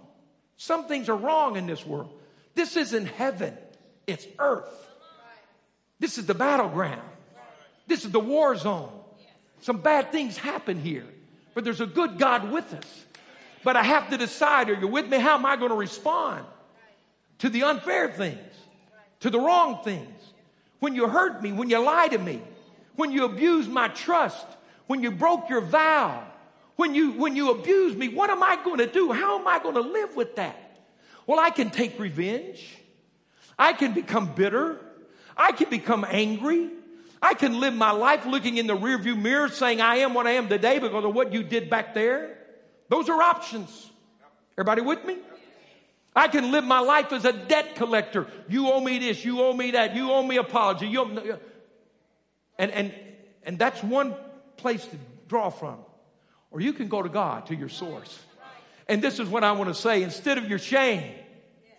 some 0.57 0.86
things 0.86 1.09
are 1.09 1.17
wrong 1.17 1.55
in 1.55 1.65
this 1.65 1.84
world. 1.84 2.13
This 2.53 2.78
isn't 2.78 3.07
heaven, 3.07 3.57
it's 4.05 4.28
earth. 4.38 4.69
This 5.99 6.19
is 6.19 6.28
the 6.28 6.36
battleground. 6.36 7.01
This 7.88 8.05
is 8.05 8.11
the 8.11 8.19
war 8.19 8.55
zone. 8.55 8.91
Some 9.61 9.78
bad 9.78 10.11
things 10.11 10.38
happen 10.38 10.80
here, 10.80 11.07
but 11.55 11.63
there's 11.63 11.82
a 11.82 11.88
good 11.88 12.19
God 12.19 12.51
with 12.51 12.71
us. 12.76 13.05
But 13.66 13.76
I 13.76 13.82
have 13.82 14.11
to 14.11 14.18
decide, 14.18 14.70
are 14.70 14.76
you 14.76 14.88
with 14.88 15.09
me? 15.09 15.18
How 15.18 15.34
am 15.34 15.45
I 15.45 15.55
going 15.55 15.72
to 15.72 15.76
respond 15.76 16.45
to 17.39 17.49
the 17.49 17.63
unfair 17.63 18.11
things, 18.11 18.53
to 19.22 19.32
the 19.32 19.39
wrong 19.39 19.80
things? 19.84 20.22
When 20.78 20.93
you 20.93 21.07
hurt 21.07 21.41
me, 21.41 21.51
when 21.51 21.72
you 21.72 21.80
lie 21.80 22.07
to 22.09 22.20
me, 22.20 22.43
when 22.95 23.11
you 23.11 23.26
abuse 23.26 23.68
my 23.68 23.88
trust, 23.88 24.45
when 24.86 25.01
you 25.01 25.09
broke 25.09 25.49
your 25.49 25.61
vow, 25.61 26.24
when 26.76 26.93
you, 26.93 27.13
when 27.13 27.36
you 27.36 27.49
abuse 27.49 27.95
me, 27.95 28.07
what 28.07 28.30
am 28.30 28.43
I 28.43 28.57
going 28.63 28.78
to 28.78 28.86
do? 28.86 29.11
How 29.11 29.39
am 29.39 29.47
I 29.47 29.57
going 29.57 29.74
to 29.74 29.82
live 29.82 30.16
with 30.16 30.36
that? 30.36 30.78
Well, 31.26 31.39
I 31.39 31.49
can 31.49 31.72
take 31.72 31.97
revenge. 31.97 32.63
I 33.57 33.74
can 33.74 33.93
become 33.95 34.36
bitter. 34.36 34.80
I 35.36 35.53
can 35.53 35.72
become 35.72 36.05
angry. 36.07 36.70
I 37.20 37.34
can 37.34 37.59
live 37.59 37.74
my 37.74 37.89
life 37.89 38.28
looking 38.28 38.57
in 38.57 38.68
the 38.68 38.78
rearview 38.78 39.20
mirror 39.20 39.49
saying 39.49 39.82
I 39.82 39.95
am 39.97 40.13
what 40.13 40.28
I 40.28 40.34
am 40.34 40.49
today 40.49 40.78
because 40.78 41.03
of 41.03 41.16
what 41.16 41.34
you 41.34 41.41
did 41.41 41.68
back 41.68 41.95
there. 41.95 42.45
Those 42.89 43.09
are 43.09 43.21
options. 43.21 43.89
Everybody 44.57 44.81
with 44.81 45.03
me? 45.05 45.17
I 46.15 46.29
can 46.29 46.51
live 46.51 46.63
my 46.63 46.79
life 46.79 47.11
as 47.11 47.25
a 47.25 47.33
debt 47.33 47.75
collector. 47.75 48.27
You 48.47 48.71
owe 48.71 48.79
me 48.79 48.99
this, 48.99 49.25
you 49.25 49.41
owe 49.41 49.51
me 49.51 49.71
that, 49.71 49.95
you 49.95 50.11
owe 50.11 50.23
me 50.23 50.38
apology. 50.38 50.88
You 50.88 51.05
me, 51.05 51.31
and, 52.57 52.71
and, 52.71 52.93
and 53.43 53.59
that's 53.59 53.83
one 53.83 54.15
place 54.55 54.86
to 54.86 54.97
draw 55.27 55.49
from. 55.49 55.77
Or 56.51 56.61
you 56.61 56.71
can 56.71 56.88
go 56.88 57.01
to 57.01 57.09
God, 57.09 57.47
to 57.47 57.55
your 57.55 57.67
source. 57.67 58.17
And 58.88 59.01
this 59.01 59.19
is 59.19 59.27
what 59.27 59.43
I 59.43 59.51
want 59.53 59.69
to 59.69 59.73
say. 59.75 60.03
Instead 60.03 60.38
of 60.38 60.47
your 60.47 60.59
shame, 60.59 61.03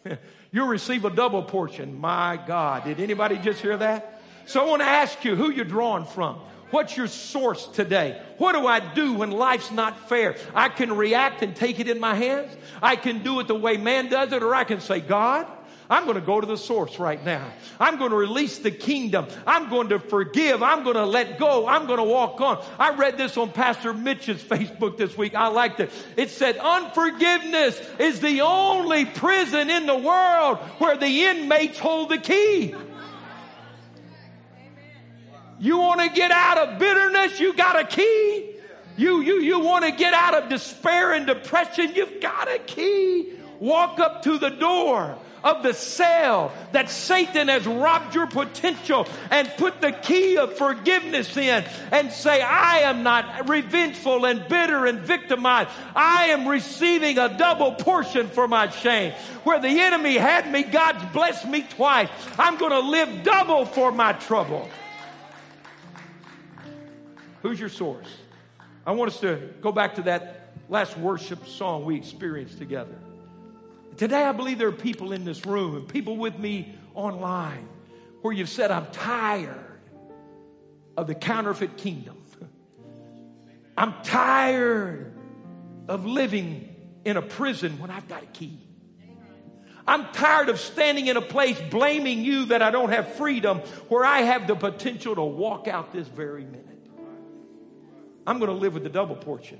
you'll 0.52 0.66
receive 0.66 1.07
a 1.07 1.11
double 1.11 1.42
portion. 1.42 1.98
My 1.98 2.38
God. 2.46 2.84
Did 2.84 3.00
anybody 3.00 3.38
just 3.38 3.61
hear 3.61 3.76
that? 3.78 4.22
So 4.44 4.64
I 4.64 4.68
want 4.68 4.82
to 4.82 4.88
ask 4.88 5.24
you 5.24 5.34
who 5.34 5.50
you're 5.50 5.64
drawing 5.64 6.04
from. 6.04 6.40
What's 6.71 6.97
your 6.97 7.07
source 7.07 7.67
today? 7.69 8.21
What 8.39 8.53
do 8.53 8.67
I 8.67 8.81
do 8.81 9.14
when 9.14 9.31
life's 9.31 9.71
not 9.71 10.09
fair? 10.09 10.37
I 10.55 10.69
can 10.69 10.97
react 10.97 11.43
and 11.43 11.55
take 11.55 11.79
it 11.79 11.89
in 11.89 12.01
my 12.01 12.14
hands. 12.14 12.55
I 12.83 12.97
can 12.97 13.23
do 13.23 13.39
it 13.41 13.49
the 13.49 13.55
way 13.55 13.77
man 13.77 14.09
does 14.09 14.33
it, 14.33 14.43
or 14.43 14.55
I 14.55 14.64
can 14.64 14.81
say, 14.81 15.01
God, 15.01 15.47
I'm 15.89 16.05
going 16.05 16.17
to 16.17 16.21
go 16.21 16.41
to 16.41 16.47
the 16.47 16.57
source 16.57 16.99
right 16.99 17.25
now. 17.25 17.49
I'm 17.79 17.99
going 17.99 18.11
to 18.11 18.17
release 18.17 18.59
the 18.59 18.73
kingdom. 18.73 19.29
I'm 19.47 19.71
going 19.71 19.91
to 19.91 20.01
forgive. 20.01 20.62
I'm 20.62 20.83
going 20.83 20.97
to 20.97 21.07
let 21.07 21.39
go. 21.39 21.69
I'm 21.69 21.87
going 21.87 21.99
to 21.99 22.05
walk 22.05 22.41
on. 22.41 22.64
I 22.79 22.97
read 22.97 23.17
this 23.17 23.37
on 23.37 23.53
Pastor 23.53 23.95
Mitch's 23.95 24.43
Facebook 24.43 24.97
this 24.97 25.17
week. 25.17 25.37
I 25.37 25.47
liked 25.47 25.79
it. 25.79 25.93
It 26.17 26.31
said, 26.31 26.57
unforgiveness 26.57 27.81
is 28.01 28.19
the 28.21 28.41
only 28.41 29.05
prison 29.05 29.71
in 29.71 29.87
the 29.87 29.97
world 29.97 30.59
where 30.79 30.97
the 30.97 31.25
inmates 31.27 31.79
hold 31.79 32.09
the 32.09 32.19
key. 32.19 32.75
You 35.59 35.78
want 35.78 36.00
to 36.00 36.09
get 36.11 36.30
out 36.30 36.59
of 36.59 36.78
bitterness? 36.78 37.40
You 37.40 37.54
got 37.54 37.78
a 37.78 37.84
key. 37.84 38.52
You, 38.96 39.20
you, 39.20 39.40
you 39.40 39.61
want 39.61 39.84
to 39.84 39.92
get 39.92 40.14
out 40.14 40.34
of 40.34 40.48
despair 40.48 41.12
and 41.12 41.26
depression? 41.26 41.94
You've 41.94 42.20
got 42.20 42.48
a 42.48 42.59
key. 42.59 43.32
Walk 43.61 43.98
up 43.98 44.22
to 44.22 44.38
the 44.38 44.50
door 44.50 45.18
of 45.44 45.62
the 45.62 45.72
cell 45.72 46.52
that 46.72 46.90
Satan 46.90 47.48
has 47.48 47.66
robbed 47.66 48.14
your 48.14 48.26
potential 48.26 49.07
and 49.30 49.48
put 49.57 49.80
the 49.80 49.92
key 49.92 50.36
of 50.38 50.57
forgiveness 50.57 51.36
in 51.36 51.64
and 51.92 52.11
say, 52.11 52.42
I 52.42 52.78
am 52.80 53.02
not 53.02 53.48
revengeful 53.48 54.26
and 54.26 54.46
bitter 54.48 54.86
and 54.86 55.00
victimized. 55.00 55.70
I 55.94 56.26
am 56.26 56.48
receiving 56.48 57.18
a 57.18 57.36
double 57.38 57.72
portion 57.72 58.28
for 58.28 58.48
my 58.48 58.70
shame. 58.70 59.12
Where 59.44 59.61
the 59.61 59.68
enemy 59.68 60.16
had 60.16 60.50
me, 60.50 60.64
God's 60.64 61.04
blessed 61.12 61.46
me 61.46 61.62
twice. 61.62 62.09
I'm 62.38 62.57
going 62.57 62.72
to 62.72 62.80
live 62.80 63.22
double 63.22 63.66
for 63.66 63.92
my 63.92 64.14
trouble. 64.14 64.68
Who's 67.47 67.61
your 67.61 67.68
source? 67.68 68.09
I 68.84 68.90
want 68.90 69.12
us 69.12 69.20
to 69.20 69.36
go 69.61 69.70
back 69.70 69.94
to 69.94 70.03
that 70.03 70.53
last 70.68 70.99
worship 70.99 71.47
song 71.47 71.84
we 71.84 71.94
experienced 71.94 72.59
together. 72.59 72.99
Today, 73.97 74.24
I 74.24 74.32
believe 74.32 74.59
there 74.59 74.66
are 74.66 74.72
people 74.72 75.12
in 75.12 75.24
this 75.24 75.47
room 75.47 75.76
and 75.76 75.86
people 75.86 76.16
with 76.16 76.36
me 76.36 76.74
online 76.92 77.68
where 78.22 78.34
you've 78.34 78.49
said, 78.49 78.72
I'm 78.72 78.86
tired 78.86 79.64
of 80.97 81.07
the 81.07 81.14
counterfeit 81.14 81.76
kingdom. 81.76 82.20
I'm 83.78 83.94
tired 84.03 85.12
of 85.86 86.05
living 86.05 86.74
in 87.05 87.16
a 87.16 87.22
prison 87.22 87.78
when 87.78 87.92
I've 87.92 88.09
got 88.09 88.24
a 88.24 88.26
key. 88.26 88.59
I'm 89.86 90.07
tired 90.07 90.49
of 90.49 90.59
standing 90.59 91.07
in 91.07 91.16
a 91.16 91.22
place 91.22 91.61
blaming 91.70 92.24
you 92.24 92.47
that 92.47 92.61
I 92.61 92.72
don't 92.72 92.90
have 92.90 93.14
freedom 93.14 93.59
where 93.88 94.05
I 94.05 94.22
have 94.22 94.49
the 94.49 94.57
potential 94.57 95.14
to 95.14 95.22
walk 95.22 95.68
out 95.68 95.92
this 95.92 96.09
very 96.09 96.44
minute. 96.44 96.76
I'm 98.27 98.39
going 98.39 98.51
to 98.51 98.57
live 98.57 98.74
with 98.74 98.83
the 98.83 98.89
double 98.91 99.16
portion. 99.16 99.59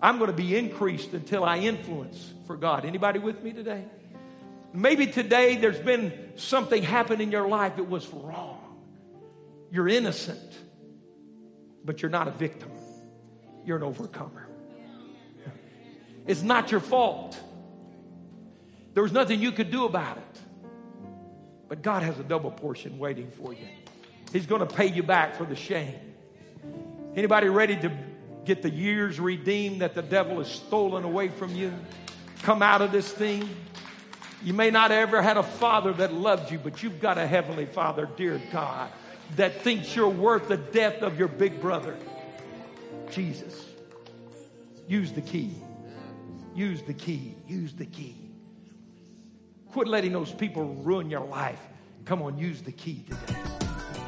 I'm 0.00 0.18
going 0.18 0.30
to 0.30 0.36
be 0.36 0.56
increased 0.56 1.12
until 1.12 1.44
I 1.44 1.58
influence 1.58 2.32
for 2.46 2.56
God. 2.56 2.84
Anybody 2.84 3.18
with 3.18 3.42
me 3.42 3.52
today? 3.52 3.84
Maybe 4.72 5.06
today 5.06 5.56
there's 5.56 5.78
been 5.78 6.32
something 6.36 6.82
happen 6.82 7.20
in 7.20 7.32
your 7.32 7.48
life 7.48 7.76
that 7.76 7.88
was 7.88 8.08
wrong. 8.08 8.58
You're 9.70 9.88
innocent, 9.88 10.52
but 11.84 12.02
you're 12.02 12.10
not 12.10 12.28
a 12.28 12.32
victim. 12.32 12.70
You're 13.64 13.76
an 13.76 13.82
overcomer. 13.82 14.46
It's 16.26 16.42
not 16.42 16.70
your 16.70 16.80
fault. 16.80 17.38
There 18.94 19.02
was 19.02 19.12
nothing 19.12 19.40
you 19.40 19.52
could 19.52 19.70
do 19.70 19.84
about 19.84 20.18
it. 20.18 20.40
But 21.68 21.82
God 21.82 22.02
has 22.02 22.18
a 22.18 22.24
double 22.24 22.50
portion 22.50 22.98
waiting 22.98 23.30
for 23.30 23.52
you. 23.52 23.66
He's 24.32 24.46
going 24.46 24.66
to 24.66 24.72
pay 24.72 24.86
you 24.86 25.02
back 25.02 25.36
for 25.36 25.44
the 25.44 25.56
shame. 25.56 25.94
Anybody 27.16 27.48
ready 27.48 27.76
to 27.76 27.92
get 28.44 28.62
the 28.62 28.70
years 28.70 29.18
redeemed 29.18 29.80
that 29.80 29.94
the 29.94 30.02
devil 30.02 30.38
has 30.38 30.48
stolen 30.48 31.04
away 31.04 31.28
from 31.28 31.54
you? 31.54 31.72
Come 32.42 32.62
out 32.62 32.82
of 32.82 32.92
this 32.92 33.10
thing. 33.10 33.48
You 34.42 34.54
may 34.54 34.70
not 34.70 34.90
ever 34.90 35.20
had 35.20 35.36
a 35.36 35.42
father 35.42 35.92
that 35.94 36.14
loved 36.14 36.50
you, 36.50 36.58
but 36.58 36.82
you've 36.82 37.00
got 37.00 37.18
a 37.18 37.26
heavenly 37.26 37.66
father, 37.66 38.08
dear 38.16 38.40
God, 38.52 38.90
that 39.36 39.60
thinks 39.62 39.94
you're 39.94 40.08
worth 40.08 40.48
the 40.48 40.56
death 40.56 41.02
of 41.02 41.18
your 41.18 41.28
big 41.28 41.60
brother. 41.60 41.96
Jesus. 43.10 43.66
Use 44.88 45.12
the 45.12 45.20
key. 45.20 45.54
Use 46.54 46.82
the 46.82 46.94
key. 46.94 47.34
Use 47.46 47.74
the 47.74 47.86
key. 47.86 48.16
Quit 49.72 49.88
letting 49.88 50.12
those 50.12 50.32
people 50.32 50.74
ruin 50.76 51.10
your 51.10 51.24
life. 51.24 51.60
Come 52.04 52.22
on, 52.22 52.38
use 52.38 52.62
the 52.62 52.72
key 52.72 53.04
today. 53.08 53.59